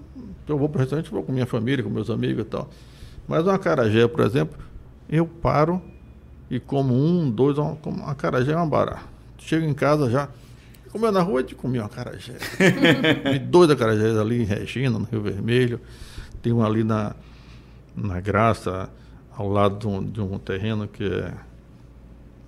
[0.47, 2.69] eu vou para o restaurante, vou com minha família, com meus amigos e tal.
[3.27, 4.57] Mas uma carajé, por exemplo,
[5.10, 5.81] eu paro
[6.49, 9.03] e como um, dois, uma, como uma carajé é uma bará.
[9.38, 10.27] Chega em casa já,
[10.94, 12.36] comeu na rua de comer uma carajé.
[13.34, 15.82] e dois acarajés ali em Regina, no Rio Vermelho.
[16.40, 17.15] Tem um ali na,
[17.95, 18.90] na Graça,
[19.36, 21.34] ao lado de um, de um terreno que é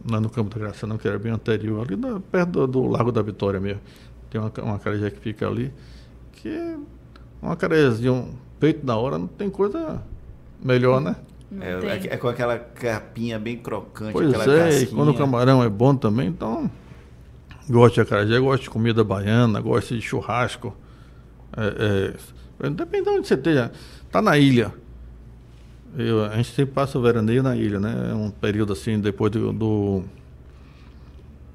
[0.08, 2.68] não é no Campo da Graça, não, que era bem anterior, ali na, perto do,
[2.68, 3.82] do, Lago da Vitória mesmo.
[4.30, 5.74] Tem uma, uma carajé que fica ali,
[6.34, 6.78] que é
[7.42, 10.04] uma carajézinha, um peito da hora, não tem coisa
[10.64, 11.16] melhor, né?
[11.60, 14.14] É, é, é, com aquela capinha bem crocante.
[14.14, 16.70] Pois é, e quando o camarão é bom também, então
[17.70, 20.76] gosto de acarajé, gosto de comida baiana, gosto de churrasco.
[21.56, 22.14] É,
[22.64, 23.72] é, depende de onde você esteja.
[24.06, 24.74] Está na ilha.
[25.98, 28.10] Eu, a gente sempre passa o veraneio na ilha, né?
[28.12, 30.04] É um período assim, depois do, do,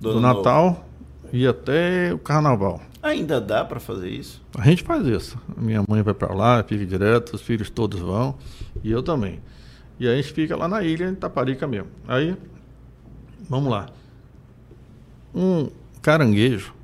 [0.01, 0.89] do, do Natal
[1.32, 2.81] e até o Carnaval.
[3.03, 4.43] Ainda dá para fazer isso?
[4.57, 5.39] A gente faz isso.
[5.57, 8.37] Minha mãe vai para lá, fica direto, os filhos todos vão
[8.82, 9.41] e eu também.
[9.99, 11.89] E aí a gente fica lá na ilha, em Taparica mesmo.
[12.09, 12.35] Aí,
[13.49, 13.87] vamos lá.
[15.35, 15.70] Um
[16.02, 16.74] caranguejo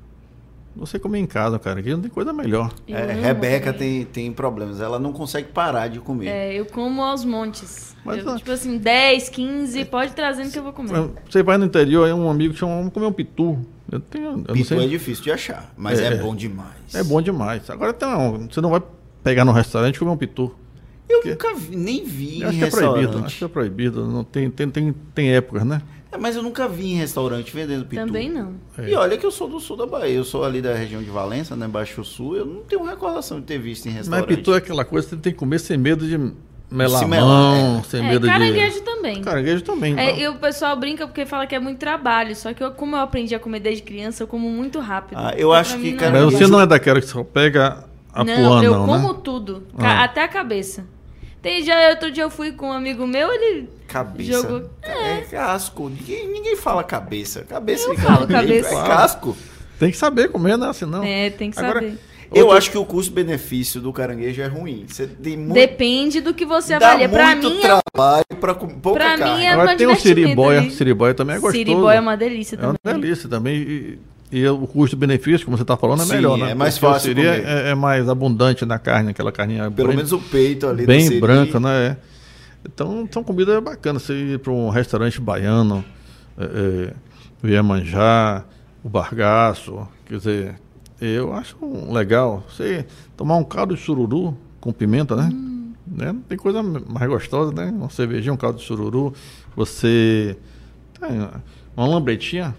[0.77, 2.71] você comer em casa, cara, aqui não tem coisa melhor.
[2.87, 6.27] É, Rebeca tem, tem problemas, ela não consegue parar de comer.
[6.27, 7.95] É, eu como aos montes.
[8.05, 11.09] Mas, eu, tipo assim, 10, 15, pode trazendo que eu vou comer.
[11.29, 13.59] Você vai no interior, aí um amigo chama, vamos comer um pitu.
[13.91, 16.93] Eu tenho, eu pitu é difícil de achar, mas é, é, bom demais.
[16.93, 17.69] É bom demais.
[17.69, 18.81] Agora tem um, você não vai
[19.23, 20.53] pegar no restaurante e comer um pitu.
[21.09, 24.05] Eu porque, nunca vi, nem vi acho em que é proibido, acho que é proibido.
[24.05, 25.81] Não tem, tem, tem, tem épocas, né?
[26.17, 28.05] É, mas eu nunca vi em restaurante vendendo pitu.
[28.05, 28.55] Também não.
[28.77, 28.89] É.
[28.89, 31.09] E olha que eu sou do sul da Bahia, eu sou ali da região de
[31.09, 34.27] Valença, né, Baixo Sul, eu não tenho recordação de ter visto em restaurante.
[34.27, 36.17] Mas pitu é aquela coisa que você tem que comer sem medo de
[36.69, 37.83] melar a mão, é.
[37.83, 38.81] sem é, medo caranguejo de...
[38.81, 39.21] também.
[39.21, 39.97] Caranguejo também.
[39.97, 42.95] É, e o pessoal brinca porque fala que é muito trabalho, só que eu, como
[42.95, 45.17] eu aprendi a comer desde criança, eu como muito rápido.
[45.17, 46.25] Ah, eu acho que é caranguejo...
[46.25, 50.03] Mas você não é daquela que só pega a não, não, eu como tudo, ah.
[50.03, 50.85] até a cabeça.
[51.41, 54.31] Tem já, outro dia eu fui com um amigo meu, ele Cabeça.
[54.33, 54.69] Jogou...
[54.81, 54.96] É.
[55.07, 55.89] é casco.
[55.89, 57.41] Ninguém, ninguém fala cabeça.
[57.43, 58.69] Cabeça eu falo cabeça.
[58.69, 59.35] É casco.
[59.79, 60.71] Tem que saber comer, né?
[60.73, 61.03] Senão...
[61.03, 61.97] É, tem que Agora, saber.
[62.33, 64.85] Eu acho que o custo-benefício do caranguejo é ruim.
[64.87, 65.53] Você tem muito...
[65.53, 67.07] Depende do que você avalia.
[67.07, 69.39] Para mim, é trabalho para pouca pra carne.
[69.39, 70.69] Mim é Agora tem o siribóia.
[70.69, 71.57] Siribóia também é gostoso.
[71.57, 72.75] Siribóia é uma delícia também.
[72.83, 73.55] É uma delícia também.
[73.55, 76.51] E, e o custo-benefício, como você está falando, é Sim, melhor, né?
[76.51, 77.15] É mais Porque fácil.
[77.15, 79.71] Seria é, é, mais abundante na carne, aquela carninha.
[79.71, 80.85] Pelo bem, menos o peito ali.
[80.85, 81.85] Bem branca, né?
[81.85, 82.16] É.
[82.65, 84.03] Então, são comidas bacanas.
[84.03, 85.83] Você ir para um restaurante baiano,
[86.37, 86.93] é,
[87.43, 88.45] é, Iemanjá,
[88.83, 90.59] o Bargaço, quer dizer,
[90.99, 91.57] eu acho
[91.91, 92.43] legal.
[92.49, 92.85] Você
[93.15, 95.29] tomar um caldo de sururu com pimenta, né?
[95.31, 95.73] Hum.
[95.85, 96.11] né?
[96.11, 97.71] Não tem coisa mais gostosa, né?
[97.71, 99.13] Uma cervejinha, um caldo de sururu.
[99.55, 100.37] Você.
[100.99, 101.29] Tem
[101.75, 102.55] uma lambretinha,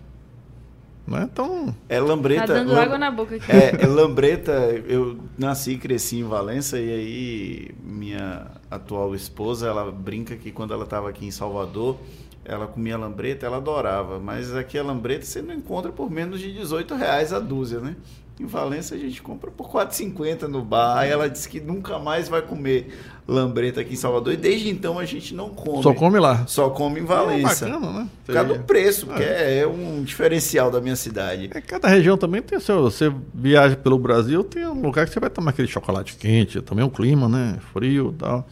[1.06, 1.28] né?
[1.32, 1.74] Então.
[1.88, 2.46] É lambreta.
[2.46, 2.82] Tá dando lam...
[2.82, 3.50] água na boca aqui.
[3.50, 4.52] É, é, lambreta.
[4.86, 10.74] Eu nasci e cresci em Valença e aí minha atual esposa, ela brinca que quando
[10.74, 11.96] ela estava aqui em Salvador,
[12.44, 14.18] ela comia lambreta, ela adorava.
[14.18, 17.96] Mas aqui a lambreta você não encontra por menos de 18 reais a dúzia, né?
[18.40, 20.98] Em Valença a gente compra por 4,50 no bar.
[20.98, 22.96] Aí ela disse que nunca mais vai comer
[23.28, 24.32] lambreta aqui em Salvador.
[24.32, 25.82] E desde então a gente não come.
[25.82, 26.46] Só come lá.
[26.46, 27.66] Só come em Valença.
[27.66, 28.08] É bacana, né?
[28.24, 29.60] Por causa do preço, porque é.
[29.60, 29.66] é.
[29.66, 31.50] um diferencial da minha cidade.
[31.52, 32.82] É, cada região também tem seu.
[32.82, 36.84] Você viaja pelo Brasil, tem um lugar que você vai tomar aquele chocolate quente, também
[36.84, 37.58] o clima, né?
[37.72, 38.48] Frio e tal.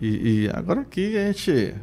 [0.00, 1.74] E, agora aqui a gente.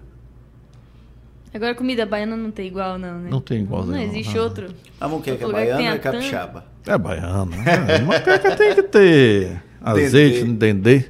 [1.54, 3.30] Agora comida baiana não tem igual, não, né?
[3.30, 3.94] Não tem igual, não.
[3.94, 4.68] Não existe outro.
[5.02, 6.66] A moqueca é baiana é capixaba?
[6.86, 7.46] É baiana.
[7.46, 7.96] Né?
[7.96, 11.06] A moqueca tem que ter azeite no dendê.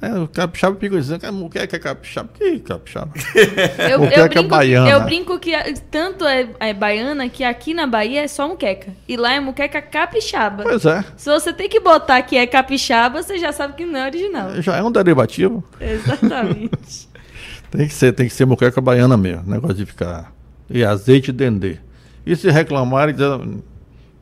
[0.00, 2.28] É, o capixaba fica dizendo que a muqueca é capixaba.
[2.34, 3.12] Que capixaba?
[3.90, 4.90] eu, eu, é brinco, é baiana.
[4.90, 5.52] eu brinco que
[5.90, 8.92] tanto é, é, baiana que aqui na Bahia é só muqueca.
[9.08, 10.64] E lá é muqueca capixaba.
[10.64, 11.02] Pois é.
[11.16, 14.60] Se você tem que botar que é capixaba, você já sabe que não é original.
[14.60, 15.64] Já é um derivativo.
[15.80, 17.08] Exatamente.
[17.70, 19.44] tem que ser, tem que ser muqueca baiana mesmo.
[19.46, 20.30] Negócio de ficar.
[20.68, 21.78] E azeite dendê.
[22.26, 23.62] E se reclamarem, o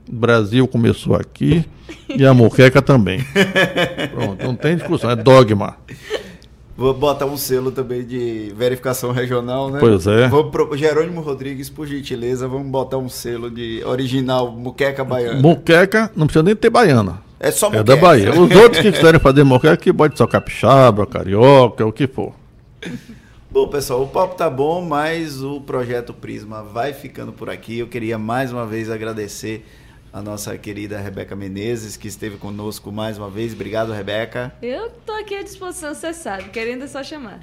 [0.08, 1.64] Brasil começou aqui
[2.08, 3.20] e a moqueca também.
[4.12, 5.76] Pronto, não tem discussão, é dogma.
[6.76, 9.78] Vou botar um selo também de verificação regional, né?
[9.78, 10.28] Pois é.
[10.28, 10.76] Vou pro...
[10.76, 15.40] Jerônimo Rodrigues, por gentileza, vamos botar um selo de original Moqueca Baiana.
[15.40, 17.22] Moqueca, não precisa nem ter baiana.
[17.38, 17.92] É só moqueca.
[17.92, 18.30] É da Bahia.
[18.32, 22.32] Os outros que quiserem fazer moqueca, que pode ser capixaba, carioca, o que for.
[23.50, 27.78] Bom, pessoal, o papo tá bom, mas o projeto Prisma vai ficando por aqui.
[27.78, 29.64] Eu queria mais uma vez agradecer
[30.14, 33.52] a nossa querida Rebeca Menezes, que esteve conosco mais uma vez.
[33.52, 34.54] Obrigado, Rebeca.
[34.62, 37.40] Eu estou aqui à disposição, você sabe, querendo é só chamar.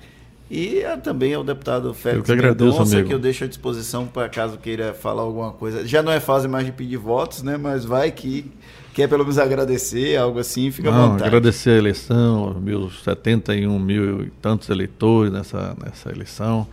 [0.49, 3.09] E também ao deputado Félix eu que Mendonça, amigo.
[3.09, 5.85] que eu deixo à disposição para caso queira falar alguma coisa.
[5.85, 7.57] Já não é fase mais de pedir votos, né?
[7.57, 8.49] Mas vai que
[8.93, 11.23] quer pelo menos agradecer, algo assim, fica não, à vontade.
[11.25, 16.65] Agradecer a eleição, meus 71 mil e tantos eleitores nessa, nessa eleição.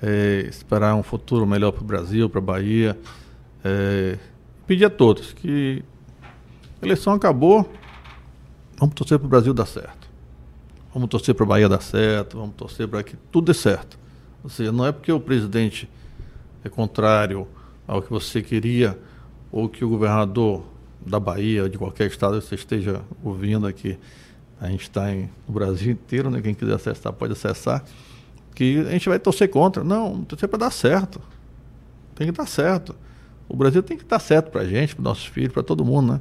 [0.00, 2.96] é, esperar um futuro melhor para o Brasil, para a Bahia.
[3.64, 4.16] É,
[4.66, 5.82] pedir a todos que
[6.80, 7.70] a eleição acabou,
[8.78, 10.08] vamos torcer para o Brasil dar certo.
[10.92, 13.98] Vamos torcer para a Bahia dar certo, vamos torcer para que tudo dê certo.
[14.42, 15.88] Ou seja, não é porque o presidente
[16.62, 17.48] é contrário
[17.86, 18.98] ao que você queria
[19.50, 20.64] ou que o governador
[21.04, 23.98] da Bahia, de qualquer estado que você esteja ouvindo aqui,
[24.60, 26.40] a gente está no Brasil inteiro, né?
[26.40, 27.84] quem quiser acessar pode acessar,
[28.54, 29.82] que a gente vai torcer contra.
[29.82, 31.20] Não, torcer para dar certo.
[32.14, 32.94] Tem que dar certo.
[33.48, 36.14] O Brasil tem que dar certo para a gente, para nossos filhos, para todo mundo,
[36.14, 36.20] né?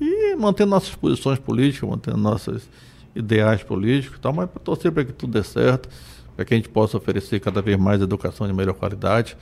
[0.00, 2.68] E mantendo nossas posições políticas, mantendo nossos
[3.14, 5.88] ideais políticos e tal, mas para torcer para que tudo dê certo,
[6.36, 9.36] para que a gente possa oferecer cada vez mais educação de melhor qualidade,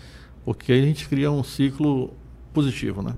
[0.44, 2.14] porque a gente cria um ciclo
[2.54, 3.14] positivo, né?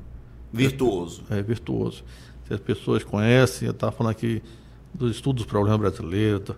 [0.53, 1.23] Virtuoso.
[1.31, 2.03] É, é virtuoso.
[2.47, 4.43] Se as pessoas conhecem, eu estava falando aqui
[4.93, 6.57] dos estudos do problema brasileiro, da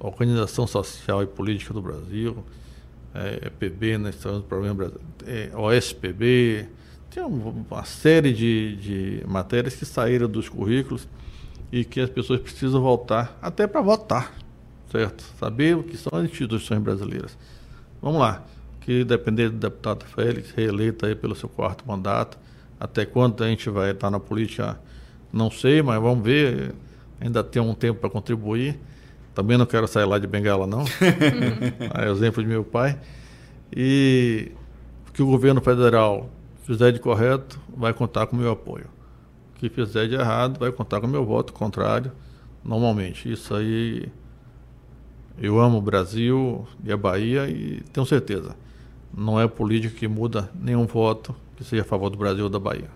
[0.00, 2.44] organização social e política do Brasil,
[3.14, 4.92] é, EPB, né, do problema
[5.26, 6.68] é, OSPB,
[7.10, 11.08] tem uma série de, de matérias que saíram dos currículos
[11.72, 14.34] e que as pessoas precisam voltar até para votar,
[14.90, 15.24] certo?
[15.38, 17.36] Saber o que são as instituições brasileiras.
[18.00, 18.44] Vamos lá,
[18.80, 22.38] que depender do deputado Félix, reeleito aí pelo seu quarto mandato,
[22.78, 24.78] até quando a gente vai estar na política,
[25.32, 26.74] não sei, mas vamos ver.
[27.20, 28.78] Ainda tem um tempo para contribuir.
[29.38, 30.82] Também não quero sair lá de bengala, não.
[31.94, 32.98] é exemplo de meu pai.
[33.72, 34.50] E
[35.08, 36.28] o que o governo federal
[36.64, 38.86] fizer de correto, vai contar com o meu apoio.
[39.54, 42.10] O que fizer de errado, vai contar com o meu voto contrário,
[42.64, 43.30] normalmente.
[43.30, 44.08] Isso aí.
[45.40, 48.56] Eu amo o Brasil e a Bahia e tenho certeza.
[49.16, 52.58] Não é política que muda nenhum voto que seja a favor do Brasil ou da
[52.58, 52.90] Bahia.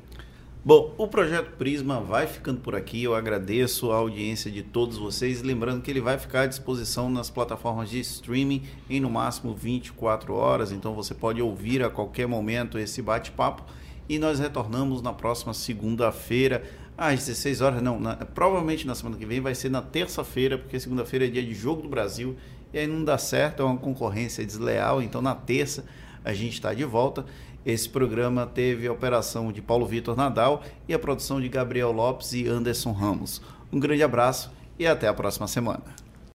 [0.64, 3.02] Bom, o projeto Prisma vai ficando por aqui.
[3.02, 5.42] Eu agradeço a audiência de todos vocês.
[5.42, 10.32] Lembrando que ele vai ficar à disposição nas plataformas de streaming em no máximo 24
[10.32, 10.70] horas.
[10.70, 13.64] Então você pode ouvir a qualquer momento esse bate-papo.
[14.08, 16.62] E nós retornamos na próxima segunda-feira
[16.96, 17.82] às 16 horas.
[17.82, 21.42] Não, na, provavelmente na semana que vem vai ser na terça-feira, porque segunda-feira é dia
[21.42, 22.36] de Jogo do Brasil.
[22.72, 25.02] E aí não dá certo, é uma concorrência desleal.
[25.02, 25.84] Então na terça
[26.24, 27.26] a gente está de volta.
[27.64, 32.32] Esse programa teve a operação de Paulo Vitor Nadal e a produção de Gabriel Lopes
[32.32, 33.40] e Anderson Ramos.
[33.72, 36.01] Um grande abraço e até a próxima semana.